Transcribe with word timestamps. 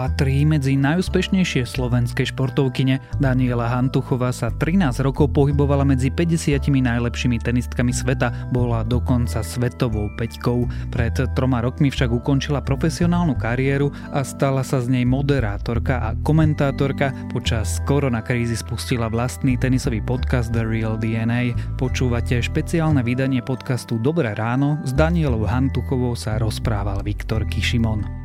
patrí 0.00 0.48
medzi 0.48 0.80
najúspešnejšie 0.80 1.68
slovenské 1.68 2.24
športovkyne. 2.24 3.04
Daniela 3.20 3.68
Hantuchová 3.68 4.32
sa 4.32 4.48
13 4.48 4.96
rokov 5.04 5.28
pohybovala 5.36 5.84
medzi 5.84 6.08
50 6.08 6.56
najlepšími 6.72 7.36
tenistkami 7.36 7.92
sveta, 7.92 8.32
bola 8.48 8.80
dokonca 8.80 9.44
svetovou 9.44 10.08
peťkou. 10.16 10.64
Pred 10.88 11.36
troma 11.36 11.60
rokmi 11.60 11.92
však 11.92 12.16
ukončila 12.16 12.64
profesionálnu 12.64 13.36
kariéru 13.36 13.92
a 14.16 14.24
stala 14.24 14.64
sa 14.64 14.80
z 14.80 14.88
nej 14.88 15.04
moderátorka 15.04 16.00
a 16.00 16.16
komentátorka. 16.24 17.12
Počas 17.28 17.84
koronakrízy 17.84 18.56
spustila 18.56 19.12
vlastný 19.12 19.60
tenisový 19.60 20.00
podcast 20.00 20.48
The 20.56 20.64
Real 20.64 20.96
DNA. 20.96 21.76
Počúvate 21.76 22.40
špeciálne 22.40 23.04
vydanie 23.04 23.44
podcastu 23.44 24.00
Dobré 24.00 24.32
ráno. 24.32 24.80
S 24.80 24.96
Danielou 24.96 25.44
Hantuchovou 25.44 26.16
sa 26.16 26.40
rozprával 26.40 27.04
Viktor 27.04 27.44
Kišimon. 27.44 28.19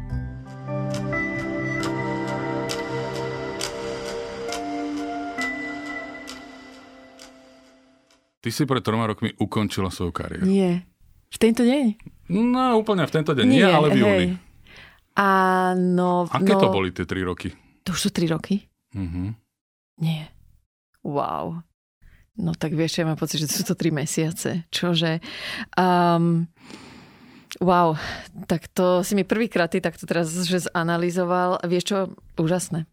Ty 8.46 8.54
si 8.54 8.70
pred 8.70 8.86
troma 8.86 9.10
rokmi 9.10 9.34
ukončila 9.42 9.90
svoju 9.90 10.14
kariéru. 10.14 10.46
Nie. 10.46 10.86
V 11.34 11.38
tento 11.42 11.66
deň? 11.66 11.98
No, 12.30 12.78
úplne 12.78 13.10
v 13.10 13.14
tento 13.18 13.34
deň. 13.34 13.42
Nie, 13.42 13.66
nie 13.66 13.74
ale 13.74 13.88
v 13.90 13.98
júni. 13.98 14.28
Áno. 15.18 16.30
Aké 16.30 16.54
no, 16.54 16.62
to 16.62 16.70
boli 16.70 16.94
tie 16.94 17.10
tri 17.10 17.26
roky? 17.26 17.58
To 17.90 17.98
už 17.98 18.06
sú 18.06 18.10
tri 18.14 18.30
roky? 18.30 18.70
Uh-huh. 18.94 19.34
Nie. 19.98 20.30
Wow. 21.02 21.66
No 22.38 22.54
tak 22.54 22.78
vieš, 22.78 23.02
ja 23.02 23.10
mám 23.10 23.18
pocit, 23.18 23.42
že 23.42 23.50
sú 23.50 23.66
to 23.66 23.74
tri 23.74 23.90
mesiace. 23.90 24.70
Čože? 24.70 25.26
Um, 25.74 26.46
wow. 27.58 27.98
Tak 28.46 28.70
to 28.78 29.02
si 29.02 29.18
mi 29.18 29.26
prvýkrát 29.26 29.74
ty 29.74 29.82
takto 29.82 30.06
teraz 30.06 30.30
že 30.46 30.70
zanalizoval. 30.70 31.66
Vieš 31.66 31.84
čo? 31.90 31.98
Úžasné. 32.38 32.86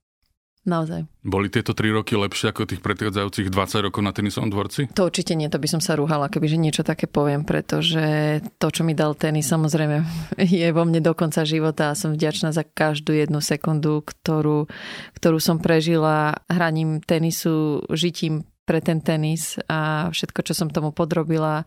Naozaj. 0.62 1.10
Boli 1.26 1.50
tieto 1.50 1.74
3 1.74 1.90
roky 1.90 2.14
lepšie 2.14 2.54
ako 2.54 2.70
tých 2.70 2.78
predchádzajúcich 2.86 3.50
20 3.50 3.86
rokov 3.90 3.98
na 4.06 4.14
tenisovom 4.14 4.46
dvorci? 4.46 4.94
To 4.94 5.10
určite 5.10 5.34
nie, 5.34 5.50
to 5.50 5.58
by 5.58 5.66
som 5.66 5.82
sa 5.82 5.98
rúhala, 5.98 6.30
kebyže 6.30 6.54
niečo 6.54 6.86
také 6.86 7.10
poviem, 7.10 7.42
pretože 7.42 8.38
to, 8.62 8.70
čo 8.70 8.86
mi 8.86 8.94
dal 8.94 9.18
tenis, 9.18 9.50
samozrejme 9.50 10.06
je 10.38 10.68
vo 10.70 10.86
mne 10.86 11.02
do 11.02 11.18
konca 11.18 11.42
života 11.42 11.90
a 11.90 11.98
som 11.98 12.14
vďačná 12.14 12.54
za 12.54 12.62
každú 12.62 13.10
jednu 13.10 13.42
sekundu, 13.42 14.06
ktorú, 14.06 14.70
ktorú 15.18 15.38
som 15.42 15.58
prežila 15.58 16.38
hraním 16.46 17.02
tenisu, 17.02 17.82
žitím 17.90 18.46
pre 18.62 18.78
ten 18.78 19.02
tenis 19.02 19.58
a 19.66 20.14
všetko, 20.14 20.46
čo 20.46 20.54
som 20.54 20.70
tomu 20.70 20.94
podrobila. 20.94 21.66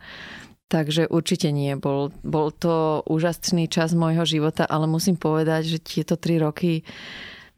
Takže 0.65 1.11
určite 1.11 1.52
nie. 1.53 1.77
Bol, 1.77 2.09
bol 2.25 2.49
to 2.49 3.05
úžasný 3.05 3.69
čas 3.69 3.93
môjho 3.93 4.25
života, 4.25 4.65
ale 4.65 4.89
musím 4.89 5.13
povedať, 5.13 5.77
že 5.77 5.83
tieto 5.83 6.17
tri 6.17 6.41
roky 6.41 6.81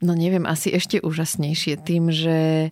no 0.00 0.12
neviem, 0.14 0.46
asi 0.46 0.70
ešte 0.70 1.02
úžasnejšie 1.02 1.74
tým, 1.82 2.10
že 2.14 2.70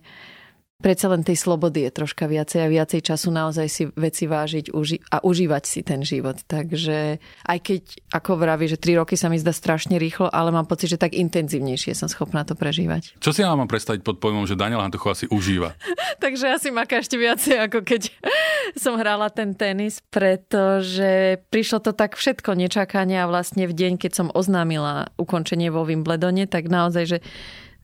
predsa 0.77 1.09
len 1.09 1.25
tej 1.25 1.37
slobody 1.37 1.89
je 1.89 1.91
troška 1.91 2.29
viacej 2.29 2.59
a 2.61 2.69
viacej 2.69 3.01
času 3.01 3.33
naozaj 3.33 3.67
si 3.67 3.83
veci 3.97 4.29
vážiť 4.29 4.69
a 5.09 5.17
užívať 5.25 5.63
si 5.65 5.81
ten 5.81 6.05
život. 6.05 6.37
Takže 6.45 7.17
aj 7.49 7.59
keď, 7.65 7.81
ako 8.13 8.31
vraví, 8.37 8.69
že 8.69 8.77
tri 8.77 8.93
roky 8.93 9.17
sa 9.17 9.27
mi 9.27 9.41
zdá 9.41 9.49
strašne 9.49 9.97
rýchlo, 9.97 10.29
ale 10.29 10.53
mám 10.53 10.69
pocit, 10.69 10.93
že 10.93 11.01
tak 11.01 11.17
intenzívnejšie 11.17 11.97
som 11.97 12.05
schopná 12.05 12.45
to 12.45 12.53
prežívať. 12.53 13.17
Čo 13.17 13.33
si 13.33 13.41
ja 13.41 13.57
mám 13.57 13.69
predstaviť 13.69 14.05
pod 14.05 14.21
pojmom, 14.21 14.45
že 14.45 14.53
Daniela 14.53 14.85
Hantuchová 14.85 15.17
si 15.17 15.25
užíva? 15.33 15.73
Takže 16.23 16.53
asi 16.53 16.69
maká 16.69 17.01
ešte 17.01 17.17
viacej, 17.17 17.57
ako 17.67 17.81
keď 17.81 18.13
som 18.83 19.01
hrála 19.01 19.33
ten 19.33 19.57
tenis, 19.57 20.05
pretože 20.13 21.41
prišlo 21.49 21.81
to 21.81 21.91
tak 21.97 22.13
všetko 22.13 22.53
nečakania 22.53 23.25
a 23.25 23.29
vlastne 23.29 23.65
v 23.65 23.73
deň, 23.73 23.97
keď 23.97 24.11
som 24.13 24.27
oznámila 24.29 25.09
ukončenie 25.17 25.73
vo 25.73 25.81
Wimbledone, 25.81 26.45
tak 26.45 26.69
naozaj, 26.69 27.17
že 27.17 27.19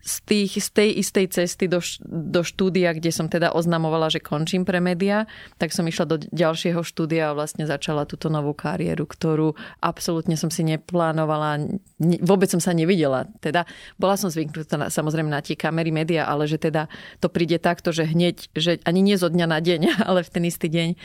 z, 0.04 0.16
tých, 0.28 0.52
z 0.60 0.70
tej 0.76 0.90
istej 1.00 1.26
cesty 1.32 1.66
do, 1.72 1.80
do 2.04 2.44
štúdia, 2.44 2.92
kde 2.92 3.10
som 3.16 3.32
teda 3.32 3.56
oznamovala, 3.56 4.12
že 4.12 4.20
končím 4.20 4.68
pre 4.68 4.84
média, 4.84 5.24
tak 5.56 5.72
som 5.72 5.88
išla 5.88 6.06
do 6.06 6.18
ďalšieho 6.20 6.84
štúdia 6.84 7.32
a 7.32 7.38
vlastne 7.38 7.64
začala 7.64 8.04
túto 8.04 8.28
novú 8.28 8.52
kariéru, 8.52 9.08
ktorú 9.08 9.56
absolútne 9.80 10.36
som 10.36 10.52
si 10.52 10.68
neplánovala, 10.68 11.64
ne, 11.64 11.80
vôbec 12.22 12.52
som 12.52 12.60
sa 12.60 12.76
nevidela. 12.76 13.26
Teda 13.40 13.64
bola 13.98 14.20
som 14.20 14.28
zvyknutá 14.30 14.76
na, 14.78 14.88
samozrejme 14.92 15.32
na 15.32 15.40
tie 15.40 15.56
kamery 15.58 15.90
média, 15.90 16.28
ale 16.28 16.46
že 16.46 16.60
teda 16.60 16.92
to 17.24 17.32
príde 17.32 17.58
takto, 17.58 17.96
že 17.96 18.06
hneď, 18.06 18.52
že 18.54 18.84
ani 18.84 19.02
nie 19.02 19.16
zo 19.16 19.32
dňa 19.32 19.48
na 19.48 19.60
deň, 19.64 19.82
ale 20.10 20.22
v 20.22 20.30
ten 20.30 20.44
istý 20.46 20.68
deň, 20.70 20.96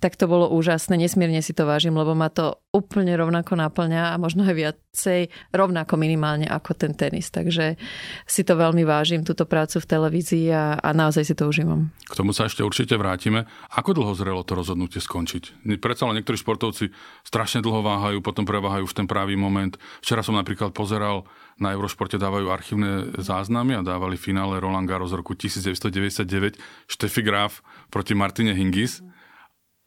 tak 0.00 0.16
to 0.16 0.26
bolo 0.26 0.50
úžasné. 0.50 0.96
Nesmierne 0.96 1.40
si 1.44 1.52
to 1.52 1.68
vážim, 1.68 1.94
lebo 1.94 2.16
ma 2.16 2.32
to 2.32 2.58
úplne 2.76 3.16
rovnako 3.16 3.56
naplňa 3.56 4.12
a 4.12 4.20
možno 4.20 4.44
aj 4.44 4.52
viacej 4.52 5.20
rovnako 5.56 5.96
minimálne 5.96 6.44
ako 6.44 6.76
ten 6.76 6.92
tenis. 6.92 7.32
Takže 7.32 7.80
si 8.28 8.42
to 8.44 8.52
veľmi 8.52 8.84
vážim, 8.84 9.24
túto 9.24 9.48
prácu 9.48 9.80
v 9.80 9.88
televízii 9.88 10.46
a, 10.52 10.76
a 10.76 10.88
naozaj 10.92 11.24
si 11.24 11.32
to 11.32 11.48
užívam. 11.48 11.88
K 12.04 12.14
tomu 12.20 12.36
sa 12.36 12.44
ešte 12.44 12.60
určite 12.60 13.00
vrátime. 13.00 13.48
Ako 13.72 13.96
dlho 13.96 14.12
zrelo 14.12 14.44
to 14.44 14.52
rozhodnutie 14.52 15.00
skončiť? 15.00 15.64
Predsa 15.80 16.04
len 16.08 16.20
niektorí 16.20 16.36
športovci 16.36 16.92
strašne 17.24 17.64
dlho 17.64 17.80
váhajú, 17.80 18.20
potom 18.20 18.44
preváhajú 18.44 18.84
v 18.84 18.96
ten 18.96 19.06
pravý 19.08 19.40
moment. 19.40 19.72
Včera 20.04 20.20
som 20.20 20.36
napríklad 20.46 20.70
pozeral, 20.70 21.26
na 21.58 21.74
Eurošporte 21.74 22.22
dávajú 22.22 22.46
archívne 22.54 23.10
záznamy 23.18 23.74
a 23.74 23.82
dávali 23.82 24.14
finále 24.14 24.62
Roland 24.62 24.86
Garros 24.86 25.10
z 25.10 25.18
roku 25.18 25.34
1999 25.34 26.54
Steffi 26.86 27.26
Graf 27.26 27.66
proti 27.90 28.14
Martine 28.14 28.54
Hingis. 28.54 29.02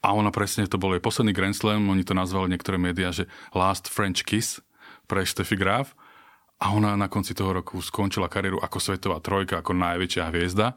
A 0.03 0.11
ona 0.11 0.35
presne, 0.35 0.67
to 0.67 0.75
bol 0.75 0.91
jej 0.91 0.99
posledný 0.99 1.31
Grand 1.31 1.55
Slam, 1.55 1.87
oni 1.87 2.03
to 2.03 2.11
nazvali 2.11 2.51
niektoré 2.51 2.75
médiá, 2.75 3.15
že 3.15 3.31
Last 3.55 3.87
French 3.87 4.27
Kiss 4.27 4.59
pre 5.07 5.23
Steffi 5.23 5.55
Graf 5.55 5.95
a 6.59 6.75
ona 6.75 6.99
na 6.99 7.07
konci 7.07 7.31
toho 7.31 7.55
roku 7.55 7.79
skončila 7.79 8.27
kariéru 8.27 8.59
ako 8.59 8.83
svetová 8.83 9.23
trojka, 9.23 9.63
ako 9.63 9.71
najväčšia 9.79 10.27
hviezda. 10.27 10.75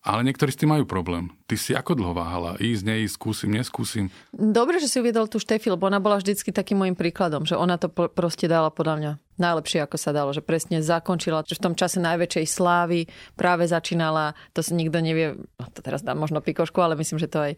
Ale 0.00 0.24
niektorí 0.24 0.48
s 0.48 0.56
tým 0.56 0.72
majú 0.72 0.88
problém. 0.88 1.28
Ty 1.44 1.60
si 1.60 1.76
ako 1.76 1.92
dlho 1.92 2.16
váhala? 2.16 2.56
Ísť, 2.56 2.88
neísť, 2.88 3.14
skúsim, 3.20 3.52
neskúsim? 3.52 4.08
Dobre, 4.32 4.80
že 4.80 4.88
si 4.88 4.96
uviedol 4.96 5.28
tú 5.28 5.36
Štefi, 5.36 5.68
lebo 5.68 5.84
ona 5.84 6.00
bola 6.00 6.16
vždycky 6.16 6.56
takým 6.56 6.80
môjim 6.80 6.96
príkladom, 6.96 7.44
že 7.44 7.52
ona 7.52 7.76
to 7.76 7.92
proste 7.92 8.48
dala 8.48 8.72
podľa 8.72 8.94
mňa 8.96 9.12
najlepšie, 9.40 9.80
ako 9.84 9.96
sa 9.96 10.12
dalo, 10.12 10.32
že 10.36 10.44
presne 10.44 10.84
zakončila, 10.84 11.44
že 11.48 11.56
v 11.56 11.64
tom 11.64 11.74
čase 11.76 11.96
najväčšej 12.00 12.46
slávy 12.48 13.08
práve 13.36 13.64
začínala, 13.64 14.36
to 14.52 14.60
si 14.60 14.76
nikto 14.76 15.00
nevie, 15.00 15.36
no 15.36 15.64
to 15.72 15.80
teraz 15.80 16.04
dám 16.04 16.20
možno 16.20 16.44
pikošku, 16.44 16.76
ale 16.76 17.00
myslím, 17.00 17.16
že 17.16 17.32
to 17.32 17.40
aj, 17.40 17.52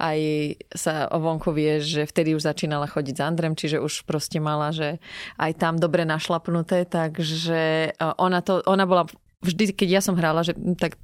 aj 0.00 0.18
sa 0.72 1.12
o 1.12 1.20
vonku 1.20 1.52
vie, 1.52 1.84
že 1.84 2.08
vtedy 2.08 2.32
už 2.32 2.48
začínala 2.48 2.88
chodiť 2.88 3.20
s 3.20 3.24
Andrem, 3.24 3.52
čiže 3.52 3.84
už 3.84 4.08
proste 4.08 4.40
mala, 4.40 4.72
že 4.72 4.96
aj 5.36 5.52
tam 5.60 5.76
dobre 5.76 6.08
našlapnuté, 6.08 6.88
takže 6.88 7.92
e, 7.92 8.04
ona, 8.16 8.40
to, 8.40 8.64
ona 8.64 8.88
bola 8.88 9.04
vždy, 9.44 9.76
keď 9.76 9.88
ja 9.88 10.00
som 10.00 10.16
hrála, 10.16 10.40
že 10.40 10.56
tak 10.80 10.96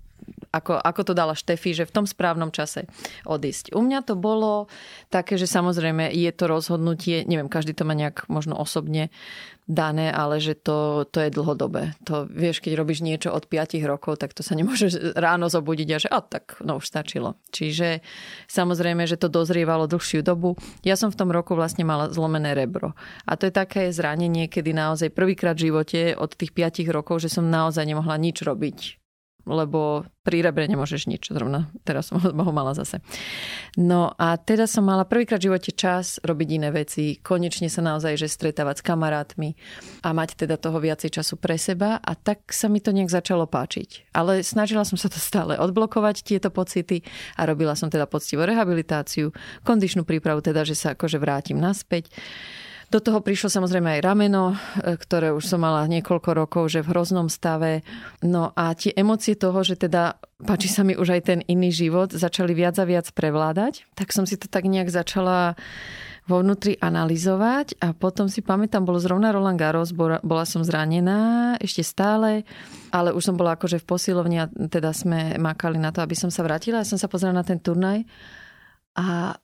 ako, 0.53 0.77
ako 0.77 1.01
to 1.09 1.13
dala 1.17 1.33
Štefi, 1.33 1.73
že 1.73 1.89
v 1.89 1.95
tom 1.97 2.05
správnom 2.05 2.53
čase 2.53 2.85
odísť. 3.25 3.73
U 3.73 3.81
mňa 3.81 4.05
to 4.05 4.15
bolo 4.21 4.69
také, 5.09 5.41
že 5.41 5.49
samozrejme 5.49 6.13
je 6.13 6.31
to 6.31 6.45
rozhodnutie, 6.45 7.25
neviem, 7.25 7.49
každý 7.49 7.73
to 7.73 7.89
má 7.89 7.97
nejak 7.97 8.29
možno 8.29 8.55
osobne 8.61 9.09
dané, 9.65 10.13
ale 10.13 10.43
že 10.43 10.59
to, 10.59 11.09
to 11.09 11.23
je 11.23 11.31
dlhodobé. 11.31 11.97
To 12.05 12.27
vieš, 12.29 12.61
keď 12.61 12.77
robíš 12.77 13.01
niečo 13.01 13.33
od 13.33 13.49
5 13.49 13.79
rokov, 13.89 14.21
tak 14.21 14.35
to 14.37 14.45
sa 14.45 14.53
nemôže 14.53 14.93
ráno 15.17 15.49
zobudiť 15.49 15.89
a 15.89 15.99
že 16.03 16.09
a 16.11 16.21
tak, 16.21 16.61
no 16.61 16.83
už 16.83 16.84
stačilo. 16.84 17.41
Čiže 17.55 18.05
samozrejme, 18.51 19.07
že 19.09 19.17
to 19.17 19.33
dozrievalo 19.33 19.89
dlhšiu 19.89 20.21
dobu. 20.21 20.59
Ja 20.84 20.99
som 20.99 21.09
v 21.09 21.19
tom 21.19 21.31
roku 21.33 21.57
vlastne 21.57 21.87
mala 21.87 22.11
zlomené 22.11 22.53
rebro. 22.53 22.93
A 23.25 23.39
to 23.39 23.49
je 23.49 23.55
také 23.55 23.89
zranenie, 23.95 24.51
kedy 24.51 24.75
naozaj 24.75 25.15
prvýkrát 25.15 25.57
v 25.57 25.73
živote 25.73 26.01
od 26.19 26.34
tých 26.34 26.53
5 26.53 26.84
rokov, 26.93 27.23
že 27.25 27.33
som 27.33 27.49
naozaj 27.49 27.87
nemohla 27.87 28.19
nič 28.19 28.45
robiť 28.45 29.02
lebo 29.47 30.06
pri 30.22 30.38
rebre 30.38 30.70
nemôžeš 30.70 31.10
nič. 31.10 31.34
Zrovna 31.34 31.70
teraz 31.82 32.10
som 32.10 32.22
ho 32.47 32.53
mala 32.54 32.72
zase. 32.78 33.03
No 33.75 34.14
a 34.14 34.38
teda 34.38 34.70
som 34.70 34.86
mala 34.86 35.03
prvýkrát 35.03 35.42
v 35.42 35.50
živote 35.50 35.75
čas 35.75 36.22
robiť 36.22 36.48
iné 36.62 36.70
veci, 36.70 37.19
konečne 37.19 37.66
sa 37.66 37.83
naozaj 37.83 38.15
že 38.18 38.30
stretávať 38.30 38.80
s 38.80 38.86
kamarátmi 38.86 39.50
a 40.06 40.15
mať 40.15 40.47
teda 40.47 40.56
toho 40.59 40.78
viacej 40.78 41.10
času 41.10 41.34
pre 41.39 41.59
seba 41.59 41.98
a 41.98 42.12
tak 42.15 42.54
sa 42.54 42.71
mi 42.71 42.78
to 42.78 42.94
nejak 42.94 43.10
začalo 43.10 43.50
páčiť. 43.50 44.15
Ale 44.15 44.47
snažila 44.47 44.86
som 44.86 44.94
sa 44.94 45.10
to 45.10 45.18
stále 45.18 45.59
odblokovať, 45.59 46.22
tieto 46.22 46.54
pocity 46.54 47.03
a 47.34 47.45
robila 47.45 47.74
som 47.74 47.91
teda 47.91 48.06
poctivú 48.06 48.47
rehabilitáciu, 48.47 49.34
kondičnú 49.66 50.06
prípravu, 50.06 50.38
teda, 50.38 50.62
že 50.62 50.78
sa 50.78 50.95
akože 50.95 51.18
vrátim 51.18 51.59
naspäť. 51.59 52.12
Do 52.92 53.00
toho 53.00 53.24
prišlo 53.24 53.48
samozrejme 53.48 53.89
aj 53.97 54.04
rameno, 54.04 54.53
e, 54.53 55.00
ktoré 55.00 55.33
už 55.33 55.48
som 55.48 55.65
mala 55.65 55.89
niekoľko 55.89 56.30
rokov, 56.36 56.68
že 56.68 56.84
v 56.84 56.92
hroznom 56.92 57.33
stave. 57.33 57.80
No 58.21 58.53
a 58.53 58.77
tie 58.77 58.92
emócie 58.92 59.33
toho, 59.33 59.65
že 59.65 59.80
teda 59.80 60.21
páči 60.44 60.68
sa 60.68 60.84
mi 60.84 60.92
už 60.92 61.16
aj 61.16 61.22
ten 61.24 61.41
iný 61.48 61.72
život, 61.72 62.12
začali 62.12 62.53
viac 62.53 62.77
a 62.77 62.84
viac 62.84 63.09
prevládať. 63.16 63.89
Tak 63.97 64.12
som 64.12 64.28
si 64.28 64.36
to 64.36 64.44
tak 64.44 64.68
nejak 64.68 64.92
začala 64.92 65.56
vo 66.28 66.44
vnútri 66.44 66.77
analyzovať 66.78 67.80
a 67.80 67.97
potom 67.97 68.28
si 68.28 68.44
pamätám, 68.44 68.84
bolo 68.84 69.00
zrovna 69.00 69.34
Roland 69.34 69.59
Garros, 69.59 69.91
bola 69.97 70.45
som 70.47 70.62
zranená 70.62 71.56
ešte 71.59 71.83
stále, 71.83 72.47
ale 72.95 73.10
už 73.10 73.33
som 73.33 73.34
bola 73.41 73.59
akože 73.59 73.83
v 73.83 73.88
posilovni 73.88 74.36
a 74.38 74.47
teda 74.47 74.95
sme 74.95 75.41
makali 75.41 75.83
na 75.83 75.91
to, 75.91 75.98
aby 76.04 76.15
som 76.15 76.30
sa 76.30 76.47
vrátila. 76.47 76.84
Ja 76.84 76.86
som 76.86 77.00
sa 77.00 77.10
pozrela 77.10 77.41
na 77.41 77.42
ten 77.42 77.59
turnaj 77.59 78.06
a 78.95 79.34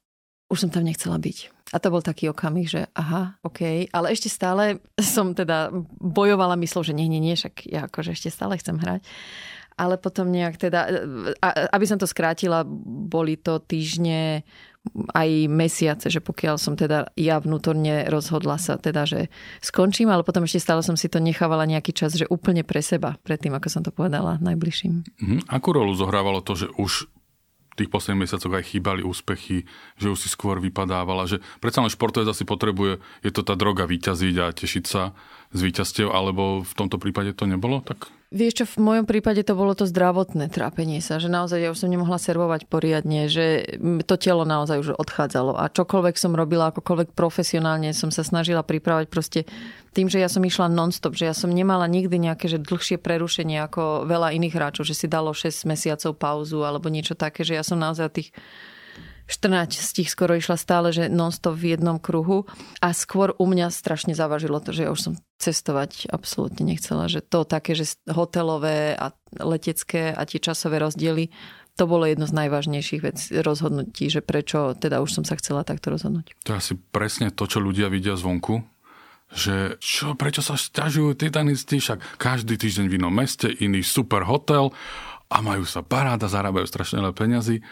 už 0.48 0.58
som 0.66 0.70
tam 0.72 0.84
nechcela 0.84 1.20
byť. 1.20 1.52
A 1.68 1.76
to 1.76 1.92
bol 1.92 2.00
taký 2.00 2.32
okamih, 2.32 2.64
že 2.64 2.88
aha, 2.96 3.36
OK, 3.44 3.92
ale 3.92 4.06
ešte 4.12 4.32
stále 4.32 4.80
som 5.14 5.36
teda 5.36 5.72
bojovala 6.00 6.56
myslou, 6.60 6.82
že 6.84 6.96
nie, 6.96 7.08
nie, 7.08 7.20
nie, 7.20 7.36
však 7.36 7.68
ja 7.68 7.84
akože 7.86 8.16
ešte 8.16 8.32
stále 8.32 8.56
chcem 8.56 8.80
hrať. 8.80 9.04
Ale 9.78 9.94
potom 9.94 10.26
nejak 10.34 10.58
teda, 10.58 10.90
aby 11.70 11.86
som 11.86 12.02
to 12.02 12.10
skrátila, 12.10 12.66
boli 12.66 13.38
to 13.38 13.62
týždne 13.62 14.42
aj 15.14 15.28
mesiace, 15.46 16.10
že 16.10 16.18
pokiaľ 16.18 16.56
som 16.58 16.74
teda 16.74 17.14
ja 17.14 17.38
vnútorne 17.38 18.10
rozhodla 18.10 18.58
sa 18.58 18.74
teda, 18.74 19.06
že 19.06 19.20
skončím, 19.62 20.10
ale 20.10 20.26
potom 20.26 20.42
ešte 20.42 20.58
stále 20.58 20.82
som 20.82 20.98
si 20.98 21.06
to 21.06 21.22
nechávala 21.22 21.62
nejaký 21.62 21.94
čas, 21.94 22.18
že 22.18 22.26
úplne 22.26 22.66
pre 22.66 22.82
seba, 22.82 23.22
predtým, 23.22 23.54
ako 23.54 23.68
som 23.70 23.82
to 23.86 23.94
povedala 23.94 24.42
najbližším. 24.42 24.94
Mhm. 25.22 25.36
Akú 25.46 25.70
rolu 25.70 25.94
zohrávalo 25.94 26.42
to, 26.42 26.58
že 26.58 26.66
už 26.74 27.06
tých 27.78 27.92
posledných 27.92 28.26
mesiacoch 28.26 28.50
aj 28.50 28.68
chýbali 28.74 29.06
úspechy, 29.06 29.64
že 29.96 30.10
už 30.10 30.18
si 30.18 30.28
skôr 30.28 30.58
vypadávala, 30.58 31.30
že 31.30 31.38
predsa 31.62 31.80
len 31.80 31.92
športovec 31.92 32.26
asi 32.26 32.42
potrebuje, 32.42 32.98
je 33.22 33.30
to 33.30 33.46
tá 33.46 33.54
droga 33.54 33.86
vyťaziť 33.86 34.34
a 34.42 34.50
tešiť 34.50 34.84
sa 34.84 35.14
z 35.54 35.60
víťazstiev, 35.62 36.10
alebo 36.10 36.66
v 36.66 36.72
tomto 36.74 36.98
prípade 36.98 37.32
to 37.38 37.46
nebolo 37.46 37.80
tak? 37.80 38.17
Vieš 38.28 38.60
čo, 38.60 38.64
v 38.68 38.84
mojom 38.84 39.06
prípade 39.08 39.40
to 39.40 39.56
bolo 39.56 39.72
to 39.72 39.88
zdravotné 39.88 40.52
trápenie 40.52 41.00
sa, 41.00 41.16
že 41.16 41.32
naozaj 41.32 41.64
ja 41.64 41.72
už 41.72 41.80
som 41.80 41.88
nemohla 41.88 42.20
servovať 42.20 42.68
poriadne, 42.68 43.24
že 43.24 43.64
to 44.04 44.20
telo 44.20 44.44
naozaj 44.44 44.84
už 44.84 45.00
odchádzalo. 45.00 45.56
A 45.56 45.72
čokoľvek 45.72 46.20
som 46.20 46.36
robila, 46.36 46.68
akokoľvek 46.68 47.16
profesionálne 47.16 47.96
som 47.96 48.12
sa 48.12 48.20
snažila 48.20 48.60
pripravať 48.60 49.08
proste 49.08 49.48
tým, 49.96 50.12
že 50.12 50.20
ja 50.20 50.28
som 50.28 50.44
išla 50.44 50.68
non-stop, 50.68 51.16
že 51.16 51.24
ja 51.24 51.32
som 51.32 51.48
nemala 51.48 51.88
nikdy 51.88 52.20
nejaké 52.20 52.52
že 52.52 52.60
dlhšie 52.60 53.00
prerušenie 53.00 53.64
ako 53.64 54.04
veľa 54.04 54.36
iných 54.36 54.52
hráčov, 54.60 54.84
že 54.84 54.92
si 54.92 55.08
dalo 55.08 55.32
6 55.32 55.64
mesiacov 55.64 56.12
pauzu 56.20 56.68
alebo 56.68 56.92
niečo 56.92 57.16
také, 57.16 57.48
že 57.48 57.56
ja 57.56 57.64
som 57.64 57.80
naozaj 57.80 58.12
tých 58.12 58.30
14 59.28 59.76
z 59.76 59.90
tých 59.92 60.08
skoro 60.08 60.32
išla 60.32 60.56
stále, 60.56 60.88
že 60.88 61.12
non-stop 61.12 61.52
v 61.52 61.76
jednom 61.76 62.00
kruhu. 62.00 62.48
A 62.80 62.96
skôr 62.96 63.36
u 63.36 63.44
mňa 63.44 63.68
strašne 63.68 64.16
zavažilo 64.16 64.56
to, 64.64 64.72
že 64.72 64.88
ja 64.88 64.90
už 64.90 65.00
som 65.00 65.14
cestovať 65.36 66.08
absolútne 66.08 66.64
nechcela, 66.64 67.12
že 67.12 67.20
to 67.20 67.44
také, 67.44 67.76
že 67.76 68.00
hotelové 68.08 68.96
a 68.96 69.12
letecké 69.36 70.16
a 70.16 70.24
tie 70.24 70.40
časové 70.40 70.80
rozdiely 70.80 71.28
to 71.78 71.86
bolo 71.86 72.10
jedno 72.10 72.26
z 72.26 72.34
najvážnejších 72.34 73.02
vec, 73.06 73.18
rozhodnutí, 73.38 74.10
že 74.10 74.18
prečo 74.18 74.74
teda 74.74 74.98
už 74.98 75.14
som 75.14 75.24
sa 75.28 75.38
chcela 75.38 75.62
takto 75.62 75.94
rozhodnúť. 75.94 76.34
To 76.42 76.56
je 76.56 76.58
asi 76.58 76.74
presne 76.74 77.30
to, 77.30 77.46
čo 77.46 77.62
ľudia 77.62 77.86
vidia 77.86 78.18
zvonku, 78.18 78.66
že 79.30 79.78
čo, 79.78 80.18
prečo 80.18 80.42
sa 80.42 80.58
stiažujú 80.58 81.14
titanisti, 81.14 81.78
však 81.78 82.18
každý 82.18 82.58
týždeň 82.58 82.90
v 82.90 82.96
inom 82.98 83.14
meste, 83.14 83.46
iný 83.46 83.86
super 83.86 84.26
hotel 84.26 84.74
a 85.30 85.38
majú 85.38 85.62
sa 85.62 85.86
paráda, 85.86 86.26
zarábajú 86.26 86.66
strašne 86.66 86.98
veľa 86.98 87.14
peňazí 87.14 87.62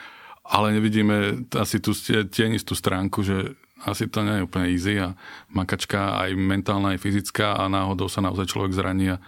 ale 0.50 0.78
nevidíme 0.78 1.46
asi 1.58 1.82
tú 1.82 1.92
tienistú 2.30 2.78
stránku, 2.78 3.22
že 3.26 3.58
asi 3.84 4.08
to 4.08 4.24
nie 4.24 4.40
je 4.40 4.46
úplne 4.46 4.66
easy 4.72 4.94
a 4.96 5.12
makačka 5.52 6.16
aj 6.22 6.32
mentálna, 6.32 6.96
aj 6.96 7.02
fyzická 7.02 7.60
a 7.60 7.68
náhodou 7.68 8.08
sa 8.08 8.24
naozaj 8.24 8.48
človek 8.48 8.72
zraní 8.72 9.14
a 9.14 9.20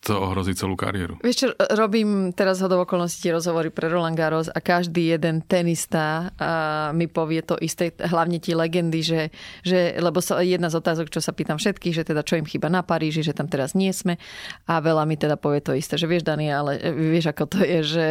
to 0.00 0.16
ohrozí 0.16 0.56
celú 0.56 0.80
kariéru. 0.80 1.20
Vieš 1.20 1.36
čo, 1.36 1.48
robím 1.76 2.32
teraz 2.32 2.64
hodov 2.64 2.88
okolností 2.88 3.28
rozhovory 3.28 3.68
pre 3.68 3.92
Roland 3.92 4.16
Garros 4.16 4.48
a 4.48 4.56
každý 4.64 5.12
jeden 5.12 5.44
tenista 5.44 6.32
mi 6.96 7.04
povie 7.04 7.44
to 7.44 7.60
isté, 7.60 7.92
hlavne 8.00 8.40
ti 8.40 8.56
legendy, 8.56 9.04
že, 9.04 9.28
že 9.60 10.00
lebo 10.00 10.24
so, 10.24 10.40
jedna 10.40 10.72
z 10.72 10.80
otázok, 10.80 11.12
čo 11.12 11.20
sa 11.20 11.36
pýtam 11.36 11.60
všetkých, 11.60 12.00
že 12.00 12.08
teda 12.08 12.24
čo 12.24 12.40
im 12.40 12.48
chýba 12.48 12.72
na 12.72 12.80
Paríži, 12.80 13.20
že 13.20 13.36
tam 13.36 13.44
teraz 13.44 13.76
nie 13.76 13.92
sme 13.92 14.16
a 14.64 14.80
veľa 14.80 15.04
mi 15.04 15.20
teda 15.20 15.36
povie 15.36 15.60
to 15.60 15.76
isté, 15.76 16.00
že 16.00 16.08
vieš 16.08 16.24
Dani, 16.24 16.48
ale 16.48 16.80
vieš 16.96 17.36
ako 17.36 17.44
to 17.52 17.58
je, 17.60 17.80
že 17.84 18.06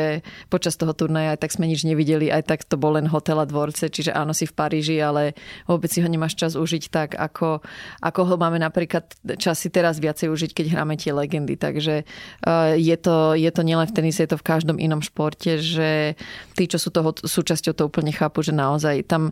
počas 0.54 0.78
toho 0.78 0.94
turnaja 0.94 1.34
aj 1.34 1.42
tak 1.42 1.58
sme 1.58 1.66
nič 1.66 1.90
nevideli, 1.90 2.30
aj 2.30 2.54
tak 2.54 2.70
to 2.70 2.78
bol 2.78 3.02
len 3.02 3.10
hotel 3.10 3.42
a 3.42 3.50
dvorce, 3.50 3.90
čiže 3.90 4.14
áno 4.14 4.38
si 4.38 4.46
v 4.46 4.54
Paríži, 4.54 5.02
ale 5.02 5.34
vôbec 5.66 5.90
si 5.90 6.06
ho 6.06 6.08
nemáš 6.08 6.38
čas 6.38 6.54
užiť 6.54 6.84
tak, 6.94 7.18
ako, 7.18 7.66
ako 8.06 8.22
ho 8.30 8.36
máme 8.38 8.62
napríklad 8.62 9.10
časy 9.42 9.74
teraz 9.74 9.98
viacej 9.98 10.30
užiť, 10.30 10.54
keď 10.54 10.66
hráme 10.78 10.94
tie 10.94 11.18
legendy. 11.18 11.58
Tak 11.58 11.79
Takže 11.80 12.04
eh, 12.04 12.74
je 12.76 12.98
to, 13.00 13.40
je 13.40 13.48
to 13.56 13.62
nielen 13.64 13.88
v 13.88 13.96
tenise, 13.96 14.20
je 14.20 14.36
to 14.36 14.36
v 14.36 14.44
každom 14.52 14.76
inom 14.76 15.00
športe, 15.00 15.64
že 15.64 16.20
tí, 16.60 16.68
čo 16.68 16.76
sú 16.76 16.92
toho 16.92 17.16
súčasťou, 17.16 17.72
to 17.72 17.88
úplne 17.88 18.12
chápu, 18.12 18.44
že 18.44 18.52
naozaj 18.52 19.08
tam 19.08 19.32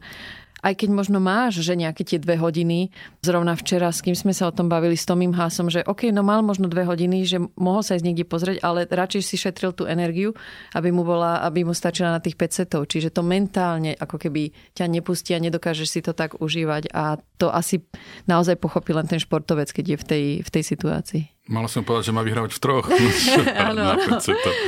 aj 0.65 0.73
keď 0.73 0.89
možno 0.89 1.21
máš, 1.21 1.61
že 1.61 1.77
nejaké 1.77 2.01
tie 2.01 2.17
dve 2.17 2.37
hodiny, 2.37 2.89
zrovna 3.21 3.53
včera, 3.53 3.93
s 3.93 4.01
kým 4.01 4.17
sme 4.17 4.33
sa 4.33 4.49
o 4.49 4.55
tom 4.55 4.65
bavili 4.65 4.97
s 4.97 5.05
Tomým 5.05 5.33
Hásom, 5.37 5.69
že 5.69 5.85
OK, 5.85 6.09
no 6.09 6.25
mal 6.25 6.41
možno 6.41 6.65
dve 6.65 6.87
hodiny, 6.87 7.27
že 7.29 7.37
mohol 7.57 7.85
sa 7.85 7.93
ísť 7.93 8.05
niekde 8.05 8.25
pozrieť, 8.25 8.57
ale 8.65 8.89
radšej 8.89 9.21
si 9.21 9.35
šetril 9.37 9.77
tú 9.77 9.85
energiu, 9.85 10.33
aby 10.73 10.89
mu, 10.89 11.05
bola, 11.05 11.45
aby 11.45 11.61
mu 11.61 11.77
stačila 11.77 12.09
na 12.09 12.21
tých 12.23 12.39
5 12.39 12.57
setov. 12.65 12.81
Čiže 12.89 13.13
to 13.13 13.21
mentálne 13.21 13.93
ako 13.93 14.17
keby 14.17 14.49
ťa 14.73 14.89
nepustí 14.89 15.37
a 15.37 15.43
nedokážeš 15.43 15.87
si 15.87 15.99
to 16.01 16.17
tak 16.17 16.41
užívať 16.41 16.89
a 16.89 17.21
to 17.37 17.53
asi 17.53 17.85
naozaj 18.25 18.57
pochopí 18.57 18.97
len 18.97 19.05
ten 19.05 19.21
športovec, 19.21 19.69
keď 19.69 19.85
je 19.93 19.97
v 19.97 20.05
tej, 20.05 20.25
v 20.41 20.49
tej 20.49 20.63
situácii. 20.65 21.23
Mala 21.47 21.71
som 21.71 21.79
povedať, 21.79 22.11
že 22.11 22.15
má 22.15 22.27
vyhrávať 22.27 22.51
v 22.51 22.59
troch. 22.59 22.85
Áno, 23.71 23.95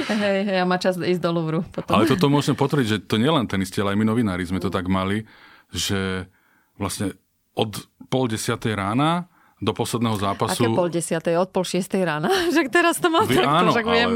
Hej, 0.07 0.37
ja 0.47 0.63
má 0.63 0.79
čas 0.79 0.95
ísť 0.95 1.19
do 1.19 1.31
Louvru 1.35 1.59
potom. 1.67 1.91
Ale 1.91 2.07
toto 2.07 2.31
môžem 2.31 2.55
potvrdiť, 2.55 2.87
že 2.87 2.97
to 3.03 3.19
nielen 3.19 3.51
tenisti, 3.51 3.83
ale 3.83 3.91
aj 3.91 3.99
my 3.99 4.05
novinári 4.07 4.47
sme 4.47 4.63
to 4.63 4.71
tak 4.71 4.87
mali, 4.87 5.27
že 5.73 6.25
vlastne 6.79 7.13
od 7.53 7.75
pol 8.07 8.25
desiatej 8.31 8.73
rána 8.73 9.29
do 9.59 9.75
posledného 9.75 10.15
zápasu... 10.15 10.63
Aké 10.63 10.71
pol 10.71 10.87
desiatej? 10.87 11.35
Od 11.35 11.49
pol 11.51 11.67
šiestej 11.67 12.01
rána? 12.07 12.31
Však 12.55 12.67
teraz 12.71 12.95
to 12.97 13.11
mal 13.11 13.27
Vy, 13.27 13.35
takto, 13.35 13.51
áno, 13.51 13.71
však 13.75 13.87
viem. 13.91 14.11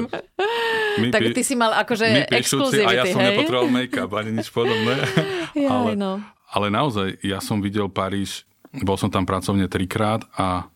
My 1.04 1.08
tak 1.12 1.36
ty 1.36 1.42
si 1.44 1.54
mal 1.60 1.76
akože 1.84 2.32
exkluzivity, 2.32 2.88
A 2.88 2.92
ja 2.96 3.04
som 3.12 3.20
hej? 3.20 3.36
nepotreboval 3.36 3.68
make-up 3.68 4.12
ani 4.16 4.32
nič 4.40 4.48
podobné. 4.54 5.04
Jaj, 5.58 5.68
ale, 5.68 5.92
no. 6.00 6.24
ale 6.48 6.68
naozaj, 6.72 7.20
ja 7.20 7.44
som 7.44 7.60
videl 7.60 7.92
Paríž, 7.92 8.48
bol 8.72 8.96
som 8.96 9.12
tam 9.12 9.28
pracovne 9.28 9.68
trikrát 9.68 10.24
a 10.40 10.72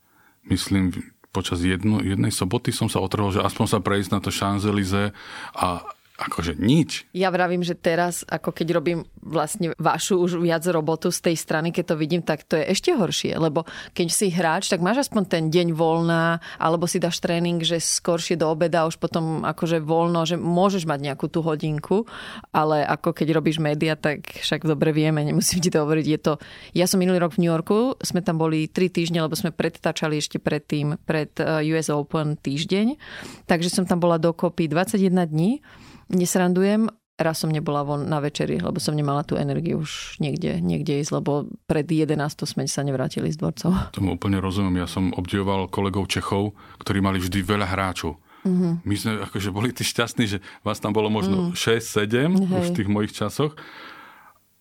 myslím, 0.51 0.91
počas 1.31 1.63
jedno, 1.63 2.03
jednej 2.03 2.33
soboty 2.33 2.75
som 2.75 2.91
sa 2.91 2.99
otrhol, 2.99 3.31
že 3.31 3.45
aspoň 3.45 3.65
sa 3.71 3.79
prejsť 3.79 4.09
na 4.09 4.19
to 4.19 4.33
Champs-Élysées 4.33 5.15
a 5.55 5.85
akože 6.17 6.57
nič. 6.57 7.05
Ja 7.13 7.29
vravím, 7.29 7.61
že 7.61 7.77
teraz, 7.77 8.25
ako 8.25 8.49
keď 8.49 8.67
robím 8.73 9.05
vlastne 9.21 9.77
vašu 9.77 10.17
už 10.17 10.41
viac 10.41 10.65
robotu 10.65 11.13
z 11.13 11.29
tej 11.29 11.35
strany, 11.37 11.69
keď 11.69 11.93
to 11.93 11.95
vidím, 11.95 12.25
tak 12.25 12.41
to 12.41 12.57
je 12.57 12.65
ešte 12.73 12.97
horšie, 12.97 13.37
lebo 13.37 13.69
keď 13.93 14.07
si 14.09 14.33
hráč, 14.33 14.73
tak 14.73 14.81
máš 14.81 15.05
aspoň 15.05 15.23
ten 15.29 15.43
deň 15.53 15.77
voľná, 15.77 16.41
alebo 16.57 16.89
si 16.89 16.97
dáš 16.97 17.21
tréning, 17.21 17.61
že 17.61 17.77
skoršie 17.77 18.33
do 18.33 18.49
obeda 18.49 18.89
už 18.89 18.97
potom 18.97 19.45
akože 19.45 19.77
voľno, 19.77 20.25
že 20.25 20.41
môžeš 20.41 20.89
mať 20.89 20.99
nejakú 21.13 21.29
tú 21.29 21.45
hodinku, 21.45 22.09
ale 22.49 22.81
ako 22.81 23.13
keď 23.13 23.37
robíš 23.37 23.61
média, 23.61 23.93
tak 23.93 24.25
však 24.41 24.65
dobre 24.65 24.89
vieme, 24.97 25.21
nemusím 25.21 25.61
ti 25.61 25.69
to 25.69 25.85
hovoriť, 25.85 26.05
je 26.09 26.19
to... 26.19 26.33
Ja 26.73 26.89
som 26.89 26.97
minulý 26.97 27.21
rok 27.21 27.37
v 27.37 27.45
New 27.45 27.51
Yorku, 27.53 27.93
sme 28.01 28.25
tam 28.25 28.41
boli 28.41 28.65
3 28.65 28.89
týždne, 28.89 29.21
lebo 29.21 29.37
sme 29.37 29.53
predtačali 29.53 30.17
ešte 30.17 30.41
predtým, 30.41 30.97
pred 31.05 31.29
eh, 31.37 31.61
US 31.77 31.93
Open 31.93 32.41
týždeň, 32.41 32.97
takže 33.45 33.69
som 33.69 33.85
tam 33.85 34.01
bola 34.01 34.17
dokopy 34.17 34.65
21 34.65 35.13
dní 35.29 35.61
nesrandujem, 36.09 36.89
raz 37.17 37.41
som 37.41 37.49
nebola 37.49 37.81
von 37.81 38.05
na 38.05 38.21
večeri, 38.21 38.61
lebo 38.61 38.77
som 38.77 38.93
nemala 38.93 39.25
tú 39.25 39.33
energiu 39.35 39.81
už 39.81 40.21
niekde, 40.21 40.61
niekde 40.61 41.01
ísť, 41.01 41.17
lebo 41.17 41.49
pred 41.65 41.89
11 41.89 42.13
sme 42.45 42.69
sa 42.69 42.85
nevrátili 42.85 43.33
z 43.33 43.41
dvorcov. 43.41 43.73
Tomu 43.97 44.13
úplne 44.13 44.37
rozumiem. 44.37 44.85
Ja 44.85 44.87
som 44.87 45.09
obdivoval 45.17 45.65
kolegov 45.73 46.05
Čechov, 46.05 46.53
ktorí 46.77 47.01
mali 47.01 47.17
vždy 47.17 47.41
veľa 47.41 47.67
hráčov. 47.73 48.21
Mm-hmm. 48.45 48.73
My 48.85 48.95
sme 48.95 49.11
akože 49.25 49.49
boli 49.49 49.73
tí 49.73 49.81
šťastní, 49.81 50.23
že 50.29 50.37
vás 50.61 50.77
tam 50.77 50.93
bolo 50.93 51.09
možno 51.09 51.51
mm. 51.51 51.57
6-7 51.57 52.37
už 52.37 52.65
v 52.71 52.77
tých 52.77 52.87
mojich 52.87 53.11
časoch, 53.17 53.57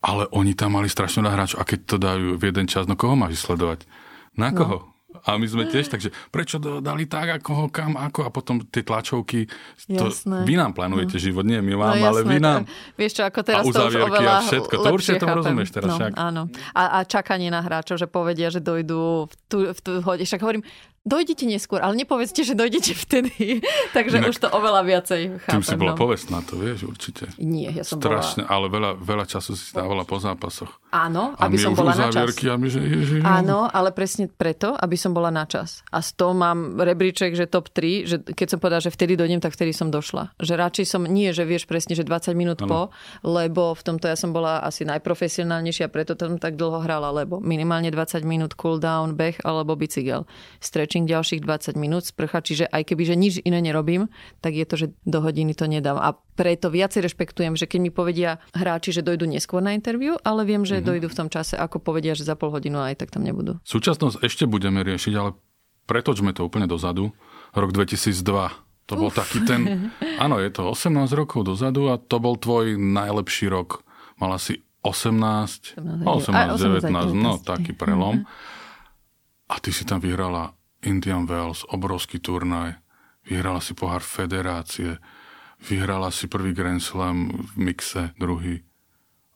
ale 0.00 0.26
oni 0.32 0.56
tam 0.56 0.74
mali 0.80 0.88
strašne 0.88 1.22
veľa 1.22 1.34
hráčov. 1.36 1.58
A 1.60 1.68
keď 1.68 1.78
to 1.84 1.96
dajú 2.00 2.28
v 2.40 2.42
jeden 2.42 2.66
čas, 2.66 2.88
no 2.88 2.96
koho 2.96 3.14
máš 3.14 3.38
sledovať? 3.44 3.84
Na 4.34 4.50
no. 4.50 4.56
koho? 4.56 4.78
No. 4.80 4.95
A 5.26 5.34
my 5.34 5.46
sme 5.50 5.66
tiež, 5.66 5.90
takže 5.90 6.14
prečo 6.30 6.62
dali 6.62 7.10
tak, 7.10 7.42
ako 7.42 7.50
ho, 7.50 7.66
kam, 7.66 7.98
ako 7.98 8.26
a 8.26 8.30
potom 8.30 8.62
tie 8.62 8.86
tlačovky. 8.86 9.50
To, 9.90 10.06
vy 10.46 10.54
nám 10.54 10.70
plánujete 10.70 11.18
no. 11.18 11.22
život, 11.22 11.44
nie 11.44 11.58
my 11.58 11.74
vám, 11.74 11.94
no, 11.98 12.04
ale 12.06 12.20
vy 12.22 12.38
nám. 12.38 12.62
Vieš 12.94 13.18
čo, 13.18 13.22
ako 13.26 13.40
teraz 13.42 13.66
a 13.66 13.74
to 13.74 13.82
už 13.90 13.96
oveľa 14.06 14.32
a 14.32 14.40
všetko. 14.46 14.74
To 14.78 14.88
určite 14.94 15.18
to 15.18 15.26
rozumieš 15.26 15.70
teraz 15.74 15.90
no, 15.90 15.96
však. 15.98 16.10
Áno. 16.14 16.42
A, 16.78 16.82
a 16.96 16.98
čakanie 17.02 17.50
na 17.50 17.58
hráčov, 17.58 17.98
že 17.98 18.06
povedia, 18.06 18.54
že 18.54 18.62
dojdú 18.62 19.26
v 19.26 19.34
tú, 19.50 19.58
v 19.74 19.80
tú 19.82 19.92
hode. 20.06 20.22
Však 20.22 20.38
hovorím, 20.38 20.62
dojdete 21.06 21.46
neskôr, 21.46 21.78
ale 21.78 21.94
nepovedzte, 22.02 22.42
že 22.42 22.58
dojdete 22.58 22.92
vtedy. 22.92 23.62
Takže 23.96 24.18
Inak, 24.18 24.34
už 24.34 24.36
to 24.42 24.48
oveľa 24.50 24.82
viacej 24.82 25.20
chápem. 25.46 25.54
Tým 25.54 25.64
si 25.64 25.76
bola 25.78 25.94
no. 25.94 25.98
povestná, 25.98 26.42
to 26.42 26.58
vieš, 26.58 26.90
určite. 26.90 27.30
Nie, 27.38 27.70
ja 27.70 27.86
som 27.86 28.02
Strašne, 28.02 28.44
bola... 28.44 28.52
ale 28.52 28.66
veľa, 28.66 28.90
veľa 28.98 29.24
času 29.30 29.54
si 29.54 29.70
dávala 29.70 30.02
po 30.02 30.18
zápasoch. 30.18 30.82
Áno, 30.90 31.38
aby 31.38 31.56
som 31.60 31.76
bola 31.76 31.94
na 31.94 32.08
čas. 32.08 32.34
A 32.46 32.56
my, 32.56 32.68
že, 32.72 32.80
ježi, 32.80 33.18
Áno, 33.20 33.68
ale 33.68 33.92
presne 33.92 34.26
preto, 34.26 34.72
aby 34.74 34.96
som 34.96 35.12
bola 35.12 35.28
na 35.28 35.44
čas. 35.44 35.84
A 35.92 36.00
z 36.00 36.16
toho 36.16 36.32
mám 36.32 36.80
rebríček, 36.80 37.36
že 37.36 37.44
top 37.44 37.68
3, 37.68 38.08
že 38.08 38.16
keď 38.24 38.56
som 38.56 38.58
povedala, 38.58 38.80
že 38.80 38.88
vtedy 38.88 39.12
dojdem, 39.12 39.38
tak 39.38 39.52
vtedy 39.52 39.76
som 39.76 39.92
došla. 39.92 40.32
Že 40.40 40.54
radšej 40.56 40.86
som, 40.88 41.02
nie, 41.04 41.36
že 41.36 41.44
vieš 41.44 41.68
presne, 41.68 41.92
že 41.92 42.02
20 42.02 42.32
minút 42.32 42.64
ano. 42.64 42.68
po, 42.68 42.80
lebo 43.20 43.76
v 43.76 43.82
tomto 43.84 44.08
ja 44.08 44.16
som 44.16 44.32
bola 44.32 44.64
asi 44.64 44.88
najprofesionálnejšia, 44.88 45.92
preto 45.92 46.16
tam 46.16 46.40
tak 46.40 46.56
dlho 46.56 46.80
hrala, 46.80 47.12
lebo 47.12 47.38
minimálne 47.44 47.92
20 47.92 48.24
minút 48.24 48.56
cooldown, 48.56 49.12
beh 49.12 49.44
alebo 49.44 49.76
bicykel. 49.76 50.24
Stretching 50.64 50.95
stretching 50.96 51.12
ďalších 51.12 51.40
20 51.44 51.76
minút, 51.76 52.08
sprcha, 52.08 52.40
čiže 52.40 52.64
aj 52.72 52.82
keby, 52.88 53.02
že 53.04 53.14
nič 53.20 53.34
iné 53.44 53.60
nerobím, 53.60 54.08
tak 54.40 54.56
je 54.56 54.64
to, 54.64 54.74
že 54.80 54.86
do 55.04 55.20
hodiny 55.20 55.52
to 55.52 55.68
nedám. 55.68 56.00
A 56.00 56.16
preto 56.16 56.72
viacej 56.72 57.04
rešpektujem, 57.04 57.52
že 57.60 57.68
keď 57.68 57.80
mi 57.84 57.90
povedia 57.92 58.40
hráči, 58.56 58.96
že 58.96 59.04
dojdu 59.04 59.28
neskôr 59.28 59.60
na 59.60 59.76
interviu, 59.76 60.16
ale 60.24 60.48
viem, 60.48 60.64
že 60.64 60.80
mm-hmm. 60.80 60.88
dojdu 60.88 61.06
v 61.12 61.18
tom 61.20 61.28
čase, 61.28 61.60
ako 61.60 61.84
povedia, 61.84 62.16
že 62.16 62.24
za 62.24 62.32
pol 62.32 62.48
hodinu 62.48 62.80
aj 62.80 63.04
tak 63.04 63.12
tam 63.12 63.28
nebudú. 63.28 63.60
Súčasnosť 63.68 64.24
ešte 64.24 64.48
budeme 64.48 64.80
riešiť, 64.80 65.12
ale 65.20 65.36
pretočme 65.84 66.32
to 66.32 66.48
úplne 66.48 66.64
dozadu. 66.64 67.12
Rok 67.52 67.70
2002. 67.76 68.16
To 68.86 68.94
bol 68.94 69.10
Uf. 69.12 69.18
taký 69.18 69.44
ten... 69.44 69.92
Áno, 70.24 70.40
je 70.40 70.48
to 70.48 70.72
18 70.72 71.12
rokov 71.12 71.44
dozadu 71.44 71.92
a 71.92 72.00
to 72.00 72.16
bol 72.22 72.40
tvoj 72.40 72.80
najlepší 72.80 73.52
rok. 73.52 73.84
Mala 74.16 74.40
si 74.40 74.64
18, 74.80 75.76
18, 75.76 76.06
18 76.06 76.86
19, 76.86 76.94
19, 76.94 77.12
no 77.18 77.36
taký 77.42 77.74
prelom. 77.74 78.22
A 79.46 79.58
ty 79.58 79.74
si 79.74 79.82
tam 79.82 79.98
vyhrala 79.98 80.56
Indian 80.86 81.26
Wells, 81.26 81.66
obrovský 81.66 82.22
turnaj. 82.22 82.78
Vyhrala 83.26 83.58
si 83.58 83.74
pohár 83.74 84.06
federácie. 84.06 85.02
Vyhrala 85.66 86.14
si 86.14 86.30
prvý 86.30 86.54
Grand 86.54 86.78
Slam 86.78 87.34
v 87.34 87.52
mixe, 87.58 88.14
druhý. 88.22 88.62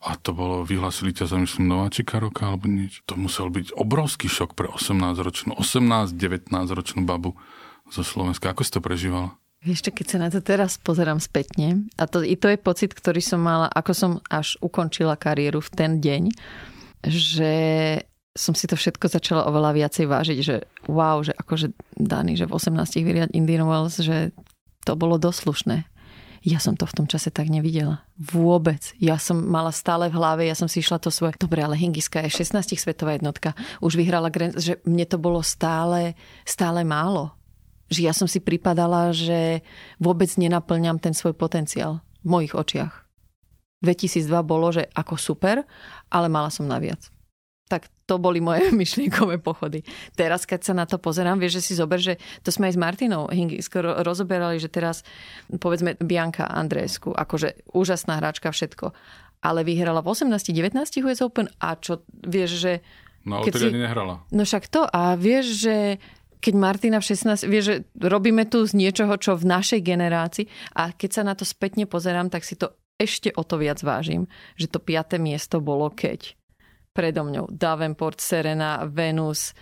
A 0.01 0.17
to 0.17 0.33
bolo, 0.33 0.65
vyhlasili 0.65 1.13
ťa 1.13 1.29
za 1.29 1.37
myslím 1.37 1.69
nováčika 1.69 2.17
roka 2.23 2.49
alebo 2.49 2.71
nič. 2.71 3.05
To 3.05 3.21
musel 3.21 3.53
byť 3.53 3.77
obrovský 3.77 4.33
šok 4.33 4.57
pre 4.57 4.71
18-ročnú, 4.71 5.59
18-19 5.61 6.49
ročnú 6.73 7.05
babu 7.05 7.37
zo 7.93 8.01
Slovenska. 8.01 8.49
Ako 8.55 8.65
si 8.65 8.73
to 8.73 8.81
prežívala? 8.81 9.37
Ešte 9.61 9.93
keď 9.93 10.07
sa 10.09 10.19
na 10.25 10.29
to 10.33 10.41
teraz 10.41 10.81
pozerám 10.81 11.21
spätne, 11.21 11.85
a 12.01 12.09
to, 12.09 12.25
i 12.25 12.33
to 12.33 12.49
je 12.49 12.57
pocit, 12.57 12.97
ktorý 12.97 13.21
som 13.21 13.45
mala, 13.45 13.69
ako 13.69 13.93
som 13.93 14.13
až 14.33 14.57
ukončila 14.65 15.21
kariéru 15.21 15.61
v 15.61 15.71
ten 15.77 16.01
deň, 16.01 16.33
že 17.05 17.53
som 18.37 18.55
si 18.55 18.71
to 18.71 18.79
všetko 18.79 19.11
začala 19.11 19.47
oveľa 19.51 19.75
viacej 19.75 20.07
vážiť, 20.07 20.39
že 20.41 20.57
wow, 20.87 21.21
že 21.23 21.35
akože 21.35 21.75
Dani, 21.99 22.39
že 22.39 22.47
v 22.47 22.55
18 22.55 23.03
vyriať 23.03 23.31
Indian 23.35 23.67
Wells, 23.67 23.99
že 23.99 24.31
to 24.87 24.95
bolo 24.95 25.19
doslušné. 25.19 25.87
Ja 26.41 26.57
som 26.57 26.73
to 26.73 26.89
v 26.89 26.97
tom 26.97 27.07
čase 27.11 27.29
tak 27.29 27.53
nevidela. 27.53 28.01
Vôbec. 28.17 28.97
Ja 28.97 29.21
som 29.21 29.45
mala 29.45 29.77
stále 29.77 30.09
v 30.09 30.17
hlave, 30.17 30.49
ja 30.49 30.57
som 30.57 30.73
si 30.73 30.81
išla 30.81 30.97
to 30.97 31.13
svoje. 31.13 31.37
Dobre, 31.37 31.61
ale 31.61 31.77
Hingiska 31.77 32.25
je 32.25 32.33
16 32.33 32.81
svetová 32.81 33.13
jednotka. 33.13 33.53
Už 33.85 34.01
vyhrala 34.01 34.33
Grand, 34.33 34.57
že 34.57 34.81
mne 34.89 35.05
to 35.05 35.21
bolo 35.21 35.45
stále, 35.45 36.17
stále 36.49 36.81
málo 36.81 37.37
že 37.91 38.07
ja 38.07 38.15
som 38.15 38.31
si 38.31 38.39
pripadala, 38.39 39.11
že 39.11 39.67
vôbec 39.99 40.31
nenaplňam 40.39 41.03
ten 41.03 41.11
svoj 41.11 41.35
potenciál 41.35 41.99
v 42.23 42.27
mojich 42.31 42.55
očiach. 42.55 42.95
2002 43.83 44.31
bolo, 44.47 44.71
že 44.71 44.87
ako 44.95 45.19
super, 45.19 45.67
ale 46.07 46.31
mala 46.31 46.55
som 46.55 46.71
naviac. 46.71 47.11
Tak 47.71 47.87
to 48.11 48.19
boli 48.19 48.43
moje 48.43 48.75
myšlienkové 48.83 49.39
pochody. 49.39 49.87
Teraz, 50.19 50.43
keď 50.43 50.61
sa 50.67 50.75
na 50.75 50.91
to 50.91 50.99
pozerám, 50.99 51.39
vieš, 51.39 51.63
že 51.63 51.67
si 51.71 51.73
zober, 51.79 52.03
že 52.03 52.19
to 52.43 52.51
sme 52.51 52.67
aj 52.67 52.75
s 52.75 52.83
Martinou 52.83 53.31
skoro 53.63 54.03
rozoberali, 54.03 54.59
že 54.59 54.67
teraz, 54.67 55.07
povedzme, 55.47 55.95
Bianka 56.03 56.51
Andrésku, 56.51 57.15
akože 57.15 57.71
úžasná 57.71 58.19
hráčka, 58.19 58.51
všetko. 58.51 58.91
Ale 59.47 59.63
vyhrala 59.63 60.03
v 60.03 60.11
18-19 60.11 60.75
US 61.07 61.23
Open 61.23 61.47
a 61.63 61.79
čo, 61.79 62.03
vieš, 62.11 62.59
že... 62.59 62.73
No, 63.23 63.41
ale 63.41 63.55
si... 63.55 63.71
nehrala. 63.71 64.27
No 64.35 64.43
však 64.43 64.67
to 64.67 64.85
a 64.91 65.15
vieš, 65.15 65.65
že 65.65 65.77
keď 66.41 66.55
Martina 66.57 66.99
v 66.99 67.09
16, 67.15 67.47
vie, 67.47 67.61
že 67.61 67.75
robíme 68.01 68.49
tu 68.49 68.65
z 68.65 68.73
niečoho, 68.73 69.13
čo 69.21 69.37
v 69.37 69.45
našej 69.45 69.81
generácii 69.85 70.49
a 70.73 70.91
keď 70.91 71.11
sa 71.13 71.23
na 71.23 71.37
to 71.37 71.45
spätne 71.45 71.85
pozerám, 71.85 72.33
tak 72.33 72.49
si 72.49 72.57
to 72.57 72.73
ešte 72.97 73.33
o 73.37 73.45
to 73.45 73.61
viac 73.61 73.81
vážim, 73.81 74.29
že 74.57 74.69
to 74.69 74.81
piaté 74.81 75.17
miesto 75.17 75.61
bolo 75.61 75.89
keď 75.93 76.40
predo 76.93 77.25
mňou 77.25 77.49
Davenport, 77.51 78.21
Serena, 78.21 78.85
Venus, 78.87 79.55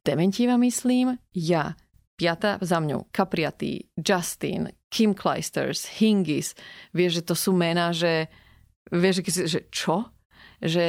Dementíva 0.00 0.56
myslím, 0.56 1.12
ja, 1.36 1.76
piata 2.16 2.56
za 2.60 2.80
mňou, 2.80 3.12
Capriati, 3.12 3.84
Justin, 3.96 4.68
Kim 4.88 5.12
Kleisters, 5.12 5.88
Hingis, 6.00 6.56
vieš, 6.92 7.20
že 7.20 7.26
to 7.28 7.34
sú 7.36 7.52
mená, 7.52 7.92
že 7.92 8.28
vieš, 8.92 9.24
že 9.28 9.68
čo? 9.68 10.08
Že 10.60 10.86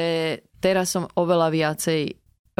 teraz 0.60 0.92
som 0.92 1.08
oveľa 1.16 1.48
viacej 1.52 2.00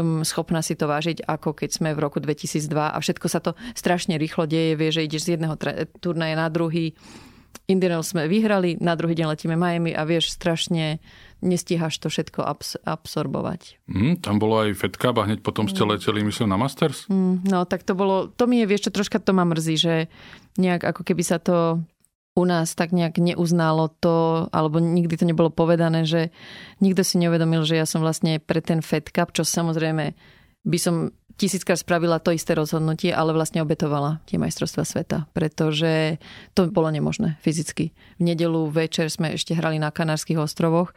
um, 0.00 0.24
schopná 0.24 0.64
si 0.64 0.76
to 0.76 0.88
vážiť, 0.88 1.24
ako 1.24 1.52
keď 1.52 1.70
sme 1.72 1.90
v 1.92 2.02
roku 2.04 2.20
2002 2.20 2.72
a 2.72 2.96
všetko 2.96 3.26
sa 3.28 3.40
to 3.44 3.52
strašne 3.76 4.16
rýchlo 4.16 4.48
deje, 4.48 4.76
vie, 4.76 4.88
že 4.92 5.04
ideš 5.04 5.28
z 5.28 5.36
jedného 5.36 5.56
turnaja 6.00 6.36
na 6.36 6.48
druhý. 6.48 6.96
Indianel 7.68 8.00
sme 8.00 8.28
vyhrali, 8.28 8.80
na 8.80 8.96
druhý 8.96 9.12
deň 9.12 9.26
letíme 9.36 9.56
Miami 9.56 9.92
a 9.92 10.08
vieš, 10.08 10.32
strašne 10.32 11.04
nestíhaš 11.42 11.98
to 11.98 12.08
všetko 12.08 12.46
abs- 12.46 12.80
absorbovať. 12.86 13.82
Mm, 13.90 14.22
tam 14.22 14.38
bolo 14.38 14.62
aj 14.64 14.78
Fed 14.78 14.94
Cup 14.96 15.18
a 15.18 15.26
hneď 15.26 15.42
potom 15.42 15.66
ste 15.66 15.82
mm. 15.82 15.88
leteli, 15.92 16.20
myslím, 16.22 16.48
na 16.48 16.56
Masters? 16.56 17.10
Mm, 17.10 17.44
no, 17.44 17.66
tak 17.66 17.82
to 17.82 17.98
bolo, 17.98 18.30
to 18.30 18.46
mi 18.46 18.62
je, 18.62 18.70
vieš 18.70 18.88
čo, 18.88 18.94
troška 18.94 19.18
to 19.18 19.34
ma 19.34 19.42
mrzí, 19.42 19.74
že 19.76 19.94
nejak 20.56 20.86
ako 20.86 21.02
keby 21.02 21.22
sa 21.26 21.42
to 21.42 21.82
u 22.32 22.44
nás 22.48 22.72
tak 22.72 22.96
nejak 22.96 23.20
neuznalo 23.20 23.92
to, 24.00 24.48
alebo 24.56 24.80
nikdy 24.80 25.20
to 25.20 25.28
nebolo 25.28 25.52
povedané, 25.52 26.08
že 26.08 26.32
nikto 26.80 27.04
si 27.04 27.20
neuvedomil, 27.20 27.60
že 27.68 27.76
ja 27.76 27.84
som 27.84 28.00
vlastne 28.00 28.40
pre 28.40 28.64
ten 28.64 28.80
Fed 28.80 29.12
Cup, 29.12 29.36
čo 29.36 29.44
samozrejme 29.44 30.16
by 30.62 30.78
som 30.78 30.94
tisíckrát 31.36 31.80
spravila 31.80 32.22
to 32.22 32.30
isté 32.30 32.54
rozhodnutie, 32.54 33.10
ale 33.10 33.34
vlastne 33.34 33.64
obetovala 33.64 34.22
tie 34.28 34.38
majstrovstvá 34.38 34.84
sveta, 34.86 35.18
pretože 35.34 36.22
to 36.54 36.68
bolo 36.70 36.92
nemožné 36.92 37.40
fyzicky. 37.42 37.90
V 38.20 38.22
nedelu 38.22 38.68
večer 38.70 39.10
sme 39.10 39.34
ešte 39.34 39.56
hrali 39.56 39.82
na 39.82 39.90
Kanárskych 39.90 40.38
ostrovoch. 40.38 40.94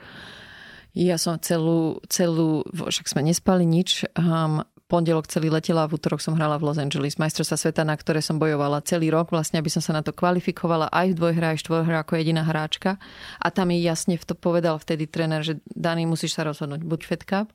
Ja 0.95 1.19
som 1.19 1.36
celú, 1.41 2.00
celú, 2.07 2.63
však 2.72 3.12
sme 3.12 3.25
nespali 3.25 3.67
nič, 3.67 4.07
um, 4.15 4.63
pondelok 4.86 5.25
celý 5.27 5.50
letela, 5.50 5.89
v 5.89 5.98
útorok 5.98 6.22
som 6.22 6.38
hrala 6.38 6.62
v 6.62 6.69
Los 6.69 6.77
Angeles. 6.77 7.17
Majstrovstvá 7.17 7.57
sveta, 7.57 7.81
na 7.81 7.98
ktoré 7.98 8.22
som 8.22 8.38
bojovala 8.38 8.86
celý 8.86 9.10
rok, 9.10 9.34
vlastne 9.34 9.57
aby 9.57 9.67
som 9.67 9.81
sa 9.81 9.98
na 9.98 10.05
to 10.05 10.13
kvalifikovala 10.13 10.93
aj 10.93 11.12
v 11.12 11.17
dvojhre, 11.17 11.45
aj 11.51 11.57
v 11.57 11.63
štvorhre 11.65 11.95
ako 12.00 12.22
jediná 12.22 12.45
hráčka. 12.45 13.01
A 13.41 13.48
tam 13.50 13.74
mi 13.74 13.81
jasne 13.81 14.15
to 14.22 14.38
povedal 14.38 14.77
vtedy 14.77 15.10
tréner, 15.10 15.41
že 15.41 15.60
Dani, 15.74 16.05
musíš 16.05 16.38
sa 16.38 16.45
rozhodnúť, 16.45 16.86
buď 16.86 17.00
Fed 17.01 17.24
Cup, 17.25 17.50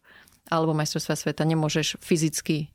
alebo 0.51 0.75
majstrovstvá 0.75 1.15
sveta. 1.15 1.47
Nemôžeš 1.47 1.97
fyzicky 2.03 2.75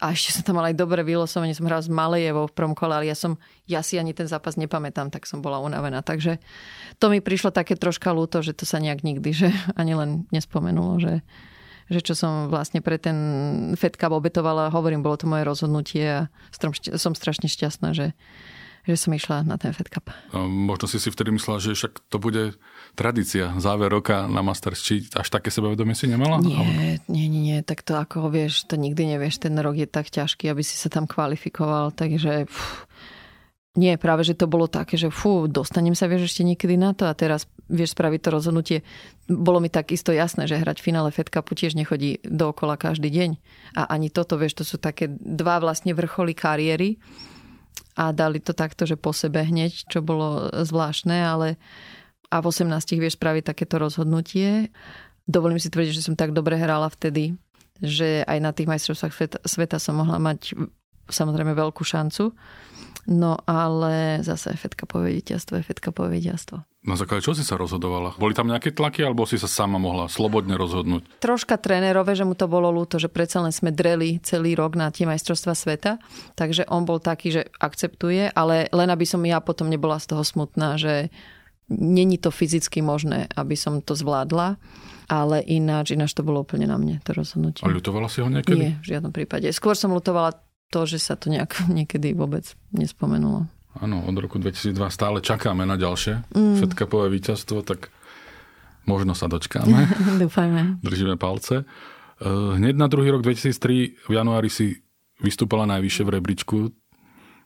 a 0.00 0.16
ešte 0.16 0.40
som 0.40 0.42
tam 0.42 0.56
mala 0.56 0.72
aj 0.72 0.80
dobré 0.80 1.04
vylosovanie, 1.04 1.52
som 1.52 1.68
hrala 1.68 1.84
s 1.84 1.92
Malejevou 1.92 2.48
v 2.48 2.56
prvom 2.56 2.72
kole, 2.72 2.96
ale 2.96 3.12
ja, 3.12 3.16
som, 3.16 3.36
ja 3.68 3.84
si 3.84 4.00
ani 4.00 4.16
ten 4.16 4.24
zápas 4.24 4.56
nepamätám, 4.56 5.12
tak 5.12 5.28
som 5.28 5.44
bola 5.44 5.60
unavená. 5.60 6.00
Takže 6.00 6.40
to 6.96 7.12
mi 7.12 7.20
prišlo 7.20 7.52
také 7.52 7.76
troška 7.76 8.08
ľúto, 8.08 8.40
že 8.40 8.56
to 8.56 8.64
sa 8.64 8.80
nejak 8.80 9.04
nikdy, 9.04 9.30
že 9.36 9.48
ani 9.80 9.92
len 9.92 10.24
nespomenulo, 10.32 10.96
že, 10.96 11.20
že 11.92 12.00
čo 12.00 12.16
som 12.16 12.48
vlastne 12.48 12.80
pre 12.80 12.96
ten 12.96 13.16
Fed 13.76 14.00
Cup 14.00 14.16
obetovala, 14.16 14.72
hovorím, 14.72 15.04
bolo 15.04 15.20
to 15.20 15.28
moje 15.28 15.44
rozhodnutie 15.44 16.24
a 16.24 16.32
som 16.96 17.12
strašne 17.12 17.52
šťastná, 17.52 17.92
že, 17.92 18.16
že 18.82 18.98
som 18.98 19.14
išla 19.14 19.46
na 19.46 19.58
ten 19.58 19.70
Fed 19.70 19.88
Cup. 19.88 20.10
Možno 20.46 20.90
si 20.90 20.98
si 20.98 21.08
vtedy 21.08 21.30
myslela, 21.34 21.62
že 21.62 21.78
však 21.78 22.02
to 22.10 22.16
bude 22.18 22.58
tradícia, 22.98 23.54
záver 23.62 23.88
roka 23.88 24.26
na 24.26 24.42
Masters. 24.42 24.82
Či 24.82 25.06
až 25.14 25.28
také 25.30 25.54
sebavedomie 25.54 25.94
si 25.94 26.10
nemala? 26.10 26.42
Nie, 26.42 26.98
nie, 27.06 27.26
nie, 27.30 27.40
nie, 27.42 27.58
tak 27.62 27.86
to 27.86 27.94
ako 27.94 28.28
vieš, 28.28 28.66
to 28.66 28.74
nikdy 28.74 29.06
nevieš, 29.06 29.42
ten 29.42 29.54
rok 29.58 29.78
je 29.78 29.86
tak 29.86 30.10
ťažký, 30.10 30.50
aby 30.50 30.62
si 30.66 30.74
sa 30.74 30.90
tam 30.90 31.06
kvalifikoval, 31.06 31.94
takže... 31.94 32.46
Pff, 32.50 32.90
nie, 33.72 33.96
práve, 33.96 34.20
že 34.20 34.36
to 34.36 34.44
bolo 34.44 34.68
také, 34.68 35.00
že 35.00 35.08
fú, 35.08 35.48
dostanem 35.48 35.96
sa, 35.96 36.04
vieš, 36.04 36.28
ešte 36.28 36.44
niekedy 36.44 36.76
na 36.76 36.92
to 36.92 37.08
a 37.08 37.16
teraz 37.16 37.48
vieš 37.72 37.96
spraviť 37.96 38.20
to 38.20 38.28
rozhodnutie. 38.28 38.78
Bolo 39.32 39.64
mi 39.64 39.72
tak 39.72 39.96
isto 39.96 40.12
jasné, 40.12 40.44
že 40.44 40.60
hrať 40.60 40.84
finále 40.84 41.08
Fed 41.08 41.32
Cupu 41.32 41.56
tiež 41.56 41.72
nechodí 41.72 42.20
dookola 42.20 42.76
každý 42.76 43.08
deň. 43.08 43.30
A 43.80 43.88
ani 43.88 44.12
toto, 44.12 44.36
vieš, 44.36 44.60
to 44.60 44.64
sú 44.68 44.76
také 44.76 45.08
dva 45.08 45.56
vlastne 45.56 45.96
vrcholy 45.96 46.36
kariéry 46.36 47.00
a 47.92 48.12
dali 48.12 48.40
to 48.40 48.56
takto, 48.56 48.88
že 48.88 48.96
po 48.96 49.12
sebe 49.12 49.44
hneď, 49.44 49.88
čo 49.88 50.00
bolo 50.00 50.48
zvláštne, 50.64 51.16
ale 51.16 51.60
a 52.32 52.40
v 52.40 52.48
18 52.48 52.72
vieš 52.96 53.20
spraviť 53.20 53.52
takéto 53.52 53.76
rozhodnutie. 53.76 54.72
Dovolím 55.28 55.60
si 55.60 55.68
tvrdiť, 55.68 55.92
že 55.92 56.04
som 56.08 56.16
tak 56.16 56.32
dobre 56.32 56.56
hrala 56.56 56.88
vtedy, 56.88 57.36
že 57.84 58.24
aj 58.24 58.38
na 58.40 58.56
tých 58.56 58.72
majstrovstvách 58.72 59.44
sveta, 59.44 59.76
som 59.76 60.00
mohla 60.00 60.16
mať 60.16 60.56
samozrejme 61.08 61.54
veľkú 61.54 61.82
šancu. 61.82 62.34
No 63.02 63.34
ale 63.50 64.22
zase 64.22 64.54
Fedkapové 64.54 65.18
víťazstvo 65.18 65.58
je 65.58 65.66
Fedkapové 65.66 66.22
víťazstvo. 66.22 66.62
Na 66.82 66.98
základe 66.98 67.22
čo 67.22 67.34
si 67.34 67.46
sa 67.46 67.54
rozhodovala? 67.54 68.18
Boli 68.18 68.34
tam 68.34 68.50
nejaké 68.50 68.74
tlaky, 68.74 69.06
alebo 69.06 69.22
si 69.22 69.38
sa 69.38 69.46
sama 69.46 69.78
mohla 69.78 70.10
slobodne 70.10 70.58
rozhodnúť? 70.58 71.22
Troška 71.22 71.54
trénerové, 71.58 72.18
že 72.18 72.26
mu 72.26 72.34
to 72.34 72.50
bolo 72.50 72.74
ľúto, 72.74 72.98
že 72.98 73.06
predsa 73.06 73.38
len 73.38 73.54
sme 73.54 73.70
dreli 73.70 74.18
celý 74.22 74.58
rok 74.58 74.74
na 74.74 74.90
tie 74.90 75.06
majstrovstva 75.06 75.54
sveta, 75.54 76.02
takže 76.34 76.66
on 76.66 76.82
bol 76.82 76.98
taký, 76.98 77.38
že 77.38 77.42
akceptuje, 77.62 78.34
ale 78.34 78.66
len 78.74 78.90
aby 78.90 79.06
som 79.06 79.22
ja 79.22 79.38
potom 79.38 79.70
nebola 79.70 80.02
z 80.02 80.10
toho 80.10 80.26
smutná, 80.26 80.74
že 80.74 81.10
není 81.70 82.18
to 82.18 82.34
fyzicky 82.34 82.82
možné, 82.82 83.30
aby 83.38 83.54
som 83.54 83.78
to 83.78 83.94
zvládla, 83.94 84.58
ale 85.06 85.38
ináč, 85.46 85.94
ináč 85.94 86.18
to 86.18 86.26
bolo 86.26 86.42
úplne 86.42 86.66
na 86.66 86.78
mne, 86.82 86.98
to 87.06 87.14
rozhodnutie. 87.14 87.62
A 87.62 87.70
ľutovala 87.70 88.10
si 88.10 88.22
ho 88.22 88.28
niekedy? 88.30 88.58
Nie, 88.58 88.72
v 88.82 88.86
žiadnom 88.90 89.14
prípade. 89.14 89.46
Skôr 89.54 89.78
som 89.78 89.94
ľutovala 89.94 90.34
to, 90.72 90.88
že 90.88 90.96
sa 90.96 91.14
to 91.20 91.28
nejak 91.28 91.52
niekedy 91.78 92.16
vôbec 92.16 92.56
nespomenulo. 92.72 93.44
Áno, 93.76 94.04
od 94.04 94.16
roku 94.16 94.36
2002 94.36 94.76
stále 94.92 95.24
čakáme 95.24 95.64
na 95.64 95.80
ďalšie 95.80 96.28
mm. 96.32 96.56
Fed 96.60 96.72
Cupové 96.76 97.08
víťazstvo, 97.08 97.64
tak 97.64 97.88
možno 98.88 99.12
sa 99.12 99.28
dočkáme. 99.28 99.88
Dúfajme. 100.24 100.80
Držíme 100.84 101.16
palce. 101.16 101.64
Eh, 101.64 102.56
hneď 102.56 102.74
na 102.76 102.88
druhý 102.88 103.10
rok 103.12 103.24
2003 103.24 104.08
v 104.08 104.12
januári 104.12 104.52
si 104.52 104.80
vystúpala 105.22 105.64
najvyššie 105.70 106.02
v 106.04 106.10
rebríčku. 106.18 106.56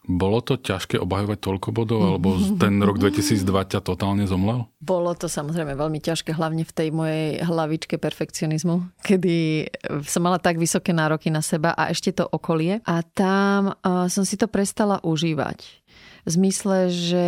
Bolo 0.07 0.39
to 0.39 0.55
ťažké 0.55 1.03
obhajovať 1.03 1.39
toľko 1.43 1.69
bodov, 1.75 2.01
alebo 2.03 2.39
ten 2.63 2.79
rok 2.79 3.03
2002 3.03 3.43
ťa 3.75 3.81
totálne 3.83 4.23
zomlel? 4.31 4.71
Bolo 4.79 5.11
to 5.19 5.27
samozrejme 5.27 5.75
veľmi 5.75 5.99
ťažké, 5.99 6.31
hlavne 6.31 6.63
v 6.63 6.73
tej 6.73 6.89
mojej 6.95 7.43
hlavičke 7.43 7.99
perfekcionizmu, 7.99 9.03
kedy 9.03 9.67
som 10.07 10.23
mala 10.23 10.39
tak 10.39 10.63
vysoké 10.63 10.95
nároky 10.95 11.35
na 11.35 11.43
seba 11.43 11.75
a 11.75 11.91
ešte 11.91 12.15
to 12.15 12.25
okolie. 12.31 12.79
A 12.87 13.03
tam 13.03 13.75
uh, 13.75 14.07
som 14.07 14.23
si 14.23 14.39
to 14.39 14.47
prestala 14.47 15.03
užívať 15.03 15.87
v 16.27 16.31
zmysle, 16.35 16.91
že 16.91 17.27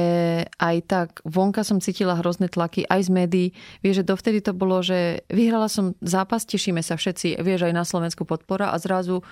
aj 0.58 0.76
tak 0.90 1.08
vonka 1.23 1.62
som 1.62 1.78
cítila 1.78 2.18
hrozné 2.18 2.50
tlaky 2.50 2.82
aj 2.90 3.06
z 3.06 3.11
médií. 3.14 3.49
Vieš, 3.78 4.02
že 4.02 4.08
dovtedy 4.11 4.38
to 4.42 4.50
bolo, 4.50 4.82
že 4.82 5.23
vyhrala 5.30 5.70
som 5.70 5.94
zápas, 6.02 6.42
tešíme 6.42 6.82
sa 6.82 6.99
všetci, 6.99 7.38
vieš, 7.38 7.70
aj 7.70 7.75
na 7.78 7.87
Slovensku 7.87 8.26
podpora 8.26 8.75
a 8.75 8.76
zrazu 8.82 9.23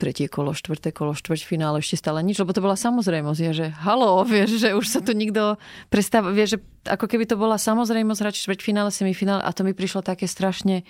tretie 0.00 0.32
kolo, 0.32 0.56
štvrté 0.56 0.96
kolo, 0.96 1.12
štvrť 1.12 1.44
finále, 1.44 1.84
ešte 1.84 2.00
stále 2.00 2.24
nič, 2.24 2.40
lebo 2.40 2.56
to 2.56 2.64
bola 2.64 2.80
samozrejmosť. 2.80 3.40
Ja, 3.44 3.52
že 3.52 3.66
halo, 3.84 4.24
vieš, 4.24 4.56
že 4.56 4.72
už 4.72 4.88
sa 4.88 5.04
tu 5.04 5.12
nikto 5.12 5.60
prestáva, 5.92 6.32
vieš, 6.32 6.56
že 6.56 6.58
ako 6.88 7.04
keby 7.04 7.28
to 7.28 7.36
bola 7.36 7.60
samozrejmosť 7.60 8.20
hrať 8.24 8.34
štvrť 8.40 8.60
finále, 8.64 8.88
semifinále 8.88 9.44
a 9.44 9.52
to 9.52 9.60
mi 9.68 9.76
prišlo 9.76 10.00
také 10.00 10.24
strašne 10.24 10.88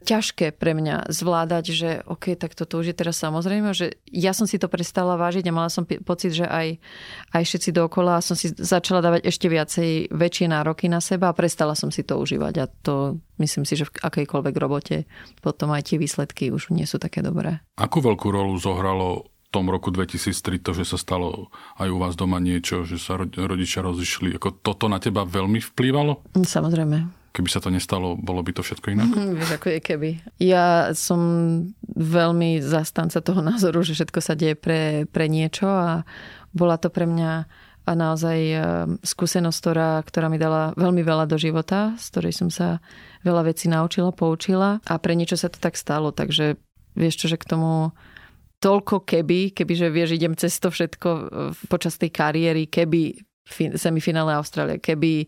ťažké 0.00 0.56
pre 0.56 0.72
mňa 0.72 1.12
zvládať, 1.12 1.64
že 1.70 1.90
OK, 2.08 2.34
tak 2.34 2.56
toto 2.56 2.80
už 2.80 2.92
je 2.92 2.96
teraz 2.96 3.20
samozrejme, 3.20 3.70
že 3.76 4.00
ja 4.08 4.32
som 4.32 4.48
si 4.48 4.56
to 4.56 4.66
prestala 4.66 5.20
vážiť 5.20 5.44
a 5.48 5.56
mala 5.56 5.68
som 5.68 5.84
pocit, 5.84 6.32
že 6.32 6.48
aj, 6.48 6.80
aj 7.36 7.42
všetci 7.44 7.70
dookola 7.76 8.24
som 8.24 8.34
si 8.34 8.50
začala 8.50 9.04
dávať 9.04 9.28
ešte 9.28 9.46
viacej 9.52 10.10
väčšie 10.10 10.46
nároky 10.48 10.88
na 10.88 11.04
seba 11.04 11.30
a 11.30 11.36
prestala 11.36 11.76
som 11.76 11.92
si 11.92 12.00
to 12.00 12.16
užívať 12.16 12.54
a 12.58 12.64
to 12.66 13.20
myslím 13.38 13.68
si, 13.68 13.76
že 13.76 13.88
v 13.88 14.00
akejkoľvek 14.00 14.54
robote 14.56 15.04
potom 15.44 15.70
aj 15.76 15.92
tie 15.92 15.96
výsledky 16.00 16.48
už 16.48 16.72
nie 16.72 16.88
sú 16.88 16.96
také 16.96 17.20
dobré. 17.20 17.60
Akú 17.76 18.00
veľkú 18.00 18.32
rolu 18.32 18.56
zohralo 18.56 19.28
v 19.28 19.48
tom 19.52 19.66
roku 19.66 19.90
2003 19.92 20.62
to, 20.62 20.70
že 20.72 20.94
sa 20.94 20.96
stalo 20.96 21.50
aj 21.76 21.88
u 21.90 21.98
vás 21.98 22.14
doma 22.14 22.38
niečo, 22.38 22.86
že 22.86 23.02
sa 23.02 23.18
rodičia 23.18 23.82
rozišli. 23.82 24.38
Ako 24.38 24.62
toto 24.62 24.86
na 24.86 25.02
teba 25.02 25.26
veľmi 25.26 25.58
vplývalo? 25.58 26.22
Samozrejme. 26.38 27.19
Keby 27.30 27.46
sa 27.46 27.62
to 27.62 27.70
nestalo, 27.70 28.18
bolo 28.18 28.42
by 28.42 28.50
to 28.50 28.66
všetko 28.66 28.86
inak? 28.90 29.10
Mm, 29.14 29.38
vieš, 29.38 29.50
ako 29.54 29.66
je 29.70 29.80
keby. 29.80 30.10
Ja 30.42 30.90
som 30.98 31.20
veľmi 31.86 32.58
zastanca 32.58 33.22
toho 33.22 33.38
názoru, 33.38 33.86
že 33.86 33.94
všetko 33.94 34.18
sa 34.18 34.34
deje 34.34 34.58
pre, 34.58 35.06
pre 35.06 35.30
niečo 35.30 35.70
a 35.70 36.02
bola 36.50 36.74
to 36.74 36.90
pre 36.90 37.06
mňa 37.06 37.46
a 37.90 37.92
naozaj 37.96 38.38
e, 38.38 38.56
skúsenosť, 39.02 39.58
ktorá, 39.58 39.90
ktorá 40.04 40.26
mi 40.28 40.36
dala 40.36 40.76
veľmi 40.76 41.00
veľa 41.00 41.24
do 41.26 41.40
života, 41.40 41.96
z 41.96 42.04
ktorej 42.12 42.34
som 42.36 42.48
sa 42.52 42.78
veľa 43.24 43.50
vecí 43.50 43.66
naučila, 43.66 44.14
poučila 44.14 44.78
a 44.84 44.94
pre 45.00 45.16
niečo 45.16 45.34
sa 45.40 45.48
to 45.48 45.58
tak 45.58 45.74
stalo, 45.74 46.12
takže 46.12 46.60
vieš 46.94 47.24
čo, 47.24 47.26
že 47.32 47.40
k 47.40 47.48
tomu 47.48 47.94
toľko 48.60 49.08
keby, 49.08 49.56
keby, 49.56 49.72
že 49.72 49.88
vieš, 49.88 50.14
idem 50.14 50.36
cez 50.36 50.60
to 50.60 50.68
všetko 50.68 51.08
e, 51.08 51.22
počas 51.66 51.96
tej 51.96 52.12
kariéry, 52.12 52.68
keby 52.68 53.29
semifinále 53.76 54.38
Austrálie. 54.38 54.78
Keby, 54.78 55.26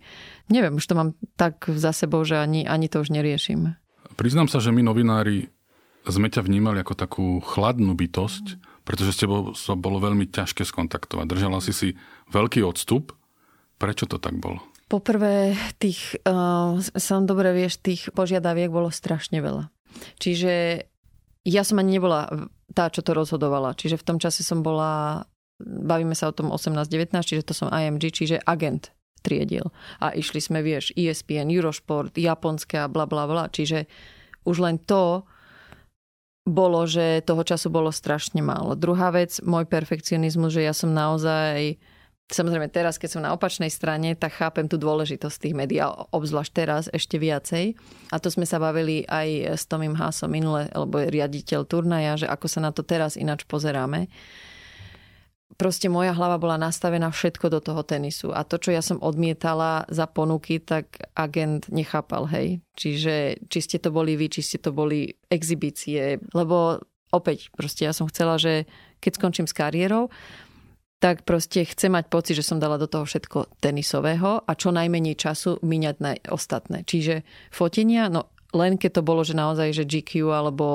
neviem, 0.49 0.75
už 0.79 0.87
to 0.87 0.95
mám 0.95 1.19
tak 1.35 1.67
za 1.69 1.91
sebou, 1.93 2.23
že 2.23 2.39
ani, 2.39 2.65
ani 2.65 2.87
to 2.87 3.03
už 3.03 3.11
neriešim. 3.11 3.75
Priznám 4.15 4.47
sa, 4.47 4.63
že 4.63 4.71
my 4.71 4.85
novinári 4.85 5.51
sme 6.07 6.31
ťa 6.31 6.43
vnímali 6.43 6.83
ako 6.83 6.95
takú 6.99 7.27
chladnú 7.43 7.95
bytosť, 7.95 8.59
pretože 8.83 9.15
s 9.15 9.21
tebou 9.23 9.55
sa 9.55 9.79
bolo 9.79 10.03
veľmi 10.03 10.27
ťažké 10.27 10.67
skontaktovať. 10.67 11.27
Držala 11.31 11.63
si 11.63 11.71
si 11.71 11.89
veľký 12.35 12.67
odstup. 12.67 13.15
Prečo 13.79 14.07
to 14.07 14.19
tak 14.19 14.39
bolo? 14.39 14.63
Poprvé, 14.91 15.57
tých, 15.79 16.19
uh, 16.27 16.77
som 16.99 17.25
dobre 17.25 17.55
vieš, 17.55 17.81
tých 17.81 18.11
požiadaviek 18.13 18.69
bolo 18.69 18.93
strašne 18.93 19.41
veľa. 19.41 19.71
Čiže 20.19 20.85
ja 21.43 21.63
som 21.67 21.81
ani 21.81 21.99
nebola 21.99 22.29
tá, 22.73 22.89
čo 22.91 23.03
to 23.05 23.17
rozhodovala. 23.17 23.79
Čiže 23.79 24.01
v 24.01 24.07
tom 24.07 24.19
čase 24.19 24.43
som 24.43 24.61
bola 24.61 25.25
bavíme 25.65 26.15
sa 26.15 26.29
o 26.31 26.37
tom 26.37 26.51
18-19, 26.51 27.13
čiže 27.23 27.47
to 27.47 27.55
som 27.55 27.71
IMG, 27.71 28.11
čiže 28.13 28.43
agent 28.45 28.91
triedil. 29.23 29.71
A 30.03 30.13
išli 30.13 30.43
sme, 30.43 30.61
vieš, 30.61 30.91
ESPN, 30.99 31.49
Eurosport, 31.49 32.19
japonské 32.19 32.83
a 32.83 32.91
bla 32.91 33.07
bla 33.07 33.25
bla. 33.31 33.47
Čiže 33.47 33.87
už 34.43 34.59
len 34.59 34.83
to 34.83 35.23
bolo, 36.43 36.83
že 36.91 37.23
toho 37.23 37.47
času 37.47 37.71
bolo 37.71 37.95
strašne 37.95 38.43
málo. 38.43 38.75
Druhá 38.75 39.15
vec, 39.15 39.39
môj 39.47 39.71
perfekcionizmus, 39.71 40.51
že 40.51 40.67
ja 40.67 40.75
som 40.75 40.91
naozaj 40.91 41.79
Samozrejme, 42.33 42.73
teraz, 42.73 42.97
keď 42.97 43.11
som 43.13 43.21
na 43.21 43.37
opačnej 43.37 43.69
strane, 43.69 44.17
tak 44.17 44.41
chápem 44.41 44.65
tú 44.65 44.81
dôležitosť 44.81 45.37
tých 45.37 45.53
médií, 45.53 45.85
obzvlášť 45.85 46.53
teraz 46.57 46.89
ešte 46.89 47.21
viacej. 47.21 47.77
A 48.09 48.17
to 48.17 48.33
sme 48.33 48.49
sa 48.49 48.57
bavili 48.57 49.05
aj 49.05 49.61
s 49.61 49.69
Tomým 49.69 49.93
Hásom 49.93 50.33
minule, 50.33 50.65
alebo 50.73 51.05
riaditeľ 51.05 51.69
turnaja, 51.69 52.25
že 52.25 52.27
ako 52.33 52.47
sa 52.49 52.65
na 52.65 52.73
to 52.73 52.81
teraz 52.81 53.21
ináč 53.21 53.45
pozeráme 53.45 54.09
proste 55.57 55.89
moja 55.89 56.13
hlava 56.17 56.37
bola 56.41 56.57
nastavená 56.61 57.13
všetko 57.13 57.47
do 57.53 57.61
toho 57.61 57.83
tenisu. 57.83 58.33
A 58.33 58.45
to, 58.45 58.57
čo 58.57 58.73
ja 58.73 58.81
som 58.81 59.01
odmietala 59.01 59.85
za 59.93 60.09
ponuky, 60.09 60.59
tak 60.59 60.99
agent 61.17 61.69
nechápal, 61.69 62.29
hej. 62.31 62.61
Čiže 62.77 63.45
či 63.47 63.59
ste 63.61 63.79
to 63.79 63.93
boli 63.93 64.17
vy, 64.17 64.29
či 64.33 64.43
ste 64.43 64.59
to 64.59 64.73
boli 64.73 65.13
exibície. 65.29 66.19
Lebo 66.33 66.81
opäť, 67.13 67.53
proste 67.53 67.85
ja 67.85 67.93
som 67.93 68.09
chcela, 68.09 68.41
že 68.41 68.65
keď 69.03 69.13
skončím 69.19 69.47
s 69.47 69.57
kariérou, 69.57 70.09
tak 71.03 71.27
proste 71.27 71.67
chcem 71.67 71.91
mať 71.91 72.07
pocit, 72.07 72.39
že 72.39 72.47
som 72.47 72.63
dala 72.63 72.79
do 72.79 72.87
toho 72.87 73.03
všetko 73.03 73.59
tenisového 73.59 74.47
a 74.47 74.53
čo 74.55 74.71
najmenej 74.71 75.19
času 75.19 75.59
míňať 75.59 75.97
na 75.99 76.15
ostatné. 76.31 76.87
Čiže 76.87 77.27
fotenia, 77.51 78.07
no 78.07 78.31
len 78.53 78.77
keď 78.77 79.01
to 79.01 79.03
bolo, 79.03 79.25
že 79.25 79.33
naozaj, 79.33 79.73
že 79.73 79.89
GQ 79.89 80.29
alebo 80.29 80.67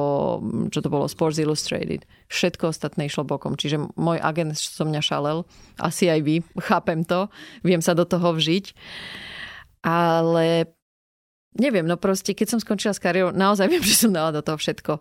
čo 0.73 0.81
to 0.81 0.89
bolo, 0.89 1.05
Sports 1.05 1.37
Illustrated. 1.37 2.09
Všetko 2.27 2.73
ostatné 2.73 3.05
išlo 3.05 3.21
bokom. 3.21 3.53
Čiže 3.53 3.93
môj 3.93 4.17
agent 4.17 4.57
som 4.57 4.89
mňa 4.89 5.01
šalel. 5.05 5.45
Asi 5.77 6.09
aj 6.09 6.25
vy. 6.25 6.41
Chápem 6.57 7.05
to. 7.05 7.29
Viem 7.61 7.85
sa 7.85 7.93
do 7.93 8.03
toho 8.03 8.33
vžiť. 8.33 8.73
Ale 9.85 10.73
neviem, 11.53 11.85
no 11.85 12.01
proste, 12.01 12.33
keď 12.33 12.57
som 12.57 12.59
skončila 12.59 12.97
s 12.97 13.01
kariérou, 13.01 13.29
naozaj 13.29 13.69
viem, 13.73 13.85
že 13.85 13.93
som 13.93 14.11
dala 14.11 14.33
do 14.33 14.41
toho 14.41 14.57
všetko. 14.57 14.97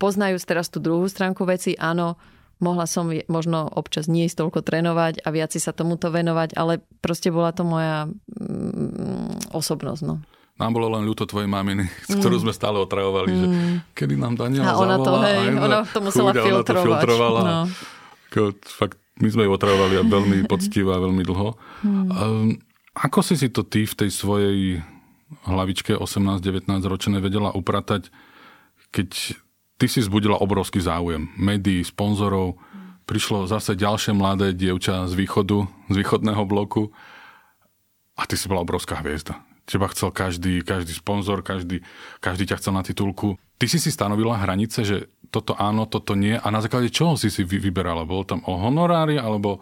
Poznajúc 0.00 0.44
teraz 0.44 0.72
tú 0.72 0.80
druhú 0.80 1.08
stránku 1.08 1.44
veci, 1.48 1.72
áno, 1.76 2.20
mohla 2.60 2.88
som 2.88 3.08
možno 3.28 3.68
občas 3.68 4.08
nie 4.08 4.28
toľko 4.28 4.64
trénovať 4.64 5.24
a 5.24 5.28
viac 5.32 5.52
si 5.52 5.60
sa 5.60 5.76
tomuto 5.76 6.08
venovať, 6.08 6.56
ale 6.56 6.84
proste 7.00 7.28
bola 7.28 7.52
to 7.52 7.64
moja 7.64 8.08
mm, 8.08 9.52
osobnosť. 9.52 10.02
No. 10.04 10.24
Nám 10.56 10.72
bolo 10.72 10.88
len 10.96 11.04
ľúto 11.04 11.28
tvojej 11.28 11.48
maminy, 11.48 11.84
mm. 11.88 12.16
ktorú 12.20 12.40
sme 12.40 12.52
stále 12.56 12.80
otravovali, 12.80 13.30
mm. 13.30 13.38
že 13.38 13.46
kedy 13.92 14.14
nám 14.16 14.40
Daniela 14.40 14.72
A 14.72 14.80
ona 14.80 14.96
to, 14.96 15.12
hej, 15.20 15.52
ona 15.52 15.78
to 15.84 15.98
musela 16.00 16.32
chuť, 16.32 16.40
filtrovať. 16.40 16.64
Ona 16.64 16.64
to 16.64 16.86
filtrovala. 16.88 17.40
No. 17.44 17.60
fakt, 18.64 18.96
my 19.20 19.28
sme 19.28 19.42
ju 19.44 19.50
otravovali 19.52 19.94
veľmi 20.08 20.38
poctivo 20.52 20.96
a 20.96 20.98
veľmi 21.00 21.22
dlho. 21.24 21.48
Mm. 21.84 22.06
Um, 22.08 22.48
ako 22.96 23.20
si 23.20 23.36
si 23.36 23.52
to 23.52 23.60
ty 23.60 23.84
v 23.84 23.94
tej 23.94 24.10
svojej 24.12 24.80
hlavičke 25.44 25.92
18-19 25.92 26.72
ročené 26.88 27.20
vedela 27.20 27.52
upratať, 27.52 28.08
keď 28.88 29.36
ty 29.76 29.86
si 29.90 30.00
zbudila 30.00 30.40
obrovský 30.40 30.80
záujem 30.80 31.28
médií, 31.36 31.84
sponzorov, 31.84 32.56
prišlo 33.04 33.44
zase 33.44 33.76
ďalšie 33.76 34.16
mladé 34.16 34.56
dievča 34.56 35.04
z 35.04 35.12
východu, 35.12 35.68
z 35.92 35.94
východného 36.00 36.42
bloku 36.48 36.88
a 38.16 38.24
ty 38.24 38.40
si 38.40 38.48
bola 38.48 38.64
obrovská 38.64 39.04
hviezda 39.04 39.36
teba 39.66 39.90
chcel 39.90 40.14
každý, 40.14 40.62
každý 40.62 40.94
sponzor, 40.94 41.42
každý, 41.42 41.82
každý 42.22 42.46
ťa 42.46 42.58
chcel 42.62 42.72
na 42.72 42.86
titulku. 42.86 43.36
Ty 43.58 43.66
si 43.66 43.82
si 43.82 43.90
stanovila 43.90 44.38
hranice, 44.38 44.86
že 44.86 44.96
toto 45.34 45.58
áno, 45.58 45.90
toto 45.90 46.14
nie 46.14 46.38
a 46.38 46.46
na 46.54 46.62
základe 46.62 46.88
čoho 46.88 47.18
si 47.18 47.28
si 47.28 47.42
vyberala? 47.42 48.06
Bolo 48.06 48.22
tam 48.22 48.40
o 48.46 48.54
honorári 48.62 49.18
alebo 49.18 49.60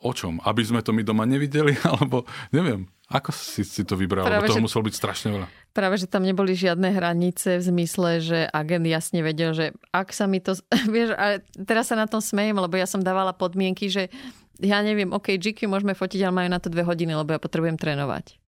o 0.00 0.10
čom? 0.12 0.40
Aby 0.44 0.62
sme 0.64 0.80
to 0.80 0.96
my 0.96 1.02
doma 1.04 1.24
nevideli? 1.24 1.76
Alebo 1.88 2.28
neviem. 2.52 2.88
Ako 3.06 3.30
si 3.30 3.62
si 3.62 3.86
to 3.86 3.94
vybrala? 3.94 4.26
Práve, 4.26 4.50
toho 4.50 4.58
že, 4.58 4.66
muselo 4.66 4.82
byť 4.82 4.94
strašne 4.98 5.28
veľa. 5.30 5.46
Práve, 5.70 5.94
že 5.94 6.10
tam 6.10 6.26
neboli 6.26 6.58
žiadne 6.58 6.90
hranice 6.90 7.62
v 7.62 7.62
zmysle, 7.62 8.18
že 8.18 8.38
agent 8.50 8.82
jasne 8.82 9.22
vedel, 9.22 9.54
že 9.54 9.70
ak 9.94 10.10
sa 10.10 10.26
mi 10.26 10.42
to... 10.42 10.58
Vieš, 10.94 11.14
ale 11.14 11.46
teraz 11.54 11.86
sa 11.90 11.94
na 11.94 12.10
tom 12.10 12.18
smejem, 12.18 12.58
lebo 12.58 12.74
ja 12.74 12.86
som 12.86 12.98
dávala 12.98 13.30
podmienky, 13.30 13.86
že 13.86 14.10
ja 14.58 14.82
neviem, 14.82 15.12
OK, 15.14 15.38
GQ 15.38 15.70
môžeme 15.70 15.94
fotiť, 15.94 16.26
ale 16.26 16.34
majú 16.34 16.48
na 16.50 16.58
to 16.58 16.72
dve 16.72 16.82
hodiny, 16.82 17.14
lebo 17.14 17.36
ja 17.36 17.40
potrebujem 17.40 17.78
trénovať. 17.78 18.40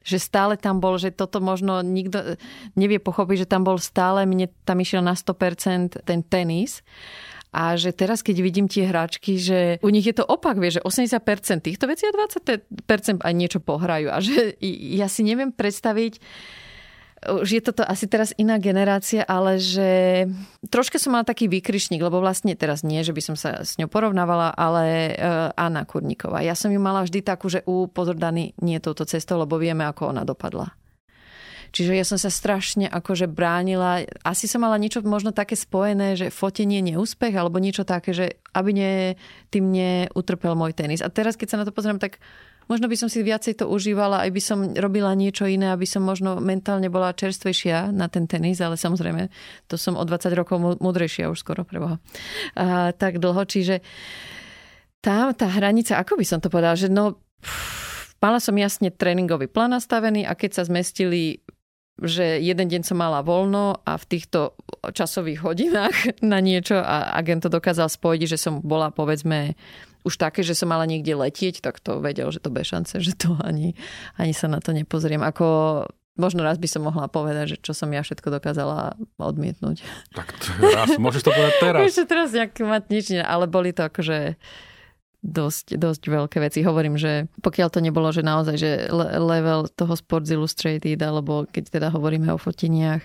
Že 0.00 0.18
stále 0.18 0.54
tam 0.56 0.80
bol, 0.80 0.96
že 0.96 1.12
toto 1.12 1.44
možno 1.44 1.84
nikto 1.84 2.40
nevie 2.72 2.96
pochopiť, 2.96 3.44
že 3.44 3.50
tam 3.50 3.68
bol 3.68 3.76
stále, 3.76 4.24
mne 4.24 4.48
tam 4.64 4.80
išiel 4.80 5.04
na 5.04 5.12
100% 5.12 6.00
ten 6.04 6.20
tenis. 6.24 6.80
A 7.50 7.74
že 7.74 7.90
teraz, 7.90 8.22
keď 8.22 8.36
vidím 8.46 8.70
tie 8.70 8.86
hráčky, 8.86 9.34
že 9.34 9.82
u 9.82 9.90
nich 9.90 10.06
je 10.06 10.14
to 10.14 10.22
opak, 10.22 10.54
vie, 10.62 10.70
že 10.70 10.86
80% 10.86 11.66
týchto 11.66 11.90
vecí 11.90 12.06
a 12.06 12.14
20% 12.14 13.26
aj 13.26 13.34
niečo 13.34 13.58
pohrajú. 13.58 14.06
A 14.06 14.22
že 14.22 14.54
ja 14.94 15.10
si 15.10 15.26
neviem 15.26 15.50
predstaviť, 15.50 16.22
už 17.20 17.48
je 17.52 17.60
toto 17.60 17.84
asi 17.84 18.08
teraz 18.08 18.32
iná 18.40 18.56
generácia, 18.56 19.20
ale 19.28 19.60
že 19.60 20.24
troška 20.72 20.96
som 20.96 21.12
mala 21.12 21.28
taký 21.28 21.52
výkrišník, 21.52 22.00
lebo 22.00 22.16
vlastne 22.16 22.56
teraz 22.56 22.80
nie, 22.80 23.04
že 23.04 23.12
by 23.12 23.20
som 23.20 23.36
sa 23.36 23.60
s 23.60 23.76
ňou 23.76 23.92
porovnávala, 23.92 24.56
ale 24.56 25.12
uh, 25.12 25.52
Anna 25.52 25.84
Kurníková. 25.84 26.40
Ja 26.40 26.56
som 26.56 26.72
ju 26.72 26.80
mala 26.80 27.04
vždy 27.04 27.20
takú, 27.20 27.52
že 27.52 27.60
u 27.68 27.84
pozor 27.92 28.16
nie 28.60 28.78
touto 28.80 29.04
cestou, 29.04 29.36
lebo 29.36 29.60
vieme, 29.60 29.84
ako 29.84 30.16
ona 30.16 30.24
dopadla. 30.24 30.72
Čiže 31.70 31.92
ja 31.94 32.02
som 32.02 32.18
sa 32.18 32.34
strašne 32.34 32.90
akože 32.90 33.30
bránila. 33.30 34.02
Asi 34.26 34.50
som 34.50 34.66
mala 34.66 34.74
niečo 34.74 35.06
možno 35.06 35.30
také 35.30 35.54
spojené, 35.54 36.18
že 36.18 36.34
fotenie 36.34 36.82
neúspech, 36.82 37.30
alebo 37.30 37.62
niečo 37.62 37.86
také, 37.86 38.10
že 38.10 38.26
aby 38.50 38.70
ne, 38.74 38.92
tým 39.54 39.70
neutrpel 39.70 40.58
môj 40.58 40.74
tenis. 40.74 40.98
A 40.98 41.12
teraz, 41.12 41.38
keď 41.38 41.48
sa 41.54 41.58
na 41.62 41.66
to 41.66 41.70
pozriem, 41.70 42.02
tak 42.02 42.18
možno 42.70 42.86
by 42.86 42.94
som 42.94 43.10
si 43.10 43.26
viacej 43.26 43.58
to 43.58 43.66
užívala, 43.66 44.22
aj 44.22 44.30
by 44.30 44.42
som 44.42 44.58
robila 44.78 45.10
niečo 45.18 45.50
iné, 45.50 45.74
aby 45.74 45.84
som 45.84 46.06
možno 46.06 46.38
mentálne 46.38 46.86
bola 46.86 47.10
čerstvejšia 47.10 47.90
na 47.90 48.06
ten 48.06 48.30
tenis, 48.30 48.62
ale 48.62 48.78
samozrejme, 48.78 49.26
to 49.66 49.74
som 49.74 49.98
o 49.98 50.04
20 50.06 50.30
rokov 50.38 50.78
múdrejšia 50.78 51.26
už 51.26 51.42
skoro 51.42 51.66
preboha. 51.66 51.98
A, 52.54 52.94
tak 52.94 53.18
dlho, 53.18 53.42
čiže 53.42 53.82
tá, 55.02 55.34
tá 55.34 55.50
hranica, 55.50 55.98
ako 55.98 56.14
by 56.14 56.24
som 56.24 56.38
to 56.38 56.46
povedala, 56.46 56.78
že 56.78 56.86
no 56.86 57.18
Mala 58.20 58.36
som 58.36 58.52
jasne 58.52 58.92
tréningový 58.92 59.48
plán 59.48 59.72
nastavený 59.72 60.28
a 60.28 60.36
keď 60.36 60.60
sa 60.60 60.62
zmestili 60.68 61.40
že 62.00 62.40
jeden 62.40 62.64
deň 62.72 62.80
som 62.80 62.96
mala 62.96 63.20
voľno 63.20 63.84
a 63.84 63.92
v 64.00 64.08
týchto 64.08 64.56
časových 64.88 65.44
hodinách 65.44 65.96
na 66.24 66.40
niečo 66.40 66.80
a 66.80 67.12
agent 67.12 67.44
to 67.44 67.52
dokázal 67.52 67.92
spojiť, 67.92 68.20
že 68.24 68.40
som 68.40 68.64
bola 68.64 68.88
povedzme 68.88 69.52
už 70.04 70.14
také, 70.16 70.40
že 70.40 70.56
som 70.56 70.70
mala 70.70 70.88
niekde 70.88 71.12
letieť, 71.12 71.60
tak 71.60 71.78
to 71.80 72.00
vedel, 72.00 72.32
že 72.32 72.40
to 72.40 72.48
bez 72.48 72.72
šance, 72.72 72.96
že 73.00 73.12
to 73.16 73.36
ani, 73.44 73.76
ani 74.16 74.32
sa 74.32 74.48
na 74.48 74.58
to 74.58 74.72
nepozriem. 74.72 75.20
Ako 75.20 75.84
možno 76.20 76.44
raz 76.44 76.60
by 76.60 76.68
som 76.68 76.84
mohla 76.84 77.08
povedať, 77.08 77.56
že 77.56 77.56
čo 77.60 77.72
som 77.72 77.88
ja 77.92 78.04
všetko 78.04 78.28
dokázala 78.28 78.96
odmietnúť. 79.16 79.80
Tak 80.12 80.28
raz, 80.60 80.96
môžeš 81.00 81.24
to 81.24 81.30
povedať 81.32 81.54
teraz. 81.60 81.80
Ešte 81.88 82.04
teraz 82.04 82.28
nejaký 82.32 82.62
mať 82.68 82.82
nič, 82.92 83.06
ale 83.20 83.48
boli 83.48 83.72
to 83.72 83.88
akože 83.88 84.36
dosť, 85.20 85.76
dosť 85.76 86.02
veľké 86.08 86.38
veci. 86.40 86.60
Hovorím, 86.64 86.96
že 86.96 87.28
pokiaľ 87.44 87.68
to 87.72 87.80
nebolo, 87.84 88.08
že 88.12 88.24
naozaj, 88.24 88.56
že 88.56 88.70
level 89.20 89.68
toho 89.72 89.92
Sports 89.96 90.32
Illustrated, 90.32 91.00
alebo 91.00 91.44
keď 91.48 91.80
teda 91.80 91.88
hovoríme 91.92 92.28
o 92.32 92.40
foteniach, 92.40 93.04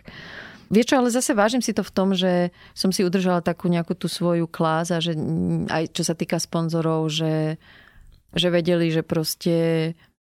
Vieš 0.75 0.91
čo, 0.91 0.95
ale 0.99 1.07
zase 1.07 1.31
vážim 1.31 1.63
si 1.63 1.71
to 1.71 1.87
v 1.87 1.93
tom, 1.95 2.11
že 2.11 2.51
som 2.75 2.91
si 2.91 3.07
udržala 3.07 3.39
takú 3.39 3.71
nejakú 3.71 3.95
tú 3.95 4.11
svoju 4.11 4.51
klás 4.51 4.91
a 4.91 4.99
že 4.99 5.15
aj 5.71 5.95
čo 5.95 6.03
sa 6.03 6.11
týka 6.11 6.35
sponzorov, 6.35 7.07
že, 7.07 7.55
že 8.35 8.47
vedeli, 8.51 8.91
že 8.91 9.07
proste 9.07 9.55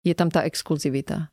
je 0.05 0.15
tam 0.15 0.29
tá 0.29 0.45
exkluzivita. 0.45 1.33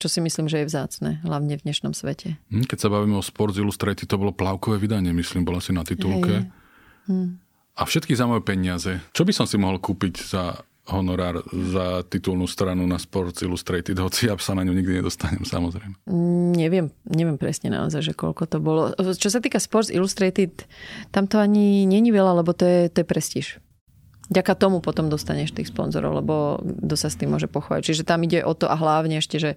Čo 0.00 0.08
si 0.08 0.18
myslím, 0.22 0.46
že 0.46 0.62
je 0.62 0.70
vzácne, 0.70 1.10
hlavne 1.26 1.58
v 1.58 1.64
dnešnom 1.66 1.92
svete. 1.92 2.38
Hm, 2.48 2.70
keď 2.70 2.78
sa 2.78 2.88
bavíme 2.88 3.18
o 3.18 3.24
Sports 3.26 3.58
Illustrated, 3.58 4.06
to 4.06 4.16
bolo 4.16 4.30
plavkové 4.32 4.78
vydanie, 4.78 5.10
myslím, 5.12 5.44
bola 5.44 5.58
si 5.58 5.74
na 5.74 5.82
titulke. 5.82 6.46
Hej. 6.46 7.10
Hm 7.10 7.50
a 7.80 7.82
všetky 7.88 8.12
za 8.12 8.28
moje 8.28 8.44
peniaze. 8.44 9.00
Čo 9.16 9.24
by 9.24 9.32
som 9.32 9.48
si 9.48 9.56
mohol 9.56 9.80
kúpiť 9.80 10.14
za 10.20 10.60
honorár 10.90 11.40
za 11.50 12.02
titulnú 12.06 12.50
stranu 12.50 12.82
na 12.84 12.98
Sports 12.98 13.40
Illustrated, 13.46 13.96
hoci 13.96 14.26
ja 14.26 14.34
sa 14.42 14.58
na 14.58 14.66
ňu 14.66 14.74
nikdy 14.74 15.00
nedostanem, 15.00 15.46
samozrejme. 15.46 15.94
Mm, 16.10 16.50
neviem, 16.58 16.86
neviem 17.06 17.38
presne 17.38 17.70
naozaj, 17.70 18.10
že 18.10 18.12
koľko 18.12 18.44
to 18.50 18.58
bolo. 18.58 18.90
Čo 18.98 19.30
sa 19.30 19.38
týka 19.38 19.62
Sports 19.62 19.88
Illustrated, 19.88 20.66
tam 21.14 21.30
to 21.30 21.38
ani 21.38 21.86
není 21.86 22.10
veľa, 22.10 22.42
lebo 22.42 22.50
to 22.52 22.66
je, 22.66 22.80
to 22.90 23.02
je 23.02 23.06
prestíž. 23.06 23.46
Ďaka 24.30 24.54
tomu 24.54 24.78
potom 24.78 25.10
dostaneš 25.10 25.50
tých 25.50 25.74
sponzorov, 25.74 26.22
lebo 26.22 26.62
kto 26.62 26.94
sa 26.94 27.10
s 27.10 27.18
tým 27.18 27.34
môže 27.34 27.50
pochváliť. 27.50 27.82
Čiže 27.82 28.06
tam 28.06 28.22
ide 28.22 28.46
o 28.46 28.54
to 28.54 28.70
a 28.70 28.78
hlavne 28.78 29.18
ešte, 29.18 29.42
že 29.42 29.50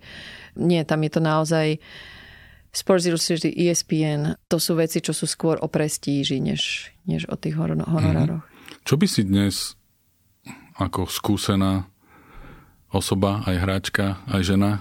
nie, 0.58 0.82
tam 0.82 1.06
je 1.06 1.12
to 1.14 1.22
naozaj 1.22 1.78
Sports 2.74 3.06
Illustrated, 3.06 3.54
ESPN, 3.54 4.34
to 4.50 4.58
sú 4.58 4.74
veci, 4.74 4.98
čo 4.98 5.14
sú 5.14 5.30
skôr 5.30 5.62
o 5.62 5.70
prestíži, 5.70 6.42
než, 6.42 6.90
než 7.06 7.30
o 7.30 7.38
tých 7.38 7.54
honorároch. 7.54 8.42
Mm. 8.42 8.54
Čo 8.82 8.98
by 8.98 9.06
si 9.06 9.22
dnes 9.22 9.78
ako 10.78 11.10
skúsená 11.10 11.86
osoba, 12.94 13.42
aj 13.50 13.56
hráčka, 13.58 14.06
aj 14.30 14.42
žena, 14.54 14.72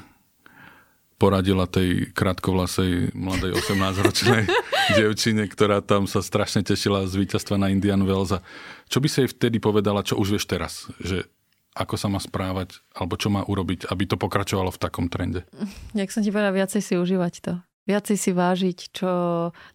poradila 1.16 1.70
tej 1.70 2.10
krátkovlasej 2.12 3.14
mladej 3.14 3.54
18-ročnej 3.54 4.42
dievčine, 4.98 5.46
ktorá 5.46 5.78
tam 5.78 6.10
sa 6.10 6.18
strašne 6.18 6.66
tešila 6.66 7.06
z 7.06 7.14
víťazstva 7.14 7.56
na 7.56 7.70
Indian 7.70 8.02
Wells. 8.02 8.42
Čo 8.90 8.98
by 8.98 9.08
si 9.08 9.22
jej 9.22 9.30
vtedy 9.30 9.62
povedala, 9.62 10.02
čo 10.02 10.18
už 10.18 10.34
vieš 10.34 10.50
teraz? 10.50 10.90
Že 10.98 11.24
ako 11.72 11.94
sa 11.96 12.10
má 12.10 12.20
správať, 12.20 12.82
alebo 12.92 13.16
čo 13.16 13.32
má 13.32 13.46
urobiť, 13.46 13.88
aby 13.88 14.04
to 14.04 14.20
pokračovalo 14.20 14.68
v 14.74 14.82
takom 14.82 15.08
trende? 15.08 15.48
Jak 15.96 16.12
som 16.12 16.20
ti 16.20 16.28
povedala, 16.28 16.52
viacej 16.52 16.82
si 16.84 16.94
užívať 16.98 17.34
to 17.40 17.52
viacej 17.86 18.16
si 18.18 18.30
vážiť, 18.30 18.78
čo 18.94 19.10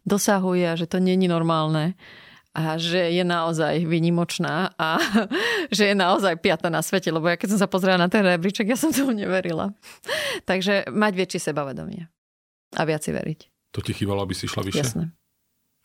dosahuje 0.07 0.63
a 0.63 0.77
že 0.79 0.87
to 0.87 1.03
není 1.03 1.27
normálne 1.27 1.99
a 2.57 2.81
že 2.81 3.13
je 3.13 3.21
naozaj 3.21 3.85
vynimočná 3.85 4.73
a 4.73 4.97
že 5.77 5.93
je 5.93 5.95
naozaj 5.95 6.41
piata 6.41 6.73
na 6.73 6.81
svete, 6.81 7.13
lebo 7.13 7.29
ja 7.29 7.37
keď 7.37 7.53
som 7.53 7.59
sa 7.61 7.69
pozrela 7.69 8.01
na 8.01 8.09
ten 8.09 8.25
rebríček, 8.25 8.65
ja 8.65 8.73
som 8.73 8.89
tomu 8.89 9.13
neverila. 9.13 9.77
Takže 10.49 10.89
mať 10.89 11.13
väčšie 11.13 11.53
sebavedomie 11.53 12.09
a 12.73 12.81
viac 12.81 13.05
si 13.05 13.13
veriť. 13.13 13.39
To 13.77 13.85
ti 13.85 13.93
chýbalo, 13.93 14.25
aby 14.25 14.33
si 14.33 14.49
išla 14.49 14.65
vyššie? 14.65 14.81
Jasné. 14.81 15.05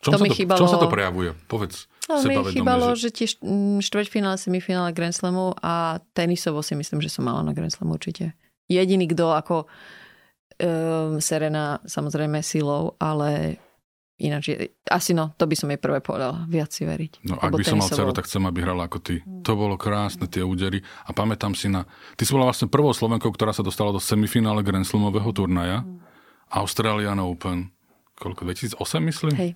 Čom, 0.02 0.18
to 0.18 0.18
sa, 0.18 0.26
to, 0.26 0.34
chýbalo... 0.34 0.58
čom 0.58 0.72
sa 0.72 0.82
to 0.82 0.90
prejavuje? 0.90 1.30
Povedz. 1.46 1.86
No, 2.10 2.18
mi 2.26 2.34
chýbalo, 2.50 2.98
že, 2.98 3.14
že 3.14 3.22
tie 3.22 3.26
štvrťfinále, 3.78 4.34
semifinále 4.34 4.90
Grand 4.90 5.14
Slamu 5.14 5.54
a 5.62 6.02
tenisovo 6.10 6.58
si 6.58 6.74
myslím, 6.74 6.98
že 6.98 7.12
som 7.12 7.22
mala 7.22 7.46
na 7.46 7.54
Grand 7.54 7.70
Slamu 7.70 7.94
určite. 7.94 8.34
Jediný, 8.66 9.06
kto 9.06 9.30
ako 9.30 9.56
um, 10.58 11.22
Serena 11.22 11.78
samozrejme 11.86 12.42
silou, 12.42 12.98
ale 12.98 13.62
ináč 14.22 14.54
je, 14.54 14.56
asi 14.86 15.10
no, 15.12 15.34
to 15.34 15.44
by 15.50 15.58
som 15.58 15.68
jej 15.68 15.80
prvé 15.82 15.98
povedala, 15.98 16.46
viac 16.46 16.70
si 16.70 16.86
veriť. 16.86 17.26
No 17.26 17.36
ak 17.36 17.50
by 17.52 17.64
som 17.66 17.82
mal 17.82 17.90
dceru, 17.90 18.14
tak 18.14 18.30
chcem, 18.30 18.42
aby 18.46 18.62
hrala 18.62 18.86
ako 18.86 18.98
ty. 19.02 19.20
Mm. 19.20 19.42
To 19.42 19.52
bolo 19.58 19.74
krásne, 19.74 20.30
tie 20.30 20.46
údery. 20.46 20.80
A 21.04 21.10
pamätám 21.10 21.58
si 21.58 21.66
na... 21.66 21.84
Ty 22.14 22.22
si 22.22 22.30
bola 22.30 22.46
vlastne 22.46 22.70
prvou 22.70 22.94
Slovenkou, 22.94 23.34
ktorá 23.34 23.50
sa 23.50 23.66
dostala 23.66 23.90
do 23.90 23.98
semifinále 23.98 24.62
Grand 24.62 24.86
Slamového 24.86 25.28
turnaja. 25.34 25.82
Mm. 25.82 25.98
Australian 26.54 27.18
Open. 27.18 27.74
Koľko? 28.16 28.46
2008 28.46 28.78
myslím? 29.10 29.34
Hej. 29.34 29.50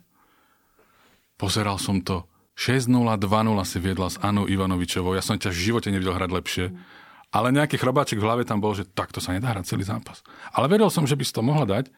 Pozeral 1.38 1.78
som 1.78 2.02
to. 2.02 2.26
6-0, 2.56 2.90
2-0 2.90 3.22
si 3.68 3.78
viedla 3.78 4.08
s 4.08 4.16
Anou 4.18 4.48
Ivanovičovou. 4.48 5.12
Ja 5.12 5.20
som 5.20 5.36
ťa 5.36 5.52
v 5.52 5.60
živote 5.60 5.88
nevidel 5.92 6.16
hrať 6.16 6.30
lepšie. 6.32 6.66
Mm 6.72 7.04
ale 7.34 7.52
nejaký 7.52 7.76
chrobáček 7.76 8.16
v 8.16 8.26
hlave 8.26 8.42
tam 8.46 8.62
bol, 8.62 8.72
že 8.72 8.86
takto 8.86 9.18
sa 9.18 9.34
nedá 9.34 9.50
hrať 9.50 9.68
celý 9.68 9.84
zápas. 9.84 10.22
Ale 10.54 10.70
vedel 10.70 10.88
som, 10.88 11.04
že 11.04 11.18
by 11.18 11.24
si 11.26 11.34
to 11.34 11.42
mohla 11.42 11.66
dať, 11.66 11.90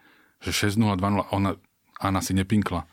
že 0.43 0.51
6-0, 0.71 0.99
2-0, 0.99 1.31
ona, 1.35 1.55
Anna 1.99 2.23
si 2.23 2.33
nepinkla. 2.35 2.87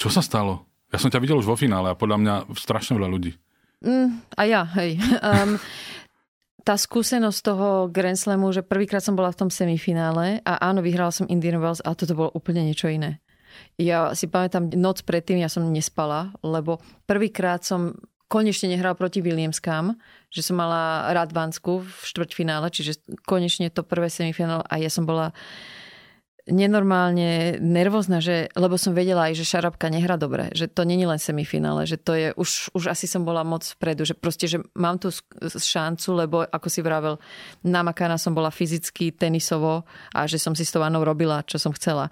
Čo 0.00 0.08
sa 0.08 0.24
stalo? 0.24 0.64
Ja 0.90 0.98
som 0.98 1.12
ťa 1.12 1.22
videl 1.22 1.38
už 1.38 1.46
vo 1.46 1.56
finále 1.60 1.92
a 1.92 1.98
podľa 1.98 2.18
mňa 2.18 2.34
strašne 2.56 2.98
veľa 2.98 3.08
ľudí. 3.08 3.32
Mm, 3.84 4.08
a 4.36 4.42
ja, 4.44 4.62
hej. 4.80 5.00
Um, 5.20 5.56
tá 6.60 6.76
skúsenosť 6.76 7.40
toho 7.40 7.68
Grand 7.88 8.16
Slamu, 8.16 8.52
že 8.52 8.60
prvýkrát 8.60 9.00
som 9.00 9.16
bola 9.16 9.32
v 9.32 9.40
tom 9.46 9.50
semifinále 9.50 10.44
a 10.44 10.60
áno, 10.60 10.84
vyhrala 10.84 11.12
som 11.12 11.28
Indian 11.28 11.60
Wells 11.60 11.80
a 11.80 11.96
toto 11.96 12.12
bolo 12.12 12.30
úplne 12.36 12.60
niečo 12.64 12.92
iné. 12.92 13.20
Ja 13.80 14.12
si 14.12 14.28
pamätám, 14.28 14.70
noc 14.76 15.02
predtým 15.02 15.40
ja 15.40 15.48
som 15.48 15.64
nespala, 15.66 16.36
lebo 16.44 16.78
prvýkrát 17.08 17.64
som 17.64 17.96
konečne 18.30 18.70
nehral 18.70 18.94
proti 18.94 19.18
Williamskám, 19.24 19.98
že 20.30 20.46
som 20.46 20.54
mala 20.54 21.10
Radvansku 21.10 21.82
v 21.82 21.90
štvrťfinále, 22.06 22.70
čiže 22.70 23.02
konečne 23.26 23.72
to 23.74 23.82
prvé 23.82 24.06
semifinále 24.06 24.62
a 24.70 24.74
ja 24.78 24.86
som 24.86 25.02
bola 25.02 25.34
nenormálne 26.50 27.62
nervózna, 27.62 28.18
že, 28.18 28.50
lebo 28.58 28.74
som 28.74 28.92
vedela 28.92 29.30
aj, 29.30 29.38
že 29.38 29.48
Šarabka 29.48 29.86
nehra 29.88 30.18
dobre, 30.18 30.50
že 30.52 30.66
to 30.66 30.82
není 30.82 31.06
len 31.06 31.16
semifinále, 31.16 31.86
že 31.86 31.96
to 31.96 32.12
je, 32.18 32.28
už, 32.34 32.74
už 32.74 32.90
asi 32.90 33.06
som 33.06 33.22
bola 33.22 33.46
moc 33.46 33.62
vpredu, 33.62 34.02
že 34.02 34.18
proste, 34.18 34.50
že 34.50 34.58
mám 34.74 34.98
tu 34.98 35.14
šancu, 35.40 36.08
lebo 36.12 36.36
ako 36.42 36.68
si 36.68 36.82
vravel, 36.82 37.16
namakaná 37.62 38.18
som 38.18 38.34
bola 38.34 38.50
fyzicky, 38.50 39.14
tenisovo 39.14 39.86
a 40.12 40.26
že 40.26 40.36
som 40.36 40.52
si 40.52 40.66
s 40.66 40.74
tou 40.74 40.82
Anou 40.82 41.06
robila, 41.06 41.46
čo 41.46 41.56
som 41.56 41.70
chcela. 41.72 42.10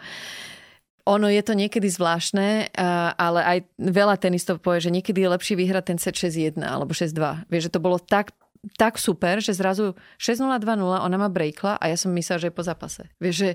Ono 1.09 1.24
je 1.33 1.40
to 1.40 1.57
niekedy 1.57 1.88
zvláštne, 1.88 2.77
ale 3.16 3.40
aj 3.40 3.59
veľa 3.81 4.20
tenistov 4.20 4.61
povie, 4.61 4.85
že 4.85 4.92
niekedy 4.92 5.24
je 5.24 5.33
lepšie 5.33 5.55
vyhrať 5.57 5.85
ten 5.88 5.98
set 5.98 6.14
6-1 6.20 6.61
alebo 6.61 6.92
6-2. 6.92 7.48
Vieš, 7.48 7.68
že 7.68 7.74
to 7.74 7.81
bolo 7.81 7.96
tak 7.96 8.37
tak 8.77 8.98
super, 8.98 9.38
že 9.38 9.55
zrazu 9.55 9.94
6-0, 10.18 10.44
2-0, 10.59 10.83
ona 10.83 11.16
ma 11.16 11.31
breakla 11.31 11.79
a 11.79 11.85
ja 11.88 11.96
som 11.96 12.11
myslela, 12.11 12.42
že 12.42 12.48
je 12.51 12.59
po 12.59 12.66
zápase. 12.66 13.07
Vieš, 13.22 13.37
že 13.38 13.51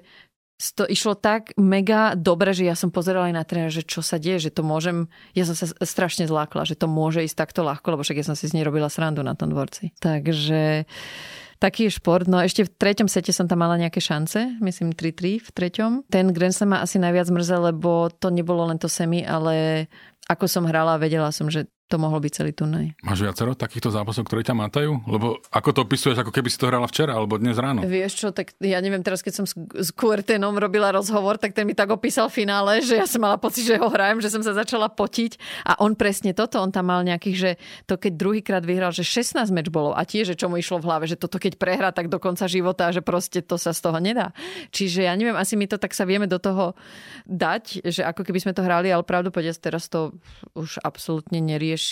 to 0.71 0.88
išlo 0.88 1.19
tak 1.19 1.52
mega 1.60 2.15
dobre, 2.15 2.56
že 2.56 2.63
ja 2.63 2.80
som 2.80 2.88
pozerala 2.88 3.28
aj 3.28 3.36
na 3.36 3.43
trénera, 3.43 3.73
že 3.73 3.84
čo 3.84 3.99
sa 3.99 4.15
deje, 4.15 4.47
že 4.47 4.56
to 4.56 4.63
môžem, 4.63 5.12
ja 5.36 5.43
som 5.43 5.60
sa 5.60 5.67
strašne 5.84 6.23
zlákla, 6.23 6.63
že 6.63 6.80
to 6.80 6.88
môže 6.88 7.19
ísť 7.28 7.36
takto 7.36 7.67
ľahko, 7.67 7.99
lebo 7.99 8.08
však 8.08 8.23
ja 8.23 8.28
som 8.32 8.39
si 8.39 8.47
z 8.47 8.56
nej 8.56 8.63
robila 8.63 8.88
srandu 8.88 9.19
na 9.19 9.36
tom 9.36 9.52
dvorci. 9.52 9.91
Takže 9.99 10.88
taký 11.60 11.88
šport. 11.88 12.28
No 12.28 12.43
ešte 12.43 12.67
v 12.67 12.71
treťom 12.76 13.08
sete 13.08 13.32
som 13.32 13.47
tam 13.47 13.63
mala 13.63 13.80
nejaké 13.80 14.04
šance, 14.04 14.60
myslím 14.60 14.91
3-3 14.91 15.43
v 15.43 15.49
treťom. 15.52 15.91
Ten 16.12 16.36
Grand 16.36 16.52
Slam 16.52 16.76
ma 16.76 16.84
asi 16.84 16.99
najviac 16.99 17.32
mrzel, 17.32 17.71
lebo 17.71 18.12
to 18.12 18.28
nebolo 18.32 18.67
len 18.67 18.76
to 18.76 18.91
semi, 18.91 19.23
ale 19.23 19.88
ako 20.28 20.47
som 20.47 20.67
hrala, 20.67 20.99
vedela 20.99 21.32
som, 21.32 21.47
že 21.47 21.67
to 21.93 22.01
mohol 22.01 22.17
byť 22.17 22.34
celý 22.34 22.51
turnaj. 22.58 22.97
Máš 23.06 23.21
viacero 23.21 23.53
takýchto 23.53 23.93
zápasov, 23.93 24.25
ktoré 24.25 24.41
ťa 24.41 24.58
mátajú? 24.58 25.06
Lebo 25.06 25.38
ako 25.53 25.69
to 25.77 25.79
opisuješ, 25.86 26.25
ako 26.25 26.34
keby 26.34 26.49
si 26.49 26.58
to 26.58 26.65
hrala 26.73 26.89
včera 26.89 27.13
alebo 27.13 27.38
dnes 27.38 27.53
ráno. 27.62 27.86
Vieš 27.86 28.13
čo, 28.17 28.27
tak 28.34 28.58
ja 28.58 28.82
neviem, 28.82 29.06
teraz 29.06 29.21
keď 29.21 29.34
som 29.38 29.45
s, 29.45 29.53
Kuertenom 29.93 30.58
robila 30.58 30.89
rozhovor, 30.89 31.38
tak 31.38 31.53
ten 31.53 31.69
mi 31.69 31.77
tak 31.77 31.93
opísal 31.93 32.34
finále, 32.34 32.82
že 32.82 32.97
ja 32.97 33.06
som 33.06 33.21
mala 33.21 33.38
pocit, 33.38 33.69
že 33.69 33.77
ho 33.77 33.86
hrajem, 33.93 34.25
že 34.25 34.34
som 34.34 34.41
sa 34.41 34.58
začala 34.58 34.89
potiť. 34.89 35.38
A 35.69 35.77
on 35.86 35.93
presne 35.93 36.34
toto, 36.34 36.58
on 36.58 36.73
tam 36.73 36.89
mal 36.89 37.06
nejakých, 37.06 37.38
že 37.38 37.51
to 37.86 38.01
keď 38.01 38.17
druhýkrát 38.17 38.63
vyhral, 38.65 38.89
že 38.89 39.06
16 39.06 39.53
meč 39.53 39.69
bolo 39.69 39.93
a 39.93 40.01
tiež, 40.01 40.34
že 40.34 40.39
čo 40.39 40.49
mu 40.49 40.58
išlo 40.58 40.82
v 40.82 40.89
hlave, 40.89 41.06
že 41.06 41.13
toto 41.13 41.38
keď 41.38 41.62
prehrá, 41.62 41.93
tak 41.93 42.10
do 42.10 42.17
konca 42.17 42.49
života, 42.49 42.89
že 42.89 43.06
proste 43.06 43.45
to 43.45 43.62
sa 43.62 43.69
z 43.69 43.86
toho 43.86 44.01
nedá. 44.01 44.34
Čiže 44.73 45.06
ja 45.06 45.13
neviem, 45.13 45.38
asi 45.38 45.53
my 45.53 45.69
to 45.69 45.77
tak 45.77 45.93
sa 45.93 46.10
vieme 46.10 46.25
do 46.25 46.41
toho 46.41 46.73
dať, 47.29 47.86
že 47.86 48.01
ako 48.01 48.25
keby 48.25 48.39
sme 48.41 48.58
to 48.58 48.65
hrali, 48.65 48.89
ale 48.89 49.06
pravdu 49.06 49.29
povedať, 49.29 49.62
teraz 49.62 49.86
to 49.93 50.17
už 50.58 50.82
absolútne 50.82 51.38
neriešim. 51.38 51.82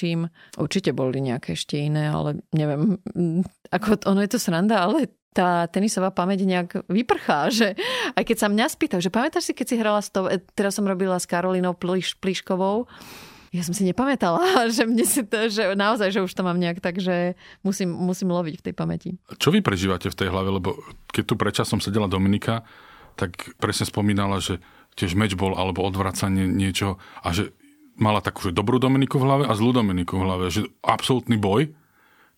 Určite 0.55 0.95
boli 0.95 1.19
nejaké 1.19 1.53
ešte 1.53 1.75
iné, 1.75 2.07
ale 2.07 2.39
neviem, 2.55 2.95
ako 3.75 4.07
ono 4.07 4.23
je 4.23 4.31
to 4.31 4.39
sranda, 4.39 4.87
ale 4.87 5.11
tá 5.31 5.67
tenisová 5.71 6.11
pamäť 6.11 6.43
nejak 6.43 6.69
vyprchá, 6.87 7.51
že 7.59 7.75
aj 8.15 8.23
keď 8.23 8.37
sa 8.37 8.47
mňa 8.47 8.65
spýta, 8.67 8.97
že 9.03 9.11
pamätáš 9.11 9.51
si, 9.51 9.53
keď 9.55 9.67
si 9.67 9.75
hrala 9.79 9.99
s 9.99 10.11
to, 10.11 10.27
teraz 10.55 10.79
som 10.79 10.87
robila 10.87 11.19
s 11.19 11.27
Karolinou 11.27 11.75
Pliš, 11.75 12.19
Pliškovou, 12.19 12.87
ja 13.51 13.67
som 13.67 13.75
si 13.75 13.83
nepamätala, 13.83 14.39
že, 14.75 14.87
mne 14.87 15.03
si 15.03 15.27
to, 15.27 15.51
že 15.51 15.75
naozaj, 15.75 16.15
že 16.15 16.23
už 16.23 16.31
to 16.31 16.43
mám 16.43 16.59
nejak 16.59 16.79
tak, 16.79 16.99
že 17.03 17.35
musím, 17.67 17.91
musím 17.91 18.31
loviť 18.31 18.55
v 18.59 18.65
tej 18.71 18.73
pamäti. 18.75 19.09
Čo 19.39 19.51
vy 19.51 19.59
prežívate 19.59 20.07
v 20.07 20.17
tej 20.17 20.31
hlave? 20.31 20.49
Lebo 20.55 20.79
keď 21.11 21.23
tu 21.27 21.35
prečasom 21.35 21.83
sedela 21.83 22.07
Dominika, 22.07 22.63
tak 23.19 23.51
presne 23.59 23.83
spomínala, 23.83 24.39
že 24.39 24.63
tiež 24.95 25.19
meč 25.19 25.35
bol 25.35 25.55
alebo 25.55 25.83
odvracanie 25.83 26.47
niečo 26.47 26.99
a 27.23 27.31
že 27.35 27.51
mala 28.01 28.19
takú 28.19 28.49
že 28.49 28.51
dobrú 28.51 28.81
Dominiku 28.81 29.21
v 29.21 29.25
hlave 29.29 29.43
a 29.45 29.53
zlú 29.53 29.71
Dominiku 29.71 30.17
v 30.17 30.25
hlave, 30.25 30.45
že 30.49 30.65
absolútny 30.81 31.37
boj. 31.37 31.69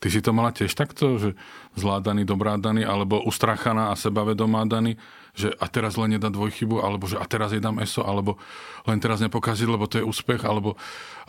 Ty 0.04 0.12
si 0.12 0.20
to 0.20 0.36
mala 0.36 0.52
tiež 0.52 0.76
takto, 0.76 1.16
že 1.16 1.32
zlá 1.80 2.04
Dani, 2.04 2.28
dobrá 2.28 2.60
Dani, 2.60 2.84
alebo 2.84 3.24
ustrachaná 3.24 3.88
a 3.88 3.96
sebavedomá 3.96 4.68
Dani, 4.68 5.00
že 5.32 5.56
a 5.56 5.72
teraz 5.72 5.96
len 5.96 6.20
nedá 6.20 6.28
dvojchybu, 6.28 6.84
alebo 6.84 7.08
že 7.08 7.16
a 7.16 7.24
teraz 7.24 7.56
jej 7.56 7.64
dám 7.64 7.80
ESO, 7.80 8.04
alebo 8.04 8.36
len 8.84 9.00
teraz 9.00 9.24
nepokaziť, 9.24 9.64
lebo 9.64 9.88
to 9.88 10.04
je 10.04 10.06
úspech, 10.06 10.44
alebo 10.44 10.76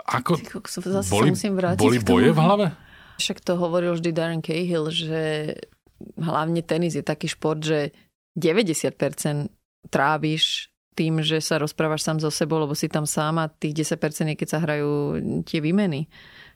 ako... 0.02 0.42
Zase 0.66 1.06
boli, 1.06 1.30
boli 1.78 1.98
boje 2.02 2.34
v 2.34 2.40
hlave? 2.42 2.66
Však 3.22 3.46
to 3.46 3.54
hovoril 3.54 3.94
vždy 3.94 4.10
Darren 4.10 4.42
Cahill, 4.42 4.90
že 4.90 5.54
hlavne 6.18 6.58
tenis 6.66 6.98
je 6.98 7.06
taký 7.06 7.30
šport, 7.30 7.62
že 7.62 7.94
90% 8.34 8.98
tráviš 9.86 10.73
tým, 10.94 11.20
že 11.20 11.42
sa 11.42 11.58
rozprávaš 11.58 12.06
sám 12.06 12.18
so 12.22 12.30
sebou, 12.30 12.62
lebo 12.62 12.72
si 12.78 12.86
tam 12.86 13.04
sám 13.04 13.42
a 13.42 13.50
tých 13.50 13.86
10% 13.86 13.98
je, 14.30 14.38
keď 14.38 14.48
sa 14.48 14.62
hrajú 14.62 15.18
tie 15.42 15.58
výmeny. 15.58 16.06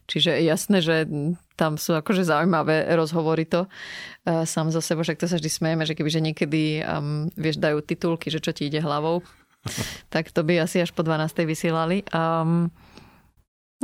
Čiže 0.08 0.40
je 0.40 0.44
jasné, 0.48 0.78
že 0.80 1.04
tam 1.52 1.76
sú 1.76 1.92
akože 1.92 2.24
zaujímavé 2.24 2.88
rozhovory 2.96 3.44
to 3.44 3.68
uh, 3.68 4.48
sám 4.48 4.72
so 4.72 4.80
sebou, 4.80 5.04
však 5.04 5.20
to 5.20 5.28
sa 5.28 5.36
vždy 5.36 5.50
smejeme, 5.52 5.84
že 5.84 5.92
kebyže 5.92 6.24
niekedy 6.24 6.80
um, 6.80 7.28
vieš, 7.36 7.60
dajú 7.60 7.84
titulky, 7.84 8.32
že 8.32 8.40
čo 8.40 8.56
ti 8.56 8.72
ide 8.72 8.80
hlavou, 8.80 9.20
tak 10.14 10.32
to 10.32 10.40
by 10.40 10.64
asi 10.64 10.80
až 10.80 10.96
po 10.96 11.04
12. 11.04 11.28
vysielali. 11.44 12.08
Um, 12.08 12.72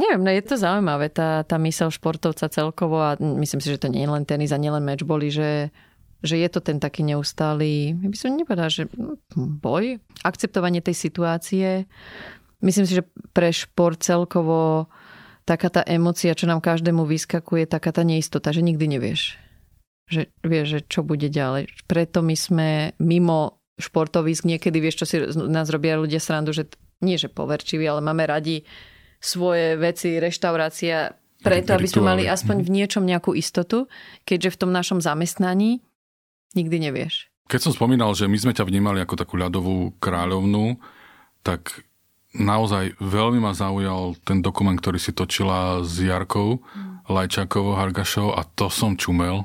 neviem, 0.01 0.25
no 0.25 0.33
je 0.33 0.41
to 0.41 0.57
zaujímavé, 0.57 1.13
tá, 1.13 1.45
tá 1.45 1.61
mysel 1.61 1.93
športovca 1.93 2.49
celkovo 2.49 3.05
a 3.05 3.21
myslím 3.21 3.61
si, 3.61 3.69
že 3.69 3.85
to 3.85 3.93
nie 3.93 4.09
je 4.09 4.11
len 4.11 4.25
tenis 4.25 4.55
a 4.55 4.59
nielen 4.59 4.89
boli, 5.05 5.29
že 5.29 5.69
že 6.25 6.41
je 6.41 6.49
to 6.49 6.65
ten 6.65 6.81
taký 6.81 7.05
neustály, 7.05 7.93
ja 7.93 8.09
by 8.09 8.17
som 8.17 8.33
nepovedala, 8.33 8.73
že 8.73 8.89
boj, 9.37 10.01
akceptovanie 10.25 10.81
tej 10.81 10.97
situácie. 10.97 11.85
Myslím 12.65 12.89
si, 12.89 12.97
že 12.97 13.05
pre 13.37 13.53
šport 13.53 14.01
celkovo 14.01 14.89
taká 15.45 15.69
tá 15.69 15.85
emocia, 15.85 16.33
čo 16.33 16.49
nám 16.49 16.65
každému 16.65 17.05
vyskakuje, 17.05 17.69
taká 17.69 17.93
tá 17.93 18.01
neistota, 18.01 18.57
že 18.57 18.65
nikdy 18.65 18.97
nevieš. 18.97 19.37
Že 20.09 20.33
vieš, 20.41 20.67
že 20.73 20.81
čo 20.89 21.05
bude 21.05 21.29
ďalej. 21.29 21.69
Preto 21.85 22.25
my 22.25 22.33
sme 22.33 22.69
mimo 22.97 23.61
športovisk 23.77 24.49
niekedy, 24.49 24.81
vieš, 24.81 25.05
čo 25.05 25.07
si 25.07 25.17
nás 25.37 25.69
robia 25.69 26.01
ľudia 26.01 26.25
srandu, 26.25 26.57
že 26.57 26.73
nie, 27.05 27.21
že 27.21 27.29
poverčiví, 27.29 27.85
ale 27.85 28.01
máme 28.01 28.25
radi 28.25 28.65
svoje 29.21 29.77
veci, 29.77 30.17
reštaurácia, 30.17 31.13
preto, 31.45 31.77
aby 31.77 31.85
sme 31.85 32.17
mali 32.17 32.25
aspoň 32.25 32.65
v 32.65 32.71
niečom 32.73 33.05
nejakú 33.05 33.37
istotu, 33.37 33.85
keďže 34.25 34.57
v 34.57 34.61
tom 34.65 34.71
našom 34.73 35.05
zamestnaní 35.05 35.85
Nikdy 36.55 36.77
nevieš. 36.91 37.29
Keď 37.45 37.61
som 37.61 37.77
spomínal, 37.77 38.17
že 38.17 38.25
my 38.25 38.39
sme 38.41 38.57
ťa 38.57 38.65
vnímali 38.65 39.05
ako 39.05 39.21
takú 39.21 39.37
ľadovú 39.37 39.93
kráľovnú, 40.01 40.81
tak 41.45 41.85
naozaj 42.33 42.97
veľmi 42.99 43.39
ma 43.39 43.53
zaujal 43.53 44.17
ten 44.25 44.41
dokument, 44.41 44.75
ktorý 44.75 44.97
si 44.97 45.13
točila 45.13 45.85
s 45.85 46.01
Jarkou 46.01 46.65
mm. 46.65 47.07
Lajčákovou, 47.13 47.77
Hargašou 47.77 48.33
a 48.33 48.49
to 48.49 48.73
som 48.73 48.97
čumel. 48.97 49.45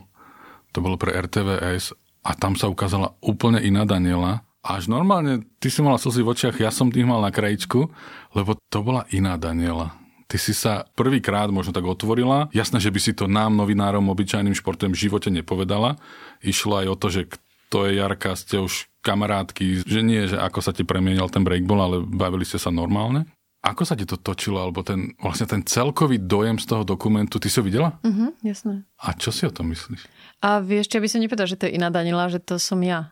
To 0.72 0.80
bolo 0.80 0.95
pre 0.95 1.12
RTVS 1.12 1.91
a 2.24 2.32
tam 2.39 2.56
sa 2.56 2.72
ukázala 2.72 3.19
úplne 3.19 3.60
iná 3.60 3.84
Daniela. 3.84 4.48
Až 4.63 4.88
normálne, 4.91 5.43
ty 5.60 5.67
si 5.67 5.84
mala 5.84 6.00
slzy 6.00 6.24
v 6.24 6.32
očiach, 6.36 6.56
ja 6.60 6.72
som 6.72 6.91
tých 6.91 7.08
mal 7.08 7.19
na 7.19 7.32
krajičku, 7.32 7.89
lebo 8.36 8.56
to 8.72 8.80
bola 8.80 9.08
iná 9.12 9.36
Daniela. 9.36 9.99
Ty 10.30 10.38
si 10.38 10.54
sa 10.54 10.86
prvýkrát 10.94 11.50
možno 11.50 11.74
tak 11.74 11.89
otvorila. 11.89 12.54
Jasné, 12.54 12.78
že 12.78 12.94
by 12.94 13.00
si 13.02 13.18
to 13.18 13.26
nám, 13.26 13.58
novinárom, 13.58 14.13
obyčajným 14.13 14.54
športom 14.54 14.94
v 14.94 15.02
živote 15.10 15.34
nepovedala. 15.34 15.98
Išlo 16.46 16.86
aj 16.86 16.88
o 16.94 16.96
to, 16.96 17.08
že 17.10 17.22
kto 17.34 17.89
je 17.89 17.98
Jarka, 17.98 18.38
ste 18.38 18.62
už 18.62 18.94
kamarátky, 19.02 19.89
že 19.89 20.06
nie, 20.06 20.30
že 20.30 20.38
ako 20.38 20.62
sa 20.62 20.70
ti 20.70 20.86
premienil 20.86 21.34
ten 21.34 21.42
breakball, 21.42 21.82
ale 21.82 21.98
bavili 22.06 22.46
ste 22.46 22.62
sa 22.62 22.70
normálne. 22.70 23.26
Ako 23.60 23.84
sa 23.84 23.98
ti 23.98 24.06
to 24.06 24.22
točilo, 24.22 24.62
alebo 24.62 24.86
ten, 24.86 25.18
vlastne 25.20 25.50
ten 25.50 25.65
celkový 25.65 26.22
dojem 26.22 26.62
z 26.62 26.65
toho 26.70 26.86
dokumentu, 26.86 27.42
ty 27.42 27.52
si 27.52 27.60
ho 27.60 27.65
videla? 27.65 27.98
Mhm, 28.06 28.46
jasné. 28.46 28.86
A 29.02 29.18
čo 29.18 29.34
si 29.34 29.44
o 29.44 29.52
tom 29.52 29.74
myslíš? 29.74 30.06
A 30.46 30.62
vieš, 30.62 30.94
čo 30.94 31.02
by 31.02 31.08
som 31.10 31.20
nepovedala, 31.20 31.52
že 31.52 31.60
to 31.60 31.65
je 31.68 31.76
iná 31.76 31.89
Danila, 31.89 32.32
že 32.32 32.39
to 32.39 32.62
som 32.62 32.80
ja. 32.86 33.12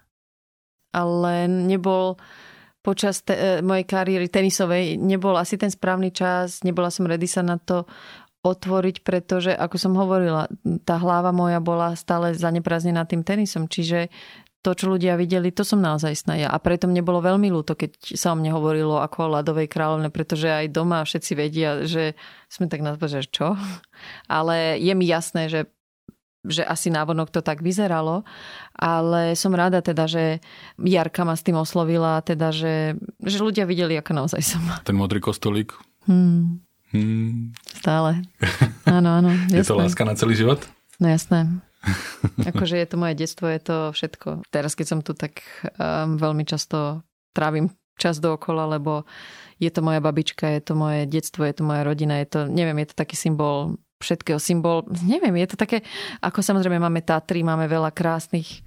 Ale 0.93 1.49
nebol 1.49 2.15
počas 2.87 3.19
te, 3.19 3.35
e, 3.35 3.59
mojej 3.59 3.83
kariéry 3.83 4.31
tenisovej 4.31 4.95
nebol 4.95 5.35
asi 5.35 5.59
ten 5.59 5.67
správny 5.67 6.15
čas, 6.15 6.63
nebola 6.63 6.87
som 6.87 7.03
ready 7.03 7.27
sa 7.27 7.43
na 7.43 7.59
to 7.59 7.83
otvoriť, 8.47 9.03
pretože, 9.03 9.51
ako 9.51 9.75
som 9.75 9.93
hovorila, 9.99 10.47
tá 10.87 10.95
hlava 10.95 11.35
moja 11.35 11.59
bola 11.59 11.99
stále 11.99 12.31
zaneprázdnená 12.31 13.03
tým 13.03 13.27
tenisom, 13.27 13.67
čiže 13.67 14.07
to, 14.63 14.75
čo 14.75 14.91
ľudia 14.91 15.15
videli, 15.15 15.51
to 15.51 15.63
som 15.63 15.79
naozaj 15.79 16.27
ja. 16.35 16.51
A 16.51 16.57
preto 16.59 16.91
mne 16.91 16.99
bolo 16.99 17.23
veľmi 17.23 17.47
ľúto, 17.47 17.75
keď 17.75 18.19
sa 18.19 18.33
o 18.33 18.39
mne 18.39 18.51
hovorilo 18.51 18.99
ako 18.99 19.17
o 19.27 19.31
ľadovej 19.39 19.67
kráľovne, 19.71 20.09
pretože 20.11 20.47
aj 20.47 20.75
doma 20.75 21.03
všetci 21.03 21.31
vedia, 21.39 21.83
že 21.87 22.19
sme 22.51 22.67
tak 22.67 22.83
nazvali, 22.83 23.19
že 23.19 23.31
čo. 23.31 23.55
Ale 24.31 24.79
je 24.79 24.93
mi 24.95 25.07
jasné, 25.07 25.47
že 25.47 25.71
že 26.47 26.63
asi 26.63 26.89
návonok 26.89 27.29
to 27.29 27.43
tak 27.43 27.61
vyzeralo, 27.61 28.23
ale 28.73 29.35
som 29.35 29.53
rada 29.53 29.83
teda, 29.83 30.07
že 30.07 30.39
Jarka 30.79 31.27
ma 31.27 31.35
s 31.35 31.43
tým 31.43 31.59
oslovila, 31.59 32.23
teda, 32.23 32.55
že, 32.55 32.95
že 33.21 33.37
ľudia 33.43 33.67
videli, 33.67 33.99
ako 33.99 34.25
naozaj 34.25 34.41
som. 34.41 34.63
Ten 34.87 34.97
modrý 34.97 35.19
kostolík? 35.19 35.75
Hmm. 36.07 36.63
Hmm. 36.95 37.51
Stále. 37.67 38.23
Áno, 38.87 39.19
áno. 39.19 39.35
je 39.51 39.59
to 39.59 39.75
láska 39.75 40.07
na 40.07 40.15
celý 40.15 40.39
život? 40.39 40.63
No 41.03 41.11
jasné. 41.11 41.59
akože 42.49 42.79
je 42.79 42.87
to 42.87 42.95
moje 42.95 43.19
detstvo, 43.19 43.51
je 43.51 43.59
to 43.59 43.77
všetko. 43.91 44.47
Teraz, 44.47 44.73
keď 44.79 44.85
som 44.87 44.99
tu, 45.03 45.11
tak 45.11 45.43
um, 45.75 46.15
veľmi 46.15 46.47
často 46.47 47.03
trávim 47.35 47.69
čas 47.99 48.21
dookola, 48.21 48.79
lebo 48.79 49.03
je 49.57 49.69
to 49.73 49.81
moja 49.81 49.99
babička, 49.99 50.47
je 50.53 50.61
to 50.61 50.73
moje 50.77 51.09
detstvo, 51.09 51.43
je 51.43 51.55
to 51.57 51.63
moja 51.65 51.81
rodina, 51.81 52.21
je 52.21 52.27
to, 52.29 52.39
neviem, 52.45 52.77
je 52.85 52.93
to 52.93 52.95
taký 52.95 53.17
symbol 53.17 53.81
všetkého 53.97 54.37
symbol. 54.37 54.85
Neviem, 55.05 55.41
je 55.41 55.53
to 55.53 55.57
také, 55.57 55.81
ako 56.21 56.41
samozrejme 56.41 56.77
máme 56.77 57.01
Tatry, 57.01 57.41
máme 57.41 57.65
veľa 57.65 57.93
krásnych 57.93 58.61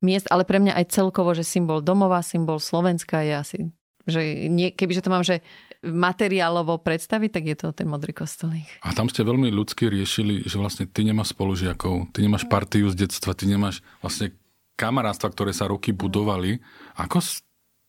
miest, 0.00 0.30
ale 0.30 0.46
pre 0.46 0.62
mňa 0.62 0.76
aj 0.78 0.92
celkovo, 0.92 1.34
že 1.34 1.42
symbol 1.42 1.82
domova, 1.82 2.22
symbol 2.22 2.62
Slovenska 2.62 3.22
je 3.22 3.34
asi 3.34 3.58
že 4.06 4.46
nie, 4.46 4.70
kebyže 4.70 5.02
to 5.02 5.10
mám 5.10 5.26
že 5.26 5.42
materiálovo 5.82 6.78
predstaviť, 6.78 7.30
tak 7.30 7.44
je 7.44 7.56
to 7.58 7.66
ten 7.74 7.90
modrý 7.90 8.14
kostolík. 8.14 8.66
A 8.86 8.94
tam 8.94 9.10
ste 9.10 9.26
veľmi 9.26 9.50
ľudsky 9.50 9.90
riešili, 9.90 10.46
že 10.46 10.56
vlastne 10.56 10.86
ty 10.86 11.02
nemáš 11.02 11.34
spolužiakov, 11.34 12.14
ty 12.14 12.22
nemáš 12.22 12.46
partiu 12.46 12.86
z 12.90 13.06
detstva, 13.06 13.34
ty 13.34 13.50
nemáš 13.50 13.82
vlastne 14.00 14.32
kamarátstva, 14.78 15.30
ktoré 15.34 15.50
sa 15.50 15.66
roky 15.66 15.90
budovali. 15.90 16.62
Ako 16.96 17.18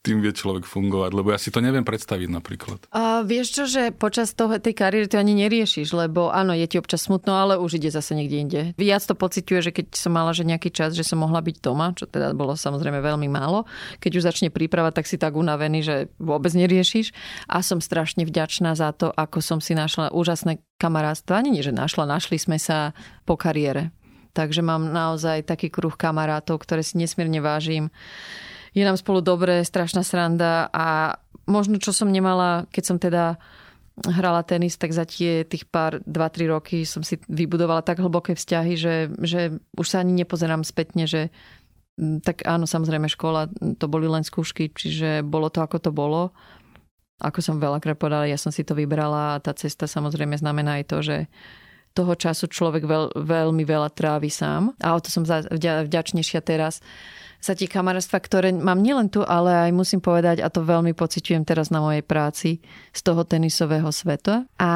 tým 0.05 0.23
vie 0.23 0.31
človek 0.31 0.63
fungovať? 0.63 1.12
Lebo 1.12 1.33
ja 1.33 1.39
si 1.41 1.51
to 1.51 1.60
neviem 1.60 1.83
predstaviť 1.83 2.29
napríklad. 2.31 2.79
A 2.95 3.25
vieš 3.27 3.60
čo, 3.60 3.63
že 3.67 3.91
počas 3.91 4.31
toho, 4.31 4.55
tej 4.55 4.71
kariéry 4.71 5.12
to 5.12 5.19
ani 5.19 5.36
neriešiš, 5.36 5.91
lebo 5.91 6.31
áno, 6.31 6.55
je 6.55 6.63
ti 6.69 6.79
občas 6.79 7.03
smutno, 7.03 7.36
ale 7.36 7.60
už 7.60 7.81
ide 7.81 7.91
zase 7.91 8.15
niekde 8.15 8.38
inde. 8.38 8.62
Viac 8.79 9.03
to 9.03 9.17
pociťuje, 9.17 9.60
že 9.60 9.71
keď 9.75 9.86
som 9.97 10.15
mala 10.15 10.31
že 10.31 10.47
nejaký 10.47 10.71
čas, 10.71 10.95
že 10.95 11.03
som 11.03 11.19
mohla 11.19 11.43
byť 11.43 11.55
doma, 11.60 11.91
čo 11.91 12.07
teda 12.07 12.31
bolo 12.31 12.55
samozrejme 12.55 13.03
veľmi 13.03 13.27
málo. 13.27 13.67
Keď 13.99 14.12
už 14.21 14.23
začne 14.23 14.49
príprava, 14.53 14.95
tak 14.95 15.10
si 15.10 15.19
tak 15.19 15.36
unavený, 15.36 15.79
že 15.83 15.95
vôbec 16.21 16.53
neriešiš. 16.55 17.12
A 17.51 17.60
som 17.60 17.83
strašne 17.83 18.23
vďačná 18.23 18.77
za 18.77 18.95
to, 18.95 19.12
ako 19.12 19.43
som 19.43 19.60
si 19.60 19.75
našla 19.75 20.15
úžasné 20.15 20.63
kamarátstvo. 20.79 21.36
Ani 21.36 21.51
nie, 21.51 21.65
že 21.65 21.75
našla, 21.75 22.07
našli 22.07 22.39
sme 22.39 22.62
sa 22.62 22.95
po 23.27 23.36
kariére. 23.36 23.91
Takže 24.38 24.62
mám 24.62 24.93
naozaj 24.93 25.49
taký 25.49 25.73
kruh 25.73 25.97
kamarátov, 25.97 26.62
ktoré 26.62 26.86
si 26.86 27.01
nesmierne 27.01 27.41
vážim 27.41 27.89
je 28.73 28.84
nám 28.84 28.97
spolu 28.99 29.21
dobre, 29.21 29.63
strašná 29.63 30.01
sranda 30.01 30.67
a 30.71 31.19
možno 31.47 31.80
čo 31.80 31.95
som 31.95 32.12
nemala, 32.12 32.67
keď 32.71 32.84
som 32.84 32.97
teda 32.99 33.39
hrala 34.06 34.45
tenis, 34.45 34.77
tak 34.77 34.93
za 34.93 35.10
tie 35.10 35.41
tých 35.41 35.65
pár, 35.65 36.06
2-3 36.06 36.53
roky 36.53 36.86
som 36.86 37.01
si 37.01 37.17
vybudovala 37.25 37.82
tak 37.82 37.97
hlboké 37.97 38.38
vzťahy, 38.38 38.73
že, 38.77 39.10
že 39.17 39.58
už 39.73 39.88
sa 39.89 40.06
ani 40.06 40.13
nepozerám 40.21 40.62
spätne, 40.62 41.10
že 41.10 41.34
tak 41.97 42.45
áno, 42.45 42.69
samozrejme 42.69 43.10
škola, 43.10 43.49
to 43.82 43.86
boli 43.89 44.06
len 44.06 44.21
skúšky, 44.21 44.69
čiže 44.69 45.25
bolo 45.25 45.49
to, 45.49 45.65
ako 45.65 45.82
to 45.82 45.89
bolo. 45.89 46.30
Ako 47.17 47.41
som 47.41 47.58
veľakrát 47.58 47.97
povedala, 47.97 48.30
ja 48.30 48.38
som 48.38 48.53
si 48.53 48.62
to 48.62 48.77
vybrala 48.77 49.34
a 49.34 49.41
tá 49.41 49.58
cesta 49.58 49.89
samozrejme 49.89 50.38
znamená 50.38 50.77
aj 50.77 50.86
to, 50.86 50.97
že 51.01 51.17
toho 51.97 52.13
času 52.13 52.45
človek 52.45 52.86
veľ, 52.86 53.17
veľmi 53.17 53.65
veľa 53.65 53.89
trávi 53.89 54.30
sám. 54.30 54.77
A 54.77 54.93
o 54.93 55.01
to 55.01 55.10
som 55.10 55.25
vďačnejšia 55.25 56.45
teraz 56.45 56.86
za 57.47 57.55
tie 57.55 57.71
kamarátstva, 57.71 58.19
ktoré 58.19 58.51
mám 58.51 58.83
nielen 58.83 59.07
tu, 59.07 59.23
ale 59.23 59.69
aj 59.69 59.71
musím 59.71 60.03
povedať, 60.03 60.43
a 60.43 60.51
to 60.51 60.67
veľmi 60.67 60.91
pociťujem 60.91 61.47
teraz 61.47 61.71
na 61.71 61.79
mojej 61.79 62.03
práci 62.03 62.60
z 62.91 63.01
toho 63.07 63.23
tenisového 63.23 63.88
sveta. 63.88 64.43
A 64.60 64.71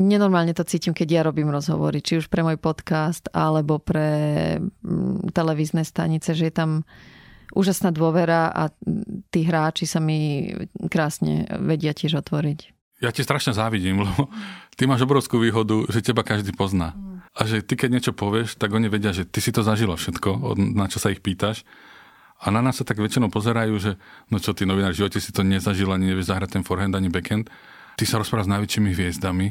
nenormálne 0.00 0.56
to 0.56 0.64
cítim, 0.64 0.96
keď 0.96 1.08
ja 1.12 1.22
robím 1.28 1.52
rozhovory, 1.52 2.00
či 2.00 2.16
už 2.16 2.32
pre 2.32 2.40
môj 2.40 2.56
podcast, 2.56 3.28
alebo 3.36 3.76
pre 3.76 4.56
mm, 4.64 5.36
televízne 5.36 5.84
stanice, 5.84 6.32
že 6.32 6.48
je 6.48 6.54
tam 6.56 6.88
úžasná 7.52 7.92
dôvera 7.92 8.48
a 8.48 8.72
tí 9.28 9.44
hráči 9.44 9.84
sa 9.84 10.00
mi 10.00 10.48
krásne 10.88 11.44
vedia 11.60 11.92
tiež 11.92 12.24
otvoriť. 12.24 12.72
Ja 13.04 13.10
ti 13.12 13.20
strašne 13.20 13.52
závidím, 13.52 14.06
lebo 14.06 14.30
ty 14.78 14.88
máš 14.88 15.04
obrovskú 15.04 15.36
výhodu, 15.36 15.84
že 15.92 16.00
teba 16.00 16.24
každý 16.24 16.56
pozná. 16.56 16.96
A 17.32 17.48
že 17.48 17.64
ty 17.64 17.80
keď 17.80 17.88
niečo 17.96 18.12
povieš, 18.12 18.60
tak 18.60 18.76
oni 18.76 18.92
vedia, 18.92 19.16
že 19.16 19.24
ty 19.24 19.40
si 19.40 19.54
to 19.54 19.64
zažila 19.64 19.96
všetko, 19.96 20.56
na 20.76 20.84
čo 20.88 21.00
sa 21.00 21.08
ich 21.08 21.24
pýtaš. 21.24 21.64
A 22.42 22.50
na 22.50 22.58
nás 22.58 22.76
sa 22.76 22.84
tak 22.84 22.98
väčšinou 22.98 23.30
pozerajú, 23.30 23.74
že 23.78 23.96
no 24.28 24.36
čo 24.42 24.52
ty 24.52 24.66
novinár, 24.66 24.92
v 24.92 25.06
živote 25.06 25.22
si 25.22 25.30
to 25.30 25.46
nezažil, 25.46 25.88
ani 25.94 26.10
nevieš 26.10 26.28
zahrať 26.28 26.58
ten 26.58 26.62
forehand, 26.66 26.92
ani 26.92 27.08
backhand. 27.08 27.48
Ty 27.96 28.04
sa 28.04 28.18
rozprávaš 28.18 28.50
s 28.50 28.52
najväčšími 28.52 28.90
hviezdami 28.92 29.46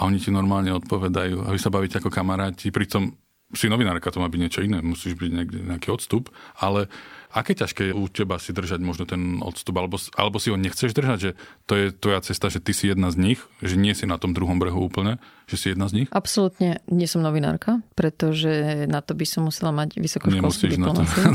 a 0.00 0.08
oni 0.08 0.18
ti 0.18 0.32
normálne 0.32 0.72
odpovedajú 0.72 1.44
a 1.44 1.52
vy 1.52 1.58
sa 1.60 1.68
bavíte 1.68 2.00
ako 2.00 2.08
kamaráti, 2.08 2.72
pritom 2.72 3.12
si 3.52 3.68
novinárka, 3.68 4.08
to 4.08 4.18
má 4.18 4.32
byť 4.32 4.40
niečo 4.40 4.64
iné, 4.64 4.80
musíš 4.80 5.12
byť 5.20 5.30
niekde, 5.30 5.58
nejaký 5.68 5.92
odstup, 5.92 6.32
ale 6.56 6.88
aké 7.32 7.56
ťažké 7.56 7.90
je 7.90 7.94
u 7.96 8.04
teba 8.12 8.36
si 8.36 8.52
držať 8.52 8.80
možno 8.84 9.08
ten 9.08 9.40
odstup, 9.40 9.74
alebo, 9.80 9.96
alebo 10.14 10.36
si 10.36 10.52
ho 10.52 10.60
nechceš 10.60 10.92
držať, 10.92 11.18
že 11.18 11.30
to 11.64 11.72
je 11.74 11.86
tvoja 11.90 12.20
cesta, 12.20 12.52
že 12.52 12.60
ty 12.60 12.76
si 12.76 12.92
jedna 12.92 13.08
z 13.08 13.16
nich, 13.18 13.40
že 13.64 13.80
nie 13.80 13.96
si 13.96 14.04
na 14.04 14.20
tom 14.20 14.36
druhom 14.36 14.60
brehu 14.60 14.76
úplne, 14.76 15.16
že 15.48 15.56
si 15.56 15.66
jedna 15.72 15.88
z 15.88 16.04
nich? 16.04 16.08
Absolútne 16.12 16.84
nie 16.92 17.08
som 17.08 17.24
novinárka, 17.24 17.80
pretože 17.96 18.84
na 18.86 19.00
to 19.00 19.16
by 19.16 19.24
som 19.24 19.48
musela 19.48 19.72
mať 19.72 19.96
vysokoškolskú 19.96 20.64
diplomáciu. 20.68 21.24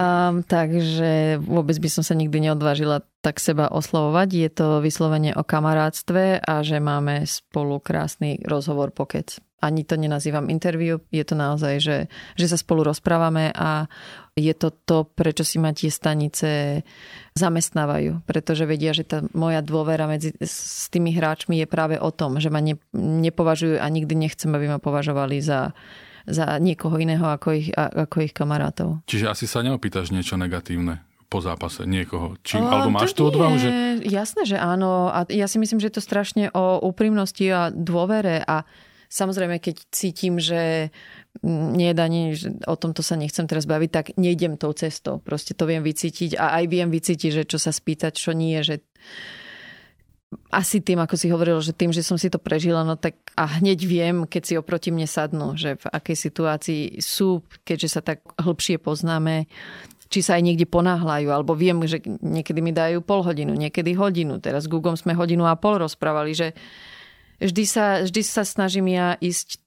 um, 0.00 0.40
takže 0.42 1.38
vôbec 1.44 1.76
by 1.76 1.88
som 1.92 2.02
sa 2.02 2.16
nikdy 2.16 2.50
neodvážila 2.50 3.04
tak 3.20 3.36
seba 3.36 3.68
oslovovať. 3.68 4.28
Je 4.32 4.50
to 4.50 4.66
vyslovene 4.80 5.36
o 5.36 5.44
kamarátstve 5.44 6.40
a 6.40 6.64
že 6.64 6.80
máme 6.80 7.28
spolu 7.28 7.76
krásny 7.78 8.40
rozhovor 8.48 8.90
pokec 8.96 9.36
ani 9.60 9.84
to 9.84 10.00
nenazývam 10.00 10.48
interview, 10.48 10.98
je 11.12 11.24
to 11.24 11.36
naozaj, 11.36 11.74
že, 11.78 11.96
že 12.34 12.46
sa 12.48 12.56
spolu 12.56 12.88
rozprávame 12.88 13.52
a 13.52 13.86
je 14.32 14.56
to 14.56 14.72
to, 14.72 15.04
prečo 15.04 15.44
si 15.44 15.60
ma 15.60 15.76
tie 15.76 15.92
stanice 15.92 16.80
zamestnávajú. 17.36 18.24
Pretože 18.24 18.64
vedia, 18.64 18.96
že 18.96 19.04
tá 19.04 19.20
moja 19.36 19.60
dôvera 19.60 20.08
medzi, 20.08 20.32
s 20.40 20.88
tými 20.88 21.12
hráčmi 21.12 21.60
je 21.60 21.66
práve 21.68 22.00
o 22.00 22.08
tom, 22.08 22.40
že 22.40 22.48
ma 22.48 22.64
ne, 22.64 22.80
nepovažujú 22.96 23.76
a 23.76 23.86
nikdy 23.92 24.16
nechcem, 24.16 24.48
aby 24.56 24.66
ma 24.72 24.80
považovali 24.80 25.44
za, 25.44 25.76
za 26.24 26.56
niekoho 26.56 26.96
iného 26.96 27.28
ako 27.28 27.48
ich, 27.52 27.68
ako 27.76 28.16
ich 28.24 28.32
kamarátov. 28.32 29.04
Čiže 29.04 29.28
asi 29.28 29.44
sa 29.44 29.60
neopýtaš 29.60 30.10
niečo 30.10 30.40
negatívne? 30.40 31.04
po 31.30 31.38
zápase 31.38 31.86
niekoho? 31.86 32.34
Či, 32.42 32.58
o, 32.58 32.66
alebo 32.66 32.90
máš 32.90 33.14
tú 33.14 33.30
odvahu? 33.30 33.54
Že... 33.54 33.70
Jasné, 34.02 34.42
že 34.50 34.58
áno. 34.58 35.14
A 35.14 35.22
ja 35.30 35.46
si 35.46 35.62
myslím, 35.62 35.78
že 35.78 35.86
je 35.86 36.02
to 36.02 36.02
strašne 36.02 36.50
o 36.50 36.82
úprimnosti 36.82 37.46
a 37.46 37.70
dôvere 37.70 38.42
a 38.42 38.66
Samozrejme, 39.10 39.58
keď 39.58 39.90
cítim, 39.90 40.38
že 40.38 40.94
nie 41.42 41.90
daní, 41.98 42.38
že 42.38 42.54
o 42.70 42.78
tomto 42.78 43.02
sa 43.02 43.18
nechcem 43.18 43.50
teraz 43.50 43.66
baviť, 43.66 43.90
tak 43.90 44.06
nejdem 44.14 44.54
tou 44.54 44.70
cestou. 44.70 45.18
Proste 45.18 45.50
to 45.50 45.66
viem 45.66 45.82
vycítiť 45.82 46.38
a 46.38 46.62
aj 46.62 46.64
viem 46.70 46.88
vycítiť, 46.94 47.42
že 47.42 47.44
čo 47.44 47.58
sa 47.58 47.74
spýtať, 47.74 48.14
čo 48.14 48.30
nie, 48.30 48.62
že 48.62 48.86
asi 50.54 50.78
tým, 50.78 51.02
ako 51.02 51.18
si 51.18 51.26
hovoril, 51.26 51.58
že 51.58 51.74
tým, 51.74 51.90
že 51.90 52.06
som 52.06 52.14
si 52.14 52.30
to 52.30 52.38
prežila, 52.38 52.86
no 52.86 52.94
tak 52.94 53.18
a 53.34 53.58
hneď 53.58 53.82
viem, 53.82 54.16
keď 54.30 54.42
si 54.46 54.54
oproti 54.54 54.94
mne 54.94 55.10
sadnú, 55.10 55.58
že 55.58 55.74
v 55.74 55.86
akej 55.90 56.16
situácii 56.30 56.82
sú, 57.02 57.42
keďže 57.66 57.88
sa 57.90 58.00
tak 58.06 58.22
hĺbšie 58.38 58.78
poznáme, 58.78 59.50
či 60.10 60.22
sa 60.22 60.38
aj 60.38 60.42
niekde 60.46 60.70
ponáhľajú, 60.70 61.34
alebo 61.34 61.58
viem, 61.58 61.82
že 61.86 62.02
niekedy 62.02 62.62
mi 62.62 62.70
dajú 62.70 63.02
pol 63.02 63.26
hodinu, 63.26 63.54
niekedy 63.58 63.94
hodinu. 63.94 64.38
Teraz 64.38 64.66
s 64.66 64.70
Googom 64.70 64.94
sme 64.94 65.18
hodinu 65.18 65.46
a 65.50 65.58
pol 65.58 65.82
rozprávali, 65.82 66.34
že 66.34 66.54
vždy 67.40 67.64
sa, 67.64 68.04
vždy 68.04 68.22
sa 68.22 68.44
snažím 68.44 68.92
ja 68.92 69.16
ísť, 69.18 69.58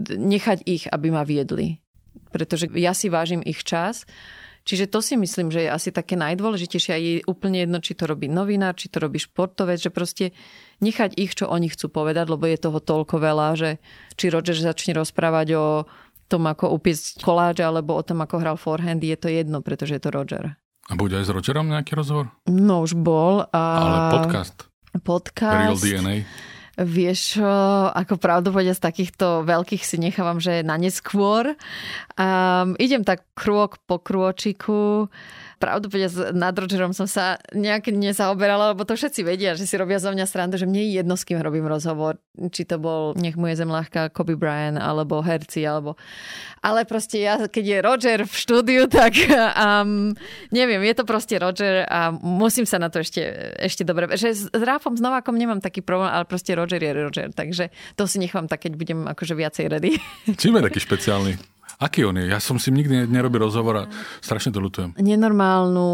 nechať 0.00 0.58
ich, 0.68 0.84
aby 0.88 1.08
ma 1.08 1.24
viedli. 1.24 1.80
Pretože 2.32 2.68
ja 2.76 2.92
si 2.92 3.08
vážim 3.12 3.40
ich 3.44 3.64
čas. 3.64 4.08
Čiže 4.62 4.94
to 4.94 5.02
si 5.02 5.18
myslím, 5.18 5.50
že 5.50 5.66
je 5.66 5.74
asi 5.74 5.90
také 5.90 6.14
najdôležitejšie 6.14 6.92
a 6.94 7.02
je 7.02 7.26
úplne 7.26 7.66
jedno, 7.66 7.82
či 7.82 7.98
to 7.98 8.06
robí 8.06 8.30
novinár, 8.30 8.78
či 8.78 8.86
to 8.86 9.02
robí 9.02 9.18
športovec, 9.18 9.82
že 9.82 9.90
proste 9.90 10.30
nechať 10.78 11.18
ich, 11.18 11.34
čo 11.34 11.50
oni 11.50 11.66
chcú 11.66 11.90
povedať, 11.90 12.30
lebo 12.30 12.46
je 12.46 12.62
toho 12.62 12.78
toľko 12.78 13.18
veľa, 13.18 13.48
že 13.58 13.70
či 14.14 14.30
Roger 14.30 14.54
začne 14.54 14.94
rozprávať 14.94 15.48
o 15.58 15.66
tom, 16.30 16.46
ako 16.46 16.78
upiesť 16.78 17.26
koláč, 17.26 17.58
alebo 17.58 17.98
o 17.98 18.06
tom, 18.06 18.22
ako 18.22 18.38
hral 18.38 18.54
forehand, 18.54 19.02
je 19.02 19.18
to 19.18 19.26
jedno, 19.26 19.66
pretože 19.66 19.98
je 19.98 20.02
to 20.06 20.14
Roger. 20.14 20.54
A 20.90 20.94
bude 20.94 21.18
aj 21.18 21.26
s 21.26 21.30
Rogerom 21.34 21.66
nejaký 21.66 21.98
rozhovor? 21.98 22.30
No 22.46 22.86
už 22.86 22.94
bol. 22.94 23.42
A... 23.50 23.62
Ale 23.82 23.98
podcast. 24.22 24.56
Podcast. 25.02 25.58
Real 25.58 25.78
DNA. 25.78 26.26
Vieš, 26.82 27.38
ako 27.94 28.18
pravdu 28.18 28.50
z 28.74 28.82
takýchto 28.82 29.46
veľkých 29.46 29.82
si 29.86 29.96
nechávam, 30.02 30.42
že 30.42 30.66
na 30.66 30.74
neskôr. 30.74 31.54
Um, 32.18 32.74
idem 32.82 33.06
tak 33.06 33.22
krôk 33.38 33.78
po 33.86 34.02
krôčiku 34.02 35.06
pravdu 35.62 35.86
povedať, 35.86 36.34
nad 36.34 36.58
som 36.90 37.06
sa 37.06 37.38
nejak 37.54 37.94
nezaoberala, 37.94 38.74
lebo 38.74 38.82
to 38.82 38.98
všetci 38.98 39.22
vedia, 39.22 39.54
že 39.54 39.70
si 39.70 39.78
robia 39.78 40.02
zo 40.02 40.10
mňa 40.10 40.26
srandu, 40.26 40.58
že 40.58 40.66
mne 40.66 40.82
je 40.82 40.98
jedno, 40.98 41.14
s 41.14 41.22
kým 41.22 41.38
robím 41.38 41.70
rozhovor. 41.70 42.18
Či 42.34 42.66
to 42.66 42.82
bol, 42.82 43.14
nech 43.14 43.38
mu 43.38 43.46
je 43.46 43.62
zem 43.62 43.70
ľahká, 43.70 44.10
Kobe 44.10 44.34
Bryant, 44.34 44.82
alebo 44.82 45.22
herci, 45.22 45.62
alebo... 45.62 45.94
Ale 46.62 46.82
proste 46.82 47.22
ja, 47.22 47.38
keď 47.46 47.64
je 47.64 47.78
Roger 47.78 48.18
v 48.26 48.34
štúdiu, 48.34 48.82
tak 48.98 49.14
um, 49.22 50.10
neviem, 50.50 50.82
je 50.82 50.94
to 50.98 51.06
proste 51.06 51.38
Roger 51.38 51.86
a 51.86 52.10
musím 52.10 52.66
sa 52.66 52.82
na 52.82 52.90
to 52.90 52.98
ešte, 52.98 53.22
ešte 53.62 53.86
dobre... 53.86 54.10
Že 54.10 54.50
s 54.50 54.62
Ráfom, 54.66 54.98
s 54.98 55.02
Novákom 55.02 55.38
nemám 55.38 55.62
taký 55.62 55.78
problém, 55.86 56.10
ale 56.10 56.26
proste 56.26 56.58
Roger 56.58 56.82
je 56.82 56.90
Roger, 56.90 57.28
takže 57.30 57.70
to 57.94 58.10
si 58.10 58.18
nechám 58.18 58.50
tak, 58.50 58.66
keď 58.66 58.74
budem 58.74 59.00
akože 59.06 59.38
viacej 59.38 59.64
ready. 59.70 60.02
Čím 60.42 60.58
je 60.58 60.62
taký 60.66 60.80
špeciálny? 60.82 61.52
Aký 61.82 62.06
on 62.06 62.14
je? 62.14 62.30
Ja 62.30 62.38
som 62.38 62.62
si 62.62 62.70
nikdy 62.70 63.10
nerobil 63.10 63.42
rozhovor 63.42 63.74
a 63.74 63.84
strašne 64.22 64.54
to 64.54 64.62
ľutujem. 64.62 64.94
Nenormálnu 65.02 65.88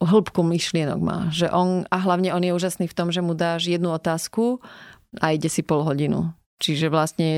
hĺbku 0.00 0.40
myšlienok 0.40 1.00
má. 1.04 1.28
Že 1.28 1.52
on, 1.52 1.68
a 1.92 1.96
hlavne 2.00 2.32
on 2.32 2.40
je 2.40 2.56
úžasný 2.56 2.88
v 2.88 2.96
tom, 2.96 3.12
že 3.12 3.20
mu 3.20 3.36
dáš 3.36 3.68
jednu 3.68 3.92
otázku 3.92 4.64
a 5.20 5.36
ide 5.36 5.52
si 5.52 5.60
pol 5.60 5.84
hodinu. 5.84 6.32
Čiže 6.64 6.88
vlastne 6.88 7.28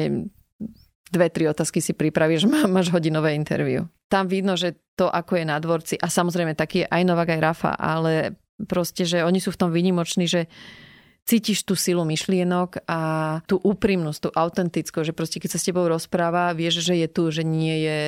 dve, 1.11 1.27
tri 1.35 1.51
otázky 1.51 1.83
si 1.83 1.99
pripravíš, 1.99 2.47
máš 2.75 2.95
hodinové 2.95 3.35
interviu. 3.35 3.91
Tam 4.07 4.31
vidno, 4.31 4.55
že 4.55 4.79
to, 4.95 5.11
ako 5.11 5.43
je 5.43 5.45
na 5.49 5.59
dvorci, 5.59 5.99
a 5.99 6.07
samozrejme 6.07 6.55
taký 6.55 6.87
je 6.87 6.91
aj 6.91 7.03
Novak, 7.03 7.35
aj 7.35 7.43
Rafa, 7.43 7.73
ale 7.75 8.39
proste, 8.71 9.03
že 9.03 9.27
oni 9.27 9.43
sú 9.43 9.51
v 9.51 9.61
tom 9.67 9.71
výnimoční, 9.75 10.31
že 10.31 10.47
cítiš 11.25 11.65
tú 11.65 11.73
silu 11.73 12.05
myšlienok 12.05 12.85
a 12.85 13.01
tú 13.49 13.57
úprimnosť, 13.57 14.21
tú 14.21 14.31
autentickosť, 14.31 15.07
že 15.09 15.17
proste 15.17 15.39
keď 15.41 15.57
sa 15.57 15.59
s 15.61 15.67
tebou 15.67 15.89
rozpráva, 15.89 16.53
vieš, 16.53 16.85
že 16.85 17.01
je 17.01 17.09
tu, 17.09 17.33
že 17.33 17.43
nie 17.43 17.81
je 17.81 18.01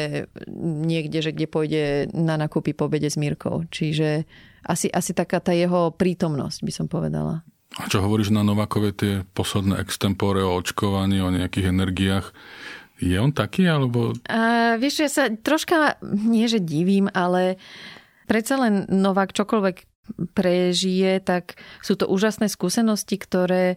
niekde, 0.61 1.25
že 1.25 1.33
kde 1.33 1.49
pôjde 1.49 1.85
na 2.13 2.37
nakúpy 2.37 2.77
po 2.77 2.93
obede 2.93 3.09
s 3.09 3.17
Mírkou. 3.17 3.65
Čiže 3.73 4.29
asi, 4.69 4.93
asi 4.93 5.17
taká 5.17 5.41
tá 5.41 5.57
jeho 5.57 5.97
prítomnosť, 5.97 6.59
by 6.61 6.73
som 6.73 6.87
povedala. 6.93 7.41
A 7.81 7.89
čo 7.89 8.05
hovoríš 8.05 8.33
na 8.33 8.45
Novakove 8.45 8.93
tie 8.93 9.25
posledné 9.37 9.81
extempore 9.81 10.45
o 10.45 10.57
očkovaní, 10.57 11.21
o 11.21 11.33
nejakých 11.33 11.73
energiách? 11.73 12.27
Je 12.97 13.17
on 13.21 13.33
taký, 13.33 13.69
alebo... 13.69 14.17
A, 14.29 14.77
vieš, 14.81 15.05
ja 15.05 15.11
sa 15.13 15.25
troška, 15.29 16.01
nie 16.05 16.49
že 16.49 16.61
divím, 16.61 17.13
ale 17.13 17.61
predsa 18.25 18.57
len 18.57 18.89
Novák 18.89 19.37
čokoľvek 19.37 19.96
prežije, 20.35 21.19
tak 21.23 21.59
sú 21.83 21.99
to 21.99 22.07
úžasné 22.07 22.47
skúsenosti, 22.51 23.19
ktoré 23.19 23.77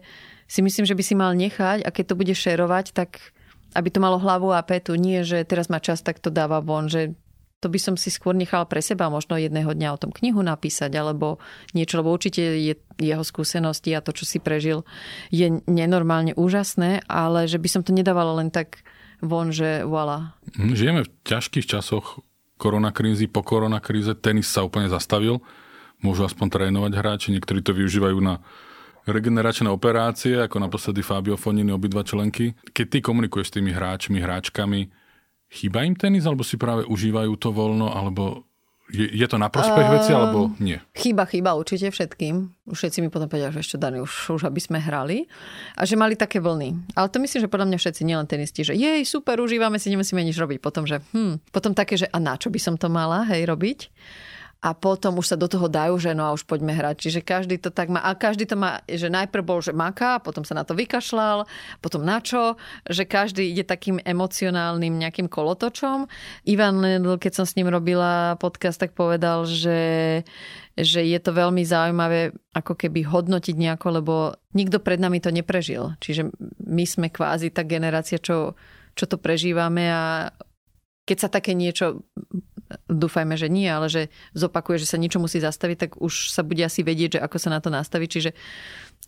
si 0.50 0.60
myslím, 0.66 0.86
že 0.86 0.98
by 0.98 1.02
si 1.06 1.14
mal 1.14 1.32
nechať 1.38 1.86
a 1.86 1.90
keď 1.94 2.04
to 2.10 2.18
bude 2.18 2.34
šerovať, 2.34 2.90
tak 2.90 3.22
aby 3.78 3.88
to 3.90 4.02
malo 4.02 4.18
hlavu 4.18 4.50
a 4.50 4.66
petu. 4.66 4.98
Nie, 4.98 5.22
že 5.22 5.46
teraz 5.46 5.70
má 5.70 5.78
čas, 5.78 6.02
tak 6.02 6.18
to 6.18 6.34
dáva 6.34 6.58
von, 6.58 6.90
že 6.90 7.14
to 7.60 7.68
by 7.68 7.76
som 7.76 7.94
si 7.94 8.08
skôr 8.08 8.32
nechala 8.32 8.64
pre 8.64 8.80
seba 8.80 9.12
možno 9.12 9.36
jedného 9.36 9.70
dňa 9.76 9.88
o 9.92 10.00
tom 10.00 10.10
knihu 10.16 10.40
napísať 10.40 10.90
alebo 10.96 11.38
niečo, 11.76 12.00
lebo 12.00 12.08
určite 12.10 12.40
je 12.56 12.74
jeho 12.96 13.20
skúsenosti 13.20 13.92
a 13.92 14.00
to, 14.00 14.16
čo 14.16 14.24
si 14.24 14.40
prežil, 14.40 14.88
je 15.28 15.60
nenormálne 15.68 16.32
úžasné, 16.40 17.04
ale 17.04 17.44
že 17.44 17.60
by 17.60 17.68
som 17.68 17.82
to 17.84 17.92
nedávala 17.92 18.40
len 18.40 18.48
tak 18.48 18.80
von, 19.20 19.52
že 19.52 19.84
voilà. 19.84 20.40
Žijeme 20.56 21.04
v 21.04 21.12
ťažkých 21.28 21.68
časoch 21.68 22.24
koronakrízy, 22.56 23.28
po 23.28 23.44
koronakríze 23.44 24.16
tenis 24.16 24.48
sa 24.48 24.64
úplne 24.64 24.88
zastavil 24.88 25.44
môžu 26.00 26.26
aspoň 26.26 26.46
trénovať 26.48 26.92
hráči, 26.96 27.28
niektorí 27.32 27.60
to 27.64 27.76
využívajú 27.76 28.18
na 28.20 28.40
regeneračné 29.08 29.68
operácie, 29.72 30.36
ako 30.36 30.60
naposledy 30.60 31.00
Fabio 31.00 31.40
Fonini, 31.40 31.72
obidva 31.72 32.04
členky. 32.04 32.52
Keď 32.72 32.86
ty 32.86 32.98
komunikuješ 33.00 33.46
s 33.52 33.54
tými 33.56 33.72
hráčmi, 33.72 34.20
hráčkami, 34.20 34.80
chýba 35.50 35.88
im 35.88 35.96
tenis, 35.96 36.28
alebo 36.28 36.44
si 36.44 36.60
práve 36.60 36.84
užívajú 36.86 37.32
to 37.40 37.50
voľno, 37.50 37.90
alebo 37.90 38.44
je, 38.90 39.06
je 39.06 39.26
to 39.30 39.38
na 39.38 39.46
prospech 39.46 39.86
uh, 39.86 39.92
veci, 39.94 40.10
alebo 40.10 40.50
nie? 40.58 40.74
Chýba, 40.98 41.22
chýba 41.30 41.54
určite 41.54 41.94
všetkým. 41.94 42.50
Všetci 42.66 42.98
mi 43.06 43.08
potom 43.08 43.30
povedali, 43.30 43.54
že 43.54 43.62
ešte 43.62 43.76
Dani, 43.78 44.02
už, 44.02 44.34
už 44.34 44.42
aby 44.50 44.58
sme 44.58 44.82
hrali. 44.82 45.30
A 45.78 45.86
že 45.86 45.94
mali 45.94 46.18
také 46.18 46.42
vlny. 46.42 46.94
Ale 46.98 47.06
to 47.06 47.22
myslím, 47.22 47.46
že 47.46 47.50
podľa 47.50 47.66
mňa 47.70 47.78
všetci, 47.78 48.02
nielen 48.02 48.26
tenisti, 48.26 48.66
že 48.66 48.74
jej, 48.74 48.98
super, 49.06 49.38
užívame 49.38 49.78
si, 49.78 49.94
nemusíme 49.94 50.18
nič 50.26 50.34
robiť. 50.34 50.58
Potom, 50.58 50.90
že 50.90 51.06
hm, 51.14 51.54
potom 51.54 51.70
také, 51.70 52.02
že 52.02 52.10
a 52.10 52.18
na 52.18 52.34
čo 52.34 52.50
by 52.50 52.58
som 52.58 52.74
to 52.74 52.90
mala, 52.90 53.22
hej, 53.30 53.46
robiť? 53.46 53.78
A 54.60 54.76
potom 54.76 55.16
už 55.16 55.32
sa 55.32 55.36
do 55.40 55.48
toho 55.48 55.72
dajú, 55.72 55.96
že 55.96 56.12
no 56.12 56.28
a 56.28 56.36
už 56.36 56.44
poďme 56.44 56.76
hrať. 56.76 57.08
Čiže 57.08 57.20
každý 57.24 57.56
to 57.56 57.72
tak 57.72 57.88
má. 57.88 58.04
A 58.04 58.12
každý 58.12 58.44
to 58.44 58.60
má, 58.60 58.84
že 58.84 59.08
najprv 59.08 59.40
bol, 59.40 59.64
že 59.64 59.72
maká, 59.72 60.20
potom 60.20 60.44
sa 60.44 60.52
na 60.52 60.68
to 60.68 60.76
vykašľal, 60.76 61.48
potom 61.80 62.04
na 62.04 62.20
čo, 62.20 62.60
že 62.84 63.08
každý 63.08 63.48
ide 63.48 63.64
takým 63.64 64.04
emocionálnym 64.04 65.00
nejakým 65.00 65.32
kolotočom. 65.32 66.12
Ivan, 66.44 66.84
keď 67.16 67.32
som 67.32 67.48
s 67.48 67.56
ním 67.56 67.72
robila 67.72 68.36
podcast, 68.36 68.76
tak 68.76 68.92
povedal, 68.92 69.48
že 69.48 69.80
že 70.80 71.04
je 71.04 71.18
to 71.20 71.36
veľmi 71.36 71.60
zaujímavé 71.60 72.32
ako 72.56 72.72
keby 72.72 73.04
hodnotiť 73.04 73.52
nejako, 73.52 74.00
lebo 74.00 74.14
nikto 74.56 74.80
pred 74.80 74.96
nami 74.96 75.20
to 75.20 75.28
neprežil. 75.28 75.92
Čiže 76.00 76.32
my 76.64 76.84
sme 76.88 77.12
kvázi 77.12 77.52
tá 77.52 77.68
generácia, 77.68 78.16
čo, 78.16 78.56
čo 78.96 79.04
to 79.04 79.20
prežívame 79.20 79.92
a 79.92 80.32
keď 81.04 81.18
sa 81.26 81.28
také 81.28 81.58
niečo 81.58 82.06
dúfajme, 82.86 83.34
že 83.34 83.50
nie, 83.50 83.66
ale 83.66 83.90
že 83.90 84.02
zopakuje, 84.34 84.82
že 84.82 84.90
sa 84.90 85.00
niečo 85.00 85.18
musí 85.18 85.42
zastaviť, 85.42 85.76
tak 85.76 85.90
už 85.98 86.30
sa 86.30 86.46
bude 86.46 86.62
asi 86.62 86.86
vedieť, 86.86 87.18
že 87.18 87.22
ako 87.22 87.36
sa 87.38 87.50
na 87.50 87.60
to 87.62 87.68
nastaviť. 87.70 88.08
Čiže 88.08 88.30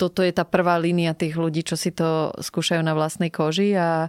toto 0.00 0.24
je 0.24 0.32
tá 0.32 0.48
prvá 0.48 0.80
línia 0.80 1.12
tých 1.12 1.36
ľudí, 1.36 1.62
čo 1.62 1.76
si 1.76 1.92
to 1.92 2.32
skúšajú 2.40 2.80
na 2.80 2.96
vlastnej 2.96 3.28
koži 3.28 3.76
a 3.76 4.08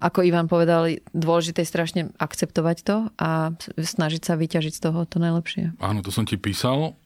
ako 0.00 0.24
Ivan 0.24 0.48
povedal, 0.48 0.98
dôležité 1.12 1.62
je 1.62 1.72
strašne 1.72 2.02
akceptovať 2.16 2.76
to 2.82 2.96
a 3.20 3.52
snažiť 3.76 4.22
sa 4.24 4.40
vyťažiť 4.40 4.72
z 4.72 4.82
toho 4.88 5.04
to 5.04 5.20
najlepšie. 5.20 5.76
Áno, 5.84 6.00
to 6.00 6.08
som 6.08 6.24
ti 6.24 6.40
písal, 6.40 6.96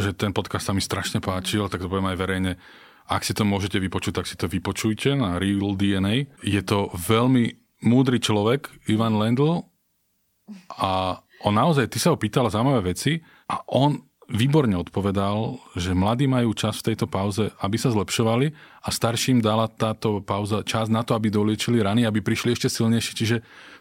že 0.00 0.16
ten 0.16 0.32
podcast 0.32 0.66
sa 0.66 0.72
mi 0.72 0.80
strašne 0.80 1.20
páčil, 1.20 1.68
tak 1.68 1.84
to 1.84 1.90
poviem 1.92 2.10
aj 2.10 2.18
verejne. 2.18 2.52
Ak 3.06 3.22
si 3.22 3.36
to 3.36 3.46
môžete 3.46 3.78
vypočuť, 3.78 4.18
tak 4.18 4.26
si 4.26 4.34
to 4.34 4.50
vypočujte 4.50 5.14
na 5.14 5.38
Real 5.38 5.78
DNA. 5.78 6.26
Je 6.42 6.62
to 6.64 6.90
veľmi 6.96 7.54
múdry 7.86 8.18
človek, 8.18 8.72
Ivan 8.90 9.20
Lendl, 9.20 9.62
a 10.78 11.22
on 11.44 11.54
naozaj, 11.56 11.92
ty 11.92 11.98
sa 12.00 12.14
ho 12.14 12.20
pýtala 12.20 12.48
zaujímavé 12.48 12.94
veci 12.96 13.20
a 13.50 13.60
on 13.68 14.00
výborne 14.26 14.74
odpovedal, 14.74 15.62
že 15.78 15.94
mladí 15.94 16.26
majú 16.26 16.50
čas 16.50 16.82
v 16.82 16.92
tejto 16.92 17.06
pauze, 17.06 17.54
aby 17.62 17.78
sa 17.78 17.94
zlepšovali 17.94 18.50
a 18.82 18.88
starším 18.90 19.38
dala 19.38 19.70
táto 19.70 20.18
pauza 20.18 20.66
čas 20.66 20.90
na 20.90 21.06
to, 21.06 21.14
aby 21.14 21.30
doliečili 21.30 21.78
rany, 21.78 22.02
aby 22.02 22.18
prišli 22.18 22.58
ešte 22.58 22.66
silnejšie. 22.66 23.12
Čiže 23.14 23.36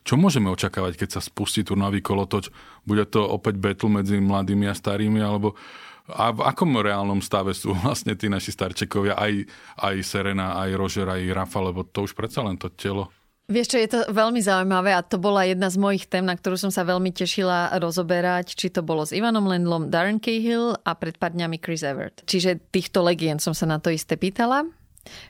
čo 0.05 0.21
môžeme 0.21 0.53
očakávať, 0.53 1.01
keď 1.01 1.09
sa 1.17 1.21
spustí 1.21 1.65
turnavý 1.65 2.05
kolotoč? 2.05 2.53
Bude 2.85 3.09
to 3.09 3.25
opäť 3.25 3.57
battle 3.57 3.89
medzi 3.89 4.21
mladými 4.21 4.69
a 4.69 4.77
starými, 4.77 5.17
alebo 5.17 5.57
a 6.05 6.29
v 6.29 6.45
akom 6.45 6.77
reálnom 6.77 7.17
stave 7.25 7.57
sú 7.57 7.73
vlastne 7.81 8.13
tí 8.13 8.29
naši 8.29 8.53
starčekovia, 8.53 9.17
aj, 9.17 9.49
aj 9.81 9.95
Serena, 10.05 10.61
aj 10.61 10.77
Roger, 10.77 11.09
aj 11.09 11.25
Rafa, 11.33 11.59
lebo 11.65 11.81
to 11.81 12.05
už 12.05 12.13
predsa 12.13 12.45
len 12.45 12.61
to 12.61 12.69
telo 12.69 13.09
Vieš 13.45 13.67
čo, 13.69 13.77
je 13.77 13.89
to 13.93 13.99
veľmi 14.09 14.41
zaujímavé 14.41 14.89
a 14.97 15.05
to 15.05 15.21
bola 15.21 15.45
jedna 15.45 15.69
z 15.69 15.77
mojich 15.77 16.09
tém, 16.09 16.25
na 16.25 16.33
ktorú 16.33 16.57
som 16.57 16.73
sa 16.73 16.81
veľmi 16.81 17.13
tešila 17.13 17.77
rozoberať, 17.77 18.57
či 18.57 18.73
to 18.73 18.81
bolo 18.81 19.05
s 19.05 19.13
Ivanom 19.13 19.45
Lendlom, 19.45 19.93
Darren 19.93 20.17
Cahill 20.17 20.73
a 20.81 20.91
pred 20.97 21.13
pár 21.21 21.37
dňami 21.37 21.61
Chris 21.61 21.85
Evert. 21.85 22.25
Čiže 22.25 22.57
týchto 22.73 23.05
legend 23.05 23.45
som 23.45 23.53
sa 23.53 23.69
na 23.69 23.77
to 23.77 23.93
isté 23.93 24.17
pýtala. 24.17 24.65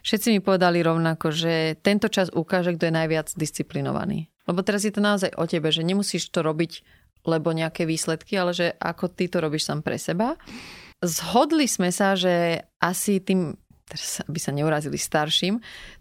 Všetci 0.00 0.32
mi 0.32 0.40
povedali 0.40 0.80
rovnako, 0.80 1.28
že 1.28 1.76
tento 1.84 2.08
čas 2.08 2.32
ukáže, 2.32 2.72
kto 2.80 2.88
je 2.88 2.96
najviac 2.96 3.28
disciplinovaný. 3.36 4.32
Lebo 4.48 4.64
teraz 4.64 4.88
je 4.88 4.96
to 4.96 5.04
naozaj 5.04 5.36
o 5.36 5.44
tebe, 5.44 5.68
že 5.68 5.84
nemusíš 5.84 6.32
to 6.32 6.40
robiť, 6.40 6.80
lebo 7.28 7.52
nejaké 7.52 7.84
výsledky, 7.84 8.40
ale 8.40 8.56
že 8.56 8.72
ako 8.80 9.12
ty 9.12 9.28
to 9.28 9.44
robíš 9.44 9.68
sám 9.68 9.84
pre 9.84 10.00
seba. 10.00 10.40
Zhodli 11.04 11.68
sme 11.68 11.92
sa, 11.92 12.16
že 12.16 12.64
asi 12.80 13.20
tým, 13.20 13.52
teraz 13.84 14.24
aby 14.24 14.38
sa 14.40 14.56
neurazili 14.56 14.96
starším, 14.96 15.60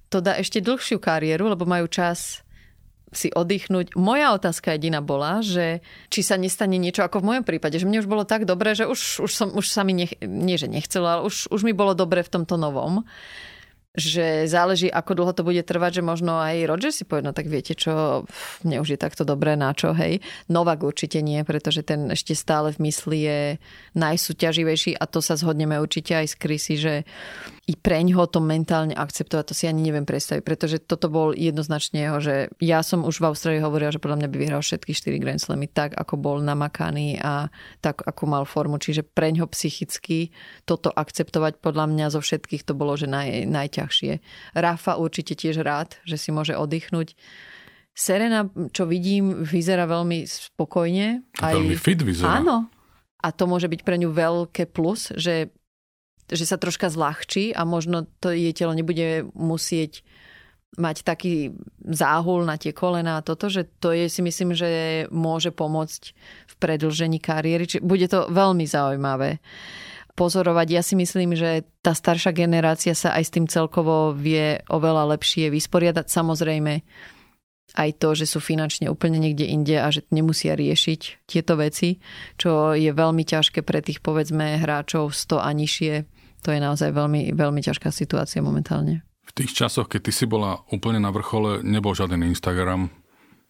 to 0.10 0.22
dá 0.22 0.38
ešte 0.38 0.62
dlhšiu 0.62 1.02
kariéru, 1.02 1.50
lebo 1.52 1.68
majú 1.68 1.90
čas 1.90 2.46
si 3.16 3.32
oddychnúť. 3.32 3.96
Moja 3.96 4.36
otázka 4.36 4.76
jediná 4.76 5.00
bola, 5.00 5.40
že 5.40 5.80
či 6.12 6.20
sa 6.20 6.36
nestane 6.36 6.76
niečo 6.76 7.02
ako 7.02 7.24
v 7.24 7.28
mojom 7.32 7.46
prípade, 7.48 7.80
že 7.80 7.88
mne 7.88 8.04
už 8.04 8.12
bolo 8.12 8.28
tak 8.28 8.44
dobré, 8.44 8.76
že 8.76 8.86
už, 8.86 9.24
už, 9.24 9.32
som, 9.32 9.50
už 9.56 9.66
sa 9.72 9.88
mi, 9.88 9.96
nech, 9.96 10.20
nie 10.20 10.60
že 10.60 10.68
nechcelo, 10.68 11.08
ale 11.08 11.22
už, 11.24 11.48
už 11.50 11.62
mi 11.64 11.72
bolo 11.72 11.96
dobre 11.96 12.22
v 12.22 12.34
tomto 12.34 12.60
novom 12.60 13.08
že 13.96 14.46
záleží, 14.52 14.92
ako 14.92 15.12
dlho 15.16 15.34
to 15.34 15.48
bude 15.48 15.64
trvať, 15.64 16.00
že 16.00 16.04
možno 16.04 16.36
aj 16.36 16.68
Roger 16.68 16.92
si 16.92 17.08
povie, 17.08 17.24
no 17.24 17.32
tak 17.32 17.48
viete 17.48 17.74
čo, 17.74 18.28
mne 18.68 18.84
už 18.84 18.96
je 18.96 19.00
takto 19.00 19.24
dobré, 19.24 19.56
na 19.56 19.72
čo, 19.72 19.96
hej. 19.96 20.20
Novak 20.52 20.84
určite 20.84 21.24
nie, 21.24 21.40
pretože 21.48 21.82
ten 21.88 22.12
ešte 22.12 22.36
stále 22.36 22.76
v 22.76 22.92
mysli 22.92 23.18
je 23.24 23.40
najsúťaživejší 23.96 25.00
a 25.00 25.08
to 25.08 25.24
sa 25.24 25.40
zhodneme 25.40 25.80
určite 25.80 26.12
aj 26.12 26.28
s 26.28 26.36
Chrissy, 26.36 26.76
že 26.76 26.94
i 27.66 27.74
preň 27.74 28.14
ho 28.14 28.30
to 28.30 28.38
mentálne 28.38 28.94
akceptovať, 28.94 29.44
to 29.50 29.58
si 29.58 29.66
ani 29.66 29.90
neviem 29.90 30.06
predstaviť, 30.06 30.46
pretože 30.46 30.78
toto 30.86 31.10
bol 31.10 31.34
jednoznačne 31.34 31.98
jeho, 31.98 32.18
že 32.22 32.36
ja 32.62 32.86
som 32.86 33.02
už 33.02 33.18
v 33.18 33.34
Austrálii 33.34 33.66
hovorila, 33.66 33.90
že 33.90 33.98
podľa 33.98 34.22
mňa 34.22 34.30
by 34.30 34.38
vyhral 34.38 34.62
všetky 34.62 34.94
4 34.94 35.18
Grand 35.18 35.42
Slamy 35.42 35.66
tak, 35.66 35.98
ako 35.98 36.14
bol 36.22 36.38
namakaný 36.46 37.18
a 37.18 37.50
tak, 37.82 38.06
ako 38.06 38.24
mal 38.30 38.46
formu. 38.46 38.78
Čiže 38.78 39.02
preň 39.02 39.42
ho 39.42 39.48
psychicky 39.50 40.30
toto 40.70 40.94
akceptovať 40.94 41.58
podľa 41.58 41.90
mňa 41.90 42.06
zo 42.14 42.22
všetkých 42.22 42.70
to 42.70 42.78
bolo, 42.78 42.94
že 42.94 43.10
naj, 43.10 43.50
najťažšie. 43.50 44.22
Rafa 44.54 45.02
určite 45.02 45.34
tiež 45.34 45.66
rád, 45.66 45.98
že 46.06 46.22
si 46.22 46.30
môže 46.30 46.54
oddychnúť. 46.54 47.18
Serena, 47.98 48.46
čo 48.78 48.86
vidím, 48.86 49.42
vyzerá 49.42 49.90
veľmi 49.90 50.30
spokojne. 50.30 51.26
Aj... 51.42 51.58
Veľmi 51.58 51.82
fit 51.82 51.98
vyzerá. 51.98 52.46
Áno. 52.46 52.70
A 53.26 53.34
to 53.34 53.50
môže 53.50 53.66
byť 53.66 53.82
pre 53.82 53.98
ňu 53.98 54.14
veľké 54.14 54.70
plus, 54.70 55.10
že 55.18 55.50
že 56.30 56.46
sa 56.46 56.58
troška 56.58 56.90
zľahčí 56.90 57.54
a 57.54 57.66
možno 57.66 58.10
to 58.22 58.34
jej 58.34 58.54
telo 58.56 58.74
nebude 58.74 59.30
musieť 59.38 60.02
mať 60.76 61.08
taký 61.08 61.56
záhul 61.88 62.44
na 62.44 62.60
tie 62.60 62.76
kolena 62.76 63.20
a 63.20 63.26
toto, 63.26 63.48
že 63.48 63.64
to 63.80 63.96
je 63.96 64.12
si 64.12 64.20
myslím, 64.20 64.52
že 64.52 64.70
môže 65.08 65.56
pomôcť 65.56 66.04
v 66.52 66.54
predlžení 66.60 67.24
kariéry. 67.24 67.64
Čiže 67.64 67.88
bude 67.88 68.08
to 68.12 68.28
veľmi 68.28 68.68
zaujímavé 68.68 69.40
pozorovať. 70.16 70.68
Ja 70.72 70.84
si 70.84 70.96
myslím, 70.96 71.36
že 71.36 71.68
tá 71.84 71.92
staršia 71.92 72.32
generácia 72.32 72.96
sa 72.96 73.16
aj 73.16 73.24
s 73.24 73.34
tým 73.36 73.48
celkovo 73.48 74.16
vie 74.16 74.64
oveľa 74.72 75.16
lepšie 75.16 75.52
vysporiadať. 75.52 76.08
Samozrejme 76.08 76.74
aj 77.76 77.90
to, 78.00 78.16
že 78.16 78.26
sú 78.30 78.40
finančne 78.40 78.88
úplne 78.88 79.20
niekde 79.20 79.44
inde 79.52 79.76
a 79.76 79.92
že 79.92 80.08
nemusia 80.08 80.56
riešiť 80.56 81.28
tieto 81.28 81.60
veci, 81.60 82.00
čo 82.40 82.72
je 82.72 82.88
veľmi 82.96 83.28
ťažké 83.28 83.66
pre 83.66 83.84
tých 83.84 84.00
povedzme 84.00 84.64
hráčov 84.64 85.12
100 85.12 85.44
a 85.44 85.50
nižšie 85.52 85.94
to 86.46 86.54
je 86.54 86.62
naozaj 86.62 86.94
veľmi, 86.94 87.34
veľmi 87.34 87.62
ťažká 87.66 87.90
situácia 87.90 88.46
momentálne. 88.46 89.02
V 89.26 89.34
tých 89.34 89.58
časoch, 89.58 89.90
keď 89.90 90.02
ty 90.06 90.12
si 90.14 90.30
bola 90.30 90.62
úplne 90.70 91.02
na 91.02 91.10
vrchole, 91.10 91.66
nebol 91.66 91.98
žiaden 91.98 92.22
Instagram, 92.22 92.94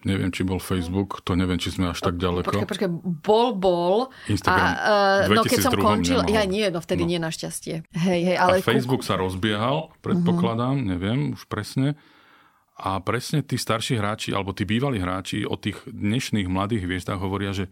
neviem, 0.07 0.31
či 0.31 0.47
bol 0.47 0.63
Facebook, 0.63 1.19
to 1.27 1.35
neviem, 1.35 1.59
či 1.59 1.75
sme 1.75 1.91
až 1.91 1.99
tak 1.99 2.15
ďaleko. 2.15 2.47
Počkaj, 2.47 2.69
počkaj, 2.71 2.89
bol, 3.19 3.57
bol. 3.59 3.97
Instagram 4.31 4.71
a, 4.71 5.27
uh, 5.27 5.33
no 5.33 5.43
keď 5.43 5.59
som 5.59 5.73
končil, 5.75 6.23
nemohol. 6.23 6.37
ja 6.39 6.43
nie, 6.47 6.65
no 6.71 6.79
vtedy 6.79 7.03
no. 7.03 7.09
nie 7.11 7.19
našťastie. 7.19 7.75
Hej, 7.91 8.19
hej, 8.31 8.37
ale... 8.39 8.61
A 8.61 8.63
Facebook 8.63 9.03
sa 9.03 9.19
rozbiehal, 9.19 9.91
predpokladám, 9.99 10.79
uh-huh. 10.79 10.89
neviem 10.95 11.35
už 11.35 11.49
presne. 11.51 11.99
A 12.79 12.99
presne 13.03 13.43
tí 13.43 13.59
starší 13.59 13.99
hráči, 13.99 14.31
alebo 14.31 14.55
tí 14.55 14.63
bývalí 14.63 15.01
hráči 15.01 15.43
o 15.43 15.59
tých 15.59 15.83
dnešných 15.89 16.47
mladých 16.47 16.87
hviezdách 16.87 17.19
hovoria, 17.19 17.51
že 17.51 17.67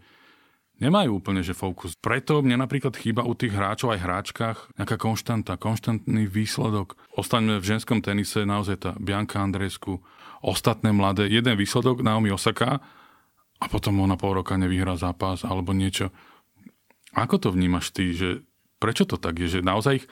nemajú 0.82 1.22
úplne 1.22 1.42
že 1.44 1.54
fokus. 1.54 1.94
Preto 1.94 2.42
mne 2.42 2.62
napríklad 2.62 2.94
chýba 2.98 3.22
u 3.22 3.34
tých 3.36 3.54
hráčov 3.54 3.94
aj 3.94 4.00
hráčkach 4.02 4.58
nejaká 4.78 4.96
konštanta, 4.98 5.60
konštantný 5.60 6.26
výsledok. 6.26 6.98
Ostaňme 7.14 7.62
v 7.62 7.68
ženskom 7.68 8.02
tenise 8.02 8.42
naozaj 8.42 8.76
tá 8.82 8.90
Bianca 8.98 9.42
Andresku, 9.42 10.02
ostatné 10.42 10.90
mladé, 10.90 11.30
jeden 11.30 11.54
výsledok 11.54 12.02
Naomi 12.02 12.34
Osaka 12.34 12.82
a 13.62 13.64
potom 13.70 14.02
ona 14.02 14.18
pol 14.18 14.42
roka 14.42 14.58
nevyhrá 14.58 14.98
zápas 14.98 15.46
alebo 15.46 15.70
niečo. 15.72 16.10
Ako 17.14 17.38
to 17.38 17.48
vnímaš 17.54 17.94
ty, 17.94 18.10
že 18.10 18.42
prečo 18.82 19.06
to 19.06 19.16
tak 19.16 19.38
je, 19.38 19.58
že 19.58 19.60
naozaj 19.62 20.04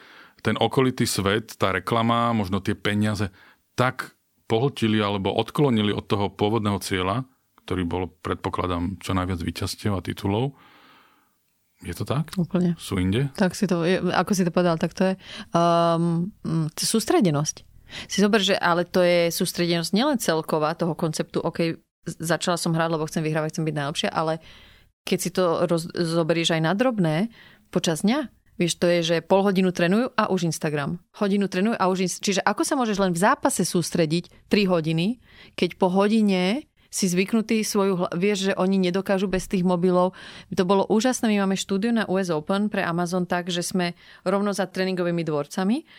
ten 0.43 0.55
okolitý 0.59 1.07
svet, 1.07 1.55
tá 1.55 1.71
reklama, 1.71 2.35
možno 2.35 2.63
tie 2.63 2.75
peniaze 2.75 3.31
tak 3.75 4.15
pohltili 4.47 4.99
alebo 4.99 5.31
odklonili 5.31 5.95
od 5.95 6.03
toho 6.03 6.27
pôvodného 6.31 6.79
cieľa, 6.83 7.27
ktorý 7.63 7.83
bol, 7.87 8.03
predpokladám, 8.21 8.99
čo 8.99 9.15
najviac 9.15 9.39
víťazstiev 9.39 9.95
a 9.95 10.03
titulov. 10.03 10.55
Je 11.83 11.91
to 11.91 12.07
tak? 12.07 12.31
Úplne. 12.39 12.79
Sú 12.79 12.95
inde? 12.95 13.27
Tak 13.35 13.55
si 13.59 13.67
to, 13.67 13.83
ako 14.15 14.31
si 14.31 14.47
to 14.47 14.55
povedal, 14.55 14.79
tak 14.79 14.95
to 14.95 15.11
je 15.11 15.13
um, 15.51 16.31
sústredenosť. 16.79 17.67
Si 18.07 18.23
zober, 18.23 18.39
že 18.39 18.55
ale 18.55 18.87
to 18.87 19.03
je 19.03 19.29
sústredenosť 19.29 19.91
nielen 19.91 20.17
celková 20.17 20.73
toho 20.79 20.95
konceptu, 20.95 21.43
OK, 21.43 21.77
začala 22.07 22.55
som 22.55 22.71
hrať, 22.71 22.89
lebo 22.89 23.07
chcem 23.07 23.23
vyhrávať, 23.23 23.59
chcem 23.59 23.67
byť 23.67 23.75
najlepšia, 23.75 24.09
ale 24.11 24.39
keď 25.03 25.17
si 25.19 25.29
to 25.35 25.67
roz, 25.67 25.91
zoberieš 25.91 26.55
aj 26.55 26.61
na 26.63 26.73
drobné, 26.73 27.27
počas 27.69 28.01
dňa, 28.07 28.31
Vieš, 28.53 28.77
to 28.77 28.85
je, 28.85 28.99
že 29.01 29.25
pol 29.25 29.41
hodinu 29.41 29.73
trénujú 29.73 30.13
a 30.13 30.29
už 30.29 30.45
Instagram. 30.45 31.01
Hodinu 31.17 31.49
trénujú 31.49 31.73
a 31.73 31.89
už 31.89 32.05
Instagram. 32.05 32.25
Čiže 32.29 32.41
ako 32.45 32.61
sa 32.61 32.77
môžeš 32.77 32.97
len 33.01 33.09
v 33.09 33.21
zápase 33.25 33.65
sústrediť 33.65 34.29
3 34.45 34.69
hodiny, 34.69 35.17
keď 35.57 35.81
po 35.81 35.89
hodine 35.89 36.61
si 36.93 37.09
zvyknutý 37.09 37.65
svoju, 37.65 38.05
vieš, 38.13 38.53
že 38.53 38.53
oni 38.53 38.77
nedokážu 38.77 39.25
bez 39.25 39.49
tých 39.49 39.65
mobilov. 39.65 40.13
To 40.53 40.61
bolo 40.61 40.85
úžasné, 40.85 41.33
my 41.33 41.41
máme 41.41 41.57
štúdiu 41.57 41.89
na 41.89 42.05
US 42.05 42.29
Open 42.29 42.69
pre 42.69 42.85
Amazon 42.85 43.25
tak, 43.25 43.49
že 43.49 43.65
sme 43.65 43.97
rovno 44.21 44.53
za 44.53 44.69
tréningovými 44.69 45.25
dvorcami 45.25 45.89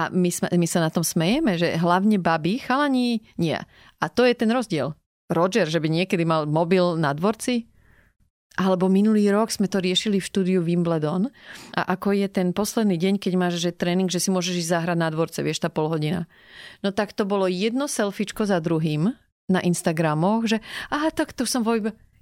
a 0.00 0.08
my, 0.08 0.30
sme, 0.32 0.48
my 0.48 0.64
sa 0.64 0.80
na 0.80 0.88
tom 0.88 1.04
smejeme, 1.04 1.60
že 1.60 1.76
hlavne 1.76 2.16
baby, 2.16 2.56
chalani 2.56 3.20
nie. 3.36 3.58
A 4.00 4.04
to 4.08 4.24
je 4.24 4.32
ten 4.32 4.48
rozdiel. 4.48 4.96
Roger, 5.28 5.68
že 5.68 5.78
by 5.78 5.92
niekedy 5.92 6.24
mal 6.24 6.48
mobil 6.48 6.96
na 6.96 7.12
dvorci, 7.12 7.68
alebo 8.58 8.90
minulý 8.90 9.30
rok 9.30 9.52
sme 9.52 9.70
to 9.70 9.78
riešili 9.78 10.18
v 10.18 10.26
štúdiu 10.26 10.60
Wimbledon 10.64 11.30
a 11.70 11.80
ako 11.94 12.18
je 12.18 12.26
ten 12.26 12.50
posledný 12.50 12.98
deň, 12.98 13.22
keď 13.22 13.32
máš 13.38 13.62
že 13.62 13.70
tréning, 13.70 14.10
že 14.10 14.18
si 14.18 14.34
môžeš 14.34 14.66
ísť 14.66 14.72
zahrať 14.74 14.98
na 14.98 15.08
dvorce, 15.12 15.38
vieš, 15.44 15.62
tá 15.62 15.70
pol 15.70 15.86
hodina. 15.86 16.26
No 16.82 16.90
tak 16.90 17.14
to 17.14 17.22
bolo 17.22 17.46
jedno 17.46 17.86
selfiečko 17.86 18.50
za 18.50 18.58
druhým 18.58 19.14
na 19.50 19.60
Instagramoch, 19.60 20.46
že 20.46 20.62
aha, 20.94 21.10
tak 21.10 21.34
tu 21.34 21.44
som 21.44 21.66
vo 21.66 21.74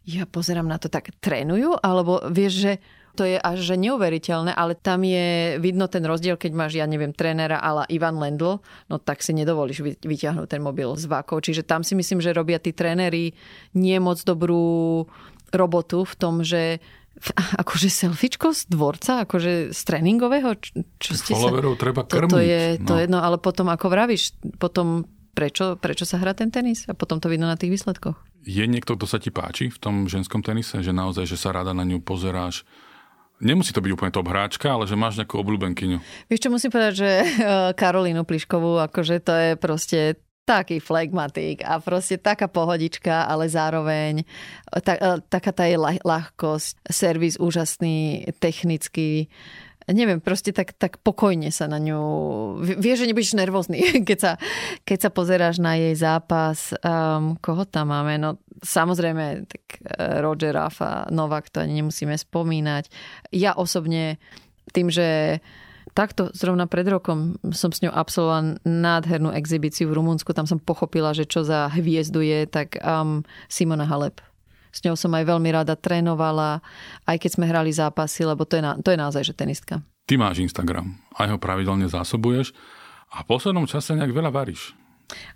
ja 0.08 0.24
pozerám 0.24 0.64
na 0.64 0.80
to, 0.80 0.88
tak 0.88 1.12
trénujú? 1.20 1.76
Alebo 1.84 2.24
vieš, 2.32 2.64
že 2.64 2.72
to 3.12 3.26
je 3.26 3.36
až 3.36 3.58
že 3.60 3.74
neuveriteľné, 3.76 4.54
ale 4.54 4.78
tam 4.78 5.02
je 5.02 5.58
vidno 5.58 5.90
ten 5.90 6.06
rozdiel, 6.06 6.38
keď 6.38 6.52
máš, 6.54 6.78
ja 6.78 6.86
neviem, 6.86 7.10
trénera 7.10 7.58
ala 7.58 7.84
Ivan 7.90 8.16
Lendl, 8.16 8.62
no 8.88 8.96
tak 8.96 9.20
si 9.26 9.34
nedovolíš 9.34 10.00
vyťahnuť 10.00 10.46
ten 10.46 10.62
mobil 10.62 10.94
z 10.94 11.10
vákov. 11.10 11.44
Čiže 11.44 11.66
tam 11.66 11.82
si 11.82 11.98
myslím, 11.98 12.22
že 12.22 12.32
robia 12.32 12.62
tí 12.62 12.70
tréneri 12.70 13.34
nie 13.74 13.98
moc 13.98 14.22
dobrú 14.22 15.04
robotu 15.50 16.06
v 16.06 16.14
tom, 16.14 16.46
že 16.46 16.78
akože 17.60 17.90
selfiečko 17.90 18.54
z 18.54 18.70
dvorca, 18.70 19.26
akože 19.26 19.74
z 19.74 19.80
tréningového? 19.82 20.54
Čo 21.02 21.12
ste 21.18 21.34
sa... 21.34 21.50
treba 21.74 22.06
krmiť. 22.06 22.32
To 22.32 22.38
je, 22.38 22.62
to 22.86 22.94
no. 22.96 23.00
jedno, 23.02 23.18
ale 23.18 23.36
potom 23.42 23.66
ako 23.68 23.90
vravíš, 23.90 24.38
potom 24.62 25.04
prečo, 25.32 25.76
prečo 25.80 26.04
sa 26.08 26.20
hrá 26.20 26.32
ten 26.32 26.52
tenis 26.52 26.86
a 26.88 26.94
potom 26.96 27.18
to 27.18 27.32
vidno 27.32 27.48
na 27.48 27.58
tých 27.58 27.74
výsledkoch. 27.74 28.16
Je 28.46 28.64
niekto, 28.64 28.96
kto 28.96 29.06
sa 29.06 29.18
ti 29.20 29.28
páči 29.28 29.68
v 29.68 29.78
tom 29.78 30.08
ženskom 30.08 30.40
tenise, 30.40 30.80
že 30.80 30.92
naozaj, 30.94 31.28
že 31.28 31.36
sa 31.36 31.52
rada 31.52 31.74
na 31.76 31.84
ňu 31.84 32.00
pozeráš, 32.00 32.64
Nemusí 33.38 33.70
to 33.70 33.78
byť 33.78 33.94
úplne 33.94 34.10
top 34.10 34.34
hráčka, 34.34 34.66
ale 34.66 34.90
že 34.90 34.98
máš 34.98 35.14
nejakú 35.14 35.38
obľúbenkyňu. 35.38 36.26
Vieš 36.26 36.42
čo, 36.42 36.50
musím 36.50 36.74
povedať, 36.74 36.94
že 36.98 37.10
eh, 37.22 37.70
Karolínu 37.70 38.26
Pliškovú, 38.26 38.82
akože 38.82 39.22
to 39.22 39.30
je 39.30 39.50
proste 39.54 40.00
taký 40.48 40.80
flegmatik 40.80 41.60
a 41.60 41.76
proste 41.76 42.16
taká 42.16 42.48
pohodička, 42.48 43.28
ale 43.28 43.52
zároveň 43.52 44.24
tak, 44.80 44.96
e, 44.96 45.20
taká 45.28 45.52
tá 45.52 45.68
je 45.68 45.76
ľahkosť, 46.00 46.88
servis 46.88 47.36
úžasný, 47.36 48.24
technický, 48.40 49.28
neviem, 49.93 50.20
proste 50.20 50.53
tak, 50.53 50.76
tak 50.76 51.01
pokojne 51.01 51.49
sa 51.49 51.68
na 51.68 51.80
ňu... 51.80 52.01
Vieš, 52.61 53.05
že 53.05 53.09
nebudeš 53.09 53.39
nervózny, 53.39 53.78
keď 54.09 54.18
sa, 54.18 54.32
keď 54.84 54.99
sa 55.09 55.11
pozeráš 55.11 55.57
na 55.61 55.76
jej 55.80 55.95
zápas. 55.97 56.76
Um, 56.84 57.41
koho 57.41 57.64
tam 57.64 57.93
máme? 57.93 58.20
No 58.20 58.36
samozrejme, 58.62 59.47
tak 59.47 59.62
e, 59.82 60.20
Roger 60.20 60.55
Rafa, 60.55 61.07
Novak, 61.11 61.51
to 61.51 61.62
ani 61.62 61.82
nemusíme 61.82 62.14
spomínať. 62.14 62.91
Ja 63.30 63.55
osobne 63.55 64.18
tým, 64.74 64.91
že 64.91 65.39
takto 65.97 66.30
zrovna 66.36 66.70
pred 66.70 66.86
rokom 66.86 67.41
som 67.51 67.72
s 67.74 67.82
ňou 67.82 67.91
absolvovala 67.95 68.61
nádhernú 68.62 69.34
exibíciu 69.34 69.91
v 69.91 69.99
Rumunsku. 69.99 70.30
Tam 70.36 70.47
som 70.47 70.62
pochopila, 70.62 71.14
že 71.16 71.26
čo 71.26 71.43
za 71.43 71.70
hviezdu 71.72 72.22
je, 72.22 72.47
tak 72.47 72.78
um, 72.82 73.24
Simona 73.51 73.89
Halep. 73.89 74.22
S 74.78 74.86
ňou 74.86 74.94
som 74.94 75.10
aj 75.10 75.26
veľmi 75.26 75.50
rada 75.50 75.74
trénovala, 75.74 76.62
aj 77.02 77.18
keď 77.18 77.30
sme 77.34 77.50
hrali 77.50 77.74
zápasy, 77.74 78.22
lebo 78.22 78.46
to 78.46 78.54
je, 78.54 78.62
na, 78.62 78.78
to 78.78 78.94
je 78.94 78.98
naozaj 78.98 79.26
že 79.26 79.34
tenistka. 79.34 79.82
Ty 80.06 80.14
máš 80.22 80.38
Instagram, 80.38 80.94
aj 81.18 81.34
ho 81.34 81.38
pravidelne 81.42 81.90
zásobuješ 81.90 82.54
a 83.10 83.26
v 83.26 83.26
poslednom 83.26 83.66
čase 83.66 83.98
nejak 83.98 84.14
veľa 84.14 84.30
varíš. 84.30 84.78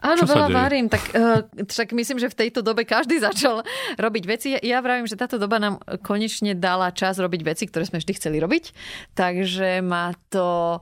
Áno, 0.05 0.29
Čo 0.29 0.37
veľa 0.37 0.53
varím, 0.53 0.93
tak 0.93 1.01
uh, 1.17 1.49
však 1.49 1.97
myslím, 1.97 2.21
že 2.21 2.29
v 2.29 2.39
tejto 2.45 2.61
dobe 2.61 2.85
každý 2.85 3.17
začal 3.27 3.65
robiť 3.97 4.25
veci. 4.29 4.49
Ja 4.61 4.85
vravím, 4.85 5.09
že 5.09 5.17
táto 5.17 5.41
doba 5.41 5.57
nám 5.57 5.81
konečne 6.05 6.53
dala 6.53 6.93
čas 6.93 7.17
robiť 7.17 7.41
veci, 7.43 7.65
ktoré 7.67 7.89
sme 7.89 7.99
vždy 7.99 8.13
chceli 8.21 8.37
robiť. 8.39 8.77
Takže 9.17 9.81
ma 9.81 10.13
to 10.29 10.79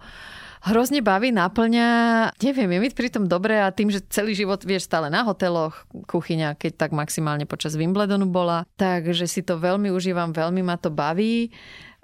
hrozne 0.65 1.01
baví, 1.01 1.33
naplňa. 1.33 1.89
Neviem, 2.41 2.71
je 2.77 2.79
mi 2.81 2.89
pri 2.93 3.09
tom 3.09 3.25
dobre 3.25 3.57
a 3.57 3.73
tým, 3.73 3.89
že 3.89 4.05
celý 4.13 4.37
život 4.37 4.61
vieš 4.65 4.87
stále 4.87 5.09
na 5.09 5.25
hoteloch, 5.25 5.89
kuchyňa, 6.09 6.57
keď 6.61 6.87
tak 6.87 6.91
maximálne 6.93 7.49
počas 7.49 7.77
Wimbledonu 7.77 8.29
bola. 8.29 8.69
Takže 8.77 9.25
si 9.25 9.41
to 9.41 9.57
veľmi 9.57 9.89
užívam, 9.89 10.37
veľmi 10.37 10.61
ma 10.61 10.77
to 10.77 10.93
baví. 10.93 11.53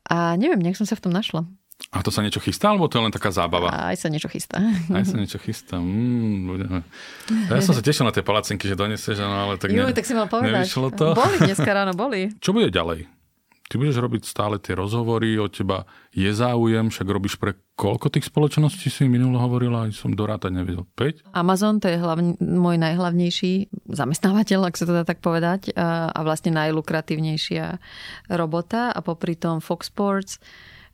A 0.07 0.39
neviem, 0.39 0.63
nejak 0.63 0.79
som 0.79 0.89
sa 0.89 0.97
v 0.97 1.05
tom 1.09 1.13
našla. 1.13 1.45
A 1.93 2.01
to 2.01 2.09
sa 2.09 2.25
niečo 2.25 2.41
chystá, 2.41 2.73
alebo 2.73 2.89
to 2.89 2.97
je 2.97 3.05
len 3.05 3.13
taká 3.13 3.29
zábava? 3.29 3.69
Aj 3.69 3.93
sa 4.01 4.09
niečo 4.09 4.33
chystá. 4.33 4.65
Aj 4.89 5.05
sa 5.05 5.21
niečo 5.21 5.37
chystá. 5.37 5.77
Mm, 5.77 6.49
budeme. 6.49 6.79
Ja 7.53 7.61
som 7.61 7.77
sa 7.77 7.85
tešil 7.85 8.09
na 8.09 8.17
tie 8.17 8.25
palacinky, 8.25 8.65
že 8.65 8.73
donesieš, 8.73 9.21
no, 9.21 9.53
ale 9.53 9.61
tak, 9.61 9.77
ne, 9.77 9.85
Juj, 9.85 9.93
tak 9.93 10.09
si 10.09 10.17
mal 10.17 10.25
povedať. 10.25 10.65
Nevyšlo 10.65 10.89
to. 10.97 11.13
Boli 11.13 11.37
dneska 11.37 11.69
ráno, 11.69 11.93
boli. 11.93 12.33
Čo 12.41 12.57
bude 12.57 12.73
ďalej? 12.73 13.16
Ty 13.67 13.83
budeš 13.83 13.99
robiť 13.99 14.23
stále 14.23 14.63
tie 14.63 14.79
rozhovory, 14.79 15.35
od 15.43 15.51
teba. 15.51 15.91
Je 16.15 16.31
záujem, 16.31 16.87
však 16.87 17.07
robíš 17.11 17.35
pre 17.35 17.59
koľko 17.75 18.15
tých 18.15 18.31
spoločností 18.31 18.87
si 18.87 19.11
minulo 19.11 19.43
hovorila, 19.43 19.91
aj 19.91 19.99
som 19.99 20.15
dorátať 20.15 20.55
nevedel, 20.55 20.87
5? 20.95 21.35
Amazon, 21.35 21.83
to 21.83 21.91
je 21.91 21.99
hlavne, 21.99 22.39
môj 22.39 22.79
najhlavnejší 22.79 23.75
zamestnávateľ, 23.91 24.71
ak 24.71 24.79
sa 24.79 24.87
to 24.87 24.95
dá 24.95 25.03
tak 25.03 25.19
povedať, 25.19 25.75
a 25.77 26.19
vlastne 26.23 26.55
najlukratívnejšia 26.55 27.83
robota. 28.39 28.95
A 28.95 29.03
popri 29.03 29.35
tom 29.35 29.59
Fox 29.59 29.91
Sports, 29.91 30.39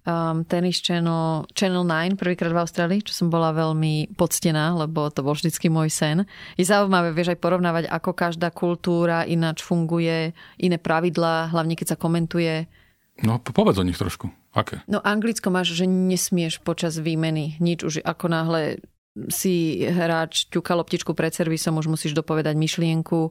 um, 0.06 0.42
Tennis 0.46 0.82
Channel, 0.82 1.46
Channel 1.54 1.84
9 1.86 2.18
prvýkrát 2.18 2.50
v 2.50 2.62
Austrálii, 2.62 3.00
čo 3.02 3.14
som 3.14 3.28
bola 3.30 3.54
veľmi 3.54 4.14
poctená, 4.18 4.74
lebo 4.74 5.10
to 5.10 5.22
bol 5.22 5.34
vždycky 5.34 5.70
môj 5.70 5.90
sen. 5.90 6.26
Je 6.58 6.66
zaujímavé, 6.66 7.14
vieš 7.14 7.34
aj 7.34 7.42
porovnávať, 7.42 7.84
ako 7.90 8.10
každá 8.14 8.50
kultúra 8.50 9.22
ináč 9.26 9.62
funguje, 9.62 10.34
iné 10.58 10.76
pravidlá, 10.78 11.54
hlavne 11.54 11.78
keď 11.78 11.94
sa 11.94 12.00
komentuje. 12.00 12.66
No, 13.22 13.38
povedz 13.38 13.78
o 13.78 13.86
nich 13.86 13.98
trošku. 13.98 14.32
Aké? 14.52 14.84
No, 14.84 15.00
Anglicko 15.00 15.48
máš, 15.48 15.72
že 15.72 15.88
nesmieš 15.88 16.60
počas 16.60 17.00
výmeny 17.00 17.56
nič 17.56 17.84
už 17.84 17.94
ako 18.04 18.26
náhle 18.28 18.62
si 19.28 19.84
hráč 19.84 20.48
ťuka 20.48 20.72
loptičku 20.72 21.12
pred 21.12 21.32
servisom, 21.32 21.76
už 21.76 21.88
musíš 21.88 22.16
dopovedať 22.16 22.56
myšlienku. 22.56 23.28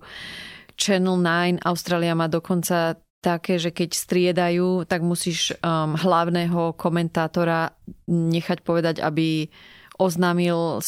Channel 0.77 1.17
9, 1.17 1.65
Austrália 1.65 2.13
má 2.13 2.29
dokonca 2.29 2.97
také, 3.21 3.61
že 3.61 3.69
keď 3.69 3.89
striedajú, 3.93 4.89
tak 4.89 5.05
musíš 5.05 5.53
um, 5.61 5.93
hlavného 5.93 6.73
komentátora 6.73 7.77
nechať 8.09 8.65
povedať, 8.65 8.97
aby 8.99 9.47
oznámil 10.01 10.81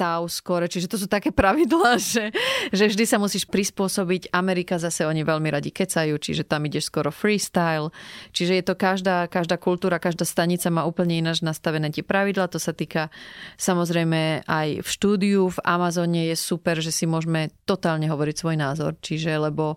stav 0.00 0.24
skore. 0.32 0.64
Čiže 0.64 0.88
to 0.88 0.96
sú 0.96 1.06
také 1.12 1.28
pravidlá, 1.28 2.00
že, 2.14 2.32
že 2.72 2.88
vždy 2.88 3.04
sa 3.04 3.20
musíš 3.20 3.44
prispôsobiť. 3.44 4.32
Amerika 4.32 4.80
zase 4.80 5.04
oni 5.04 5.20
veľmi 5.20 5.52
radi 5.52 5.68
kecajú, 5.68 6.16
čiže 6.16 6.48
tam 6.48 6.64
ideš 6.64 6.88
skoro 6.88 7.12
freestyle. 7.12 7.92
Čiže 8.32 8.52
je 8.56 8.64
to 8.64 8.74
každá, 8.80 9.28
každá 9.28 9.60
kultúra, 9.60 10.00
každá 10.00 10.24
stanica 10.24 10.72
má 10.72 10.88
úplne 10.88 11.20
ináč 11.20 11.44
nastavené 11.44 11.92
tie 11.92 12.00
pravidla. 12.00 12.48
To 12.48 12.56
sa 12.56 12.72
týka 12.72 13.12
samozrejme 13.60 14.48
aj 14.48 14.80
v 14.80 14.88
štúdiu. 14.88 15.52
V 15.52 15.58
Amazone 15.68 16.32
je 16.32 16.36
super, 16.38 16.80
že 16.80 16.94
si 16.94 17.04
môžeme 17.04 17.52
totálne 17.68 18.08
hovoriť 18.08 18.36
svoj 18.40 18.56
názor. 18.56 18.96
Čiže 19.04 19.36
lebo 19.36 19.76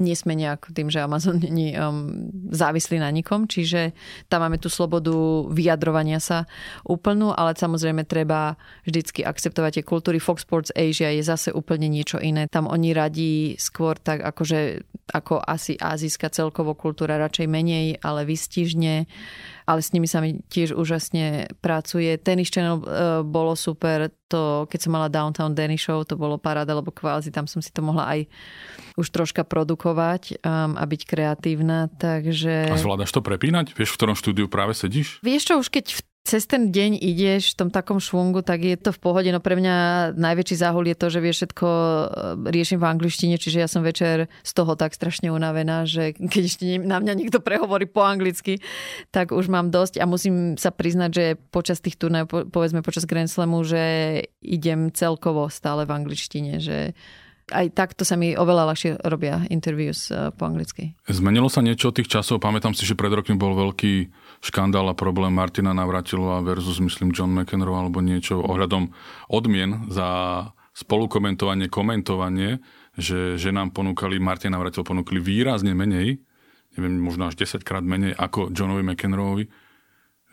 nie 0.00 0.16
sme 0.16 0.32
nejak 0.32 0.72
tým, 0.72 0.88
že 0.88 1.04
Amazon 1.04 1.38
není 1.46 1.76
um, 1.76 2.32
závislý 2.50 2.98
na 2.98 3.12
nikom, 3.12 3.44
čiže 3.44 3.92
tam 4.32 4.42
máme 4.42 4.56
tú 4.56 4.72
slobodu 4.72 5.12
vyjadrovania 5.52 6.18
sa 6.18 6.48
úplnú, 6.88 7.36
ale 7.36 7.52
samozrejme 7.54 8.08
treba 8.08 8.56
vždycky 8.88 9.22
akceptovať 9.22 9.80
tie 9.80 9.84
kultúry. 9.84 10.18
Fox 10.18 10.42
Sports 10.42 10.72
Asia 10.72 11.12
je 11.12 11.22
zase 11.22 11.52
úplne 11.52 11.86
niečo 11.86 12.16
iné. 12.16 12.48
Tam 12.48 12.66
oni 12.66 12.96
radí 12.96 13.54
skôr 13.60 14.00
tak 14.00 14.24
akože 14.24 14.82
ako 15.12 15.42
asi 15.42 15.76
azijská 15.76 16.32
celkovo 16.32 16.72
kultúra 16.72 17.20
radšej 17.20 17.46
menej, 17.50 18.00
ale 18.00 18.24
vystižne 18.24 19.04
ale 19.70 19.86
s 19.86 19.94
nimi 19.94 20.10
sa 20.10 20.18
mi 20.18 20.42
tiež 20.50 20.74
úžasne 20.74 21.46
pracuje. 21.62 22.18
Tennis 22.18 22.50
Channel 22.50 22.82
uh, 22.82 22.84
bolo 23.22 23.54
super, 23.54 24.10
to 24.26 24.66
keď 24.66 24.80
som 24.82 24.98
mala 24.98 25.06
Downtown 25.06 25.54
Danny 25.54 25.78
Show, 25.78 26.02
to 26.02 26.18
bolo 26.18 26.42
paráda, 26.42 26.74
lebo 26.74 26.90
kvázi 26.90 27.30
tam 27.30 27.46
som 27.46 27.62
si 27.62 27.70
to 27.70 27.78
mohla 27.78 28.10
aj 28.10 28.26
už 28.98 29.06
troška 29.14 29.46
produkovať 29.46 30.42
um, 30.42 30.74
a 30.74 30.82
byť 30.82 31.02
kreatívna, 31.06 31.86
takže... 31.94 32.74
A 32.74 32.74
zvládaš 32.74 33.14
to 33.14 33.22
prepínať? 33.22 33.78
Vieš, 33.78 33.94
v 33.94 33.98
ktorom 34.02 34.16
štúdiu 34.18 34.50
práve 34.50 34.74
sedíš? 34.74 35.22
Vieš 35.22 35.42
čo, 35.46 35.54
už 35.62 35.70
keď 35.70 35.94
v 35.94 36.02
cez 36.20 36.44
ten 36.44 36.68
deň 36.68 37.00
ideš 37.00 37.56
v 37.56 37.64
tom 37.64 37.70
takom 37.72 37.96
švungu, 37.96 38.44
tak 38.44 38.62
je 38.62 38.76
to 38.76 38.92
v 38.92 39.00
pohode. 39.00 39.30
No 39.32 39.40
pre 39.40 39.56
mňa 39.56 40.10
najväčší 40.14 40.56
záhul 40.60 40.86
je 40.92 40.96
to, 40.96 41.06
že 41.08 41.18
vie 41.24 41.32
všetko 41.32 41.66
e, 41.66 42.04
riešim 42.52 42.78
v 42.78 42.88
angličtine, 42.88 43.40
čiže 43.40 43.58
ja 43.64 43.68
som 43.68 43.80
večer 43.80 44.28
z 44.44 44.52
toho 44.52 44.76
tak 44.76 44.92
strašne 44.92 45.32
unavená, 45.32 45.88
že 45.88 46.12
keď 46.14 46.42
ešte 46.44 46.64
na 46.80 47.00
mňa 47.00 47.12
niekto 47.16 47.40
prehovorí 47.40 47.88
po 47.88 48.04
anglicky, 48.04 48.60
tak 49.10 49.32
už 49.32 49.48
mám 49.48 49.72
dosť 49.72 49.98
a 49.98 50.04
musím 50.04 50.60
sa 50.60 50.68
priznať, 50.70 51.10
že 51.10 51.24
počas 51.50 51.80
tých 51.80 51.96
turnajov, 51.96 52.52
povedzme 52.52 52.84
počas 52.84 53.08
Grand 53.08 53.30
Slamu, 53.30 53.64
že 53.64 53.82
idem 54.44 54.92
celkovo 54.92 55.48
stále 55.48 55.88
v 55.88 55.94
angličtine, 56.04 56.60
že 56.60 56.92
aj 57.50 57.66
takto 57.74 58.02
sa 58.06 58.14
mi 58.14 58.32
oveľa 58.38 58.70
ľahšie 58.70 58.90
robia 59.10 59.42
interviews 59.50 60.08
e, 60.08 60.30
po 60.34 60.46
anglicky. 60.46 60.94
Zmenilo 61.10 61.50
sa 61.50 61.60
niečo 61.60 61.90
od 61.90 61.98
tých 61.98 62.08
časov? 62.10 62.38
Pamätám 62.38 62.72
si, 62.72 62.86
že 62.86 62.94
pred 62.94 63.10
rokmi 63.10 63.34
bol 63.34 63.58
veľký 63.58 64.08
škandál 64.40 64.88
a 64.88 64.96
problém 64.96 65.32
Martina 65.32 65.76
Navratilova 65.76 66.40
versus, 66.40 66.80
myslím, 66.80 67.12
John 67.12 67.32
McEnroe 67.36 67.76
alebo 67.76 68.00
niečo 68.00 68.40
ohľadom 68.40 68.92
odmien 69.28 69.88
za 69.92 70.08
spolukomentovanie, 70.72 71.68
komentovanie, 71.68 72.64
že, 72.96 73.36
že 73.36 73.52
nám 73.52 73.76
ponúkali, 73.76 74.16
Martina 74.16 74.56
Navratil 74.56 74.82
ponúkli 74.82 75.20
výrazne 75.20 75.76
menej, 75.76 76.18
neviem, 76.74 76.96
možno 76.96 77.28
až 77.28 77.36
10 77.36 77.62
krát 77.62 77.84
menej 77.84 78.16
ako 78.16 78.50
Johnovi 78.50 78.80
McEnroeovi 78.80 79.69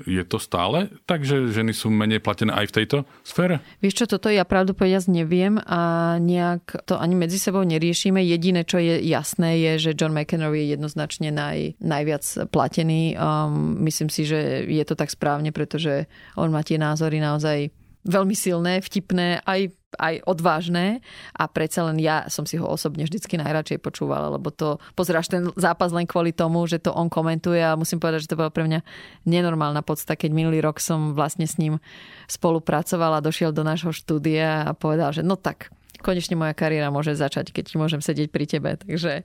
je 0.05 0.21
to 0.27 0.37
stále 0.37 0.93
tak, 1.09 1.25
že 1.25 1.49
ženy 1.49 1.73
sú 1.73 1.89
menej 1.89 2.21
platené 2.21 2.53
aj 2.53 2.69
v 2.69 2.75
tejto 2.83 2.97
sfére? 3.25 3.63
Vieš 3.81 4.03
čo, 4.03 4.05
toto 4.05 4.29
ja 4.29 4.45
pravdu 4.45 4.77
povedať 4.77 5.09
neviem 5.09 5.57
a 5.57 6.15
nejak 6.21 6.85
to 6.85 6.99
ani 7.01 7.17
medzi 7.17 7.41
sebou 7.41 7.65
neriešime. 7.65 8.21
Jediné, 8.21 8.61
čo 8.61 8.77
je 8.77 9.01
jasné, 9.01 9.57
je, 9.57 9.89
že 9.89 9.97
John 9.97 10.13
McEnroe 10.13 10.53
je 10.53 10.77
jednoznačne 10.77 11.33
naj, 11.33 11.81
najviac 11.81 12.49
platený. 12.53 13.17
Um, 13.17 13.81
myslím 13.89 14.13
si, 14.13 14.29
že 14.29 14.69
je 14.69 14.83
to 14.85 14.93
tak 14.93 15.09
správne, 15.09 15.49
pretože 15.49 16.05
on 16.37 16.53
má 16.53 16.61
tie 16.61 16.77
názory 16.77 17.17
naozaj 17.17 17.73
veľmi 18.07 18.35
silné, 18.37 18.79
vtipné, 18.79 19.43
aj, 19.43 19.73
aj 19.95 20.27
odvážne 20.27 20.99
a 21.31 21.47
predsa 21.47 21.87
len 21.87 21.95
ja 22.03 22.27
som 22.27 22.43
si 22.43 22.59
ho 22.59 22.67
osobne 22.67 23.07
vždycky 23.07 23.39
najradšej 23.39 23.79
počúvala, 23.79 24.35
lebo 24.35 24.51
to 24.51 24.83
pozeráš 24.99 25.31
ten 25.31 25.47
zápas 25.55 25.95
len 25.95 26.03
kvôli 26.03 26.35
tomu, 26.35 26.67
že 26.67 26.83
to 26.83 26.91
on 26.91 27.07
komentuje 27.07 27.63
a 27.63 27.79
musím 27.79 28.03
povedať, 28.03 28.27
že 28.27 28.35
to 28.35 28.39
bola 28.39 28.51
pre 28.51 28.67
mňa 28.67 28.83
nenormálna 29.23 29.79
podsta, 29.87 30.19
keď 30.19 30.35
minulý 30.35 30.59
rok 30.59 30.83
som 30.83 31.15
vlastne 31.15 31.47
s 31.47 31.55
ním 31.55 31.79
spolupracovala, 32.27 33.23
došiel 33.23 33.55
do 33.55 33.63
nášho 33.63 33.95
štúdia 33.95 34.67
a 34.67 34.75
povedal, 34.75 35.15
že 35.15 35.23
no 35.23 35.39
tak, 35.39 35.71
konečne 36.03 36.35
moja 36.35 36.51
kariéra 36.51 36.91
môže 36.91 37.15
začať, 37.15 37.55
keď 37.55 37.79
môžem 37.79 38.03
sedieť 38.03 38.27
pri 38.29 38.45
tebe. 38.45 38.75
Takže 38.77 39.23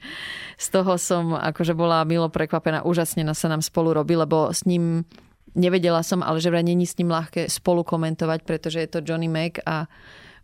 z 0.57 0.67
toho 0.73 0.95
som 0.97 1.37
akože 1.37 1.77
bola 1.77 2.07
milo 2.09 2.33
prekvapená. 2.33 2.87
Úžasne 2.87 3.27
sa 3.35 3.51
nám 3.51 3.61
spolu 3.61 3.93
robí, 3.93 4.17
lebo 4.17 4.55
s 4.55 4.65
ním 4.65 5.05
Nevedela 5.53 6.01
som, 6.01 6.25
ale 6.25 6.41
že 6.41 6.49
vraj 6.49 6.65
není 6.65 6.89
s 6.89 6.97
ním 6.97 7.13
ľahké 7.13 7.45
spolu 7.53 7.85
komentovať, 7.85 8.41
pretože 8.49 8.81
je 8.81 8.89
to 8.89 9.05
Johnny 9.05 9.29
Mac 9.29 9.61
a 9.69 9.85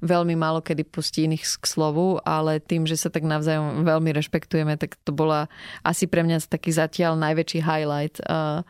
veľmi 0.03 0.35
málo 0.39 0.63
kedy 0.63 0.83
pustí 0.87 1.27
iných 1.27 1.59
k 1.59 1.67
slovu, 1.67 2.19
ale 2.23 2.63
tým, 2.63 2.87
že 2.87 2.99
sa 2.99 3.11
tak 3.11 3.27
navzájom 3.27 3.83
veľmi 3.83 4.11
rešpektujeme, 4.15 4.79
tak 4.79 4.99
to 5.03 5.11
bola 5.11 5.51
asi 5.83 6.07
pre 6.07 6.23
mňa 6.23 6.45
taký 6.47 6.71
zatiaľ 6.75 7.19
najväčší 7.19 7.61
highlight 7.63 8.19
uh, 8.27 8.63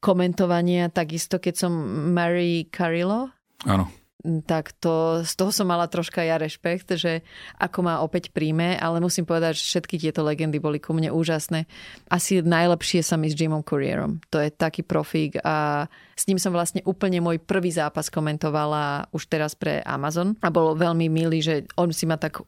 komentovania. 0.00 0.92
Takisto, 0.92 1.40
keď 1.40 1.54
som 1.66 1.72
Mary 2.12 2.68
Carillo, 2.68 3.32
Áno 3.68 3.99
tak 4.44 4.76
to, 4.76 5.24
z 5.24 5.32
toho 5.32 5.48
som 5.48 5.66
mala 5.68 5.88
troška 5.88 6.20
ja 6.20 6.36
rešpekt, 6.36 6.92
že 6.96 7.24
ako 7.56 7.78
ma 7.80 7.94
opäť 8.04 8.30
príjme, 8.30 8.76
ale 8.76 9.00
musím 9.00 9.24
povedať, 9.24 9.56
že 9.56 9.64
všetky 9.64 9.96
tieto 9.96 10.20
legendy 10.20 10.60
boli 10.60 10.76
ku 10.76 10.92
mne 10.92 11.08
úžasné. 11.08 11.64
Asi 12.12 12.44
najlepšie 12.44 13.00
sa 13.00 13.16
mi 13.16 13.32
s 13.32 13.36
Jimom 13.36 13.64
Courierom. 13.64 14.20
To 14.28 14.38
je 14.38 14.52
taký 14.52 14.84
profík 14.84 15.40
a 15.40 15.88
s 16.20 16.28
ním 16.28 16.36
som 16.36 16.52
vlastne 16.52 16.84
úplne 16.84 17.24
môj 17.24 17.40
prvý 17.40 17.72
zápas 17.72 18.12
komentovala 18.12 19.08
už 19.16 19.24
teraz 19.24 19.56
pre 19.56 19.80
Amazon 19.88 20.36
a 20.44 20.52
bolo 20.52 20.76
veľmi 20.76 21.08
milý, 21.08 21.40
že 21.40 21.54
on 21.80 21.88
si 21.96 22.04
ma 22.04 22.20
tak 22.20 22.44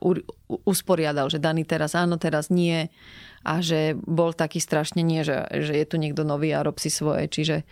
usporiadal, 0.68 1.32
že 1.32 1.40
daný 1.40 1.64
teraz 1.64 1.96
áno, 1.96 2.20
teraz 2.20 2.52
nie 2.52 2.92
a 3.42 3.64
že 3.64 3.96
bol 3.96 4.36
taký 4.36 4.60
strašne 4.60 5.00
nie, 5.00 5.24
že, 5.24 5.48
že 5.50 5.72
je 5.72 5.86
tu 5.88 5.96
niekto 5.96 6.22
nový 6.22 6.52
a 6.52 6.62
rob 6.62 6.76
si 6.76 6.92
svoje. 6.92 7.26
Čiže 7.32 7.64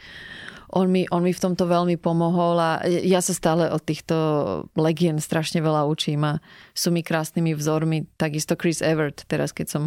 on 0.70 0.86
mi, 0.86 1.02
on 1.10 1.26
mi 1.26 1.34
v 1.34 1.42
tomto 1.42 1.66
veľmi 1.66 1.98
pomohol 1.98 2.54
a 2.58 2.70
ja 2.86 3.18
sa 3.18 3.34
stále 3.34 3.66
od 3.66 3.82
týchto 3.82 4.14
legien 4.78 5.18
strašne 5.18 5.58
veľa 5.58 5.82
učím 5.90 6.22
a 6.22 6.32
sú 6.72 6.94
mi 6.94 7.02
krásnymi 7.02 7.58
vzormi. 7.58 8.06
Takisto 8.14 8.54
Chris 8.54 8.78
Evert, 8.78 9.26
teraz 9.26 9.50
keď 9.50 9.66
som 9.66 9.82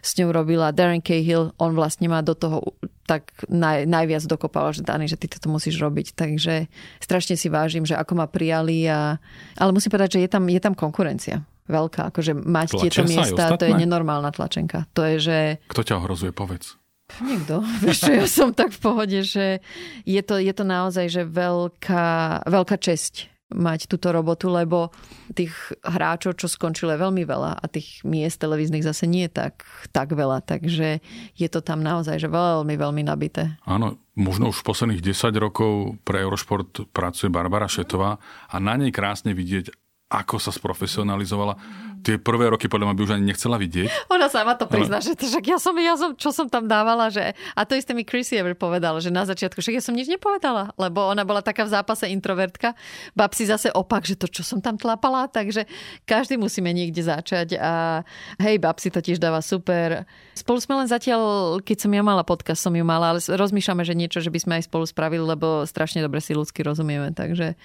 s 0.00 0.16
ňou 0.16 0.32
robila, 0.32 0.72
Darren 0.72 1.04
Cahill, 1.04 1.52
on 1.60 1.76
vlastne 1.76 2.08
ma 2.08 2.24
do 2.24 2.32
toho 2.32 2.64
tak 3.06 3.30
naj, 3.46 3.86
najviac 3.86 4.24
dokopal, 4.26 4.72
že 4.74 4.82
Dani, 4.82 5.06
že 5.06 5.20
ty 5.20 5.30
toto 5.30 5.46
musíš 5.52 5.78
robiť. 5.78 6.16
Takže 6.18 6.66
strašne 6.98 7.38
si 7.38 7.46
vážim, 7.46 7.86
že 7.86 7.94
ako 7.94 8.18
ma 8.18 8.26
prijali 8.26 8.88
a... 8.90 9.22
Ale 9.54 9.70
musím 9.70 9.94
povedať, 9.94 10.18
že 10.18 10.26
je 10.26 10.30
tam, 10.32 10.48
je 10.50 10.58
tam 10.58 10.74
konkurencia 10.74 11.46
veľká. 11.70 12.10
Akože 12.14 12.34
mať 12.34 12.68
Tlačia 12.72 12.82
tieto 12.82 13.02
miesta, 13.06 13.54
to 13.58 13.66
je 13.66 13.74
nenormálna 13.74 14.30
tlačenka. 14.34 14.86
To 14.94 15.02
je, 15.06 15.16
že... 15.22 15.38
Kto 15.70 15.82
ťa 15.82 15.98
ohrozuje, 16.02 16.30
povedz. 16.34 16.78
Nikto. 17.22 17.62
Vieš 17.82 17.98
čo, 18.06 18.12
ja 18.12 18.26
som 18.26 18.50
tak 18.52 18.74
v 18.74 18.80
pohode, 18.82 19.18
že 19.22 19.62
je 20.04 20.22
to, 20.22 20.36
je 20.38 20.52
to 20.52 20.64
naozaj 20.66 21.06
že 21.08 21.22
veľká, 21.24 22.46
veľká 22.46 22.76
česť 22.76 23.36
mať 23.46 23.86
túto 23.86 24.10
robotu, 24.10 24.50
lebo 24.50 24.90
tých 25.30 25.54
hráčov, 25.86 26.34
čo 26.34 26.50
skončili, 26.50 26.98
je 26.98 27.04
veľmi 27.06 27.22
veľa 27.22 27.62
a 27.62 27.64
tých 27.70 28.02
miest 28.02 28.42
televíznych 28.42 28.82
zase 28.82 29.06
nie 29.06 29.30
je 29.30 29.38
tak, 29.38 29.62
tak 29.94 30.10
veľa, 30.10 30.42
takže 30.42 30.98
je 31.38 31.48
to 31.48 31.62
tam 31.62 31.78
naozaj 31.78 32.18
že 32.18 32.26
veľmi, 32.26 32.74
veľmi 32.74 33.06
nabité. 33.06 33.54
Áno, 33.62 34.02
možno 34.18 34.50
už 34.50 34.66
posledných 34.66 34.98
10 34.98 35.30
rokov 35.38 35.94
pre 36.02 36.26
Eurošport 36.26 36.90
pracuje 36.90 37.30
Barbara 37.30 37.70
Šetová 37.70 38.18
a 38.50 38.56
na 38.58 38.74
nej 38.74 38.90
krásne 38.90 39.30
vidieť, 39.30 39.70
ako 40.06 40.38
sa 40.38 40.54
sprofesionalizovala. 40.54 41.58
Tie 42.06 42.22
prvé 42.22 42.46
roky 42.46 42.70
podľa 42.70 42.86
mňa 42.86 42.94
by 42.94 43.02
už 43.02 43.12
ani 43.18 43.26
nechcela 43.26 43.58
vidieť. 43.58 43.90
Ona 44.14 44.30
sama 44.30 44.54
to 44.54 44.70
prizná, 44.70 45.02
že 45.02 45.18
to, 45.18 45.26
však 45.26 45.42
ja 45.42 45.58
som, 45.58 45.74
ja 45.74 45.98
som, 45.98 46.14
čo 46.14 46.30
som 46.30 46.46
tam 46.46 46.70
dávala, 46.70 47.10
že... 47.10 47.34
A 47.58 47.66
to 47.66 47.74
isté 47.74 47.90
mi 47.90 48.06
Chrissy 48.06 48.38
Ever 48.38 48.54
povedal, 48.54 48.94
že 49.02 49.10
na 49.10 49.26
začiatku, 49.26 49.58
však 49.58 49.74
ja 49.74 49.82
som 49.82 49.98
nič 49.98 50.06
nepovedala, 50.06 50.70
lebo 50.78 51.02
ona 51.10 51.26
bola 51.26 51.42
taká 51.42 51.66
v 51.66 51.74
zápase 51.74 52.06
introvertka. 52.06 52.78
Babsi 53.18 53.50
zase 53.50 53.74
opak, 53.74 54.06
že 54.06 54.14
to, 54.14 54.30
čo 54.30 54.46
som 54.46 54.62
tam 54.62 54.78
tlapala, 54.78 55.26
takže 55.26 55.66
každý 56.06 56.38
musíme 56.38 56.70
niekde 56.70 57.02
začať 57.02 57.58
a 57.58 58.06
hej, 58.38 58.62
Babsi 58.62 58.94
to 58.94 59.02
tiež 59.02 59.18
dáva 59.18 59.42
super. 59.42 60.06
Spolu 60.38 60.62
sme 60.62 60.78
len 60.78 60.86
zatiaľ, 60.86 61.58
keď 61.58 61.82
som 61.82 61.90
ja 61.90 62.06
mala 62.06 62.22
podcast, 62.22 62.62
som 62.62 62.70
ju 62.70 62.86
mala, 62.86 63.18
ale 63.18 63.18
rozmýšľame, 63.18 63.82
že 63.82 63.98
niečo, 63.98 64.22
že 64.22 64.30
by 64.30 64.38
sme 64.38 64.52
aj 64.62 64.70
spolu 64.70 64.86
spravili, 64.86 65.26
lebo 65.26 65.66
strašne 65.66 66.06
dobre 66.06 66.22
si 66.22 66.38
ľudsky 66.38 66.62
rozumieme, 66.62 67.10
takže 67.10 67.58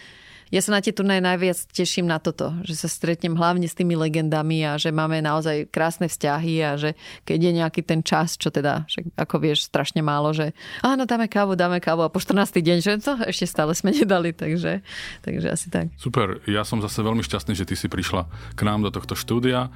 ja 0.52 0.60
sa 0.60 0.76
na 0.76 0.84
tie 0.84 0.92
turnaje 0.92 1.24
najviac 1.24 1.64
teším 1.72 2.12
na 2.12 2.20
toto, 2.20 2.52
že 2.68 2.76
sa 2.76 2.92
stretnem 2.92 3.34
hlavne 3.40 3.66
s 3.66 3.74
tými 3.74 3.96
legendami 3.96 4.68
a 4.68 4.76
že 4.76 4.92
máme 4.92 5.24
naozaj 5.24 5.72
krásne 5.72 6.12
vzťahy 6.12 6.54
a 6.60 6.76
že 6.76 7.00
keď 7.24 7.40
je 7.40 7.52
nejaký 7.64 7.82
ten 7.88 8.04
čas, 8.04 8.36
čo 8.36 8.52
teda, 8.52 8.84
ako 9.16 9.40
vieš, 9.40 9.72
strašne 9.72 10.04
málo, 10.04 10.36
že 10.36 10.52
áno, 10.84 11.08
dáme 11.08 11.32
kávu, 11.32 11.56
dáme 11.56 11.80
kávu 11.80 12.04
a 12.04 12.12
po 12.12 12.20
14. 12.20 12.60
deň, 12.60 12.78
že 12.84 12.92
to 13.00 13.16
ešte 13.24 13.48
stále 13.48 13.72
sme 13.72 13.96
nedali, 13.96 14.36
takže, 14.36 14.84
takže 15.24 15.48
asi 15.48 15.68
tak. 15.72 15.88
Super, 15.96 16.44
ja 16.44 16.68
som 16.68 16.84
zase 16.84 17.00
veľmi 17.00 17.24
šťastný, 17.24 17.56
že 17.56 17.64
ty 17.64 17.80
si 17.80 17.88
prišla 17.88 18.28
k 18.54 18.62
nám 18.68 18.84
do 18.84 18.92
tohto 18.92 19.16
štúdia 19.16 19.72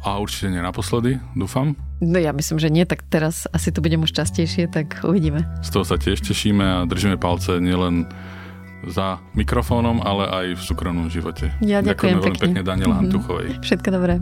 a 0.00 0.16
určite 0.16 0.48
nie 0.48 0.62
naposledy, 0.64 1.20
dúfam. 1.36 1.76
No 2.00 2.16
ja 2.16 2.32
myslím, 2.32 2.56
že 2.56 2.72
nie, 2.72 2.88
tak 2.88 3.04
teraz 3.12 3.44
asi 3.52 3.68
to 3.68 3.84
budem 3.84 4.00
už 4.00 4.16
častejšie, 4.16 4.72
tak 4.72 5.04
uvidíme. 5.04 5.44
Z 5.60 5.76
toho 5.76 5.84
sa 5.84 6.00
tiež 6.00 6.24
tešíme 6.24 6.64
a 6.64 6.78
držíme 6.88 7.20
palce 7.20 7.60
nielen 7.60 8.08
za 8.88 9.20
mikrofónom, 9.36 10.00
ale 10.00 10.24
aj 10.28 10.46
v 10.56 10.62
súkromnom 10.62 11.08
živote. 11.12 11.52
Ja 11.60 11.84
ďakujem 11.84 12.16
veľmi 12.16 12.38
pekne, 12.38 12.40
pekne 12.40 12.62
Daniela 12.64 12.94
mm-hmm. 12.96 13.10
Hantuchovej. 13.10 13.48
Všetko 13.60 13.88
dobré. 13.92 14.14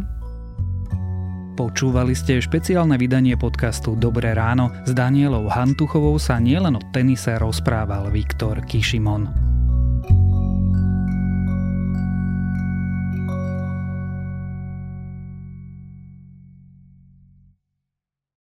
Počúvali 1.59 2.15
ste 2.15 2.39
špeciálne 2.39 2.95
vydanie 2.95 3.35
podcastu 3.35 3.99
Dobré 3.99 4.31
ráno. 4.31 4.71
S 4.87 4.95
Danielou 4.95 5.51
Hantuchovou 5.51 6.15
sa 6.23 6.39
nielen 6.39 6.79
o 6.79 6.83
tenise 6.95 7.35
rozprával 7.35 8.15
Viktor 8.15 8.63
Kišimon. 8.63 9.27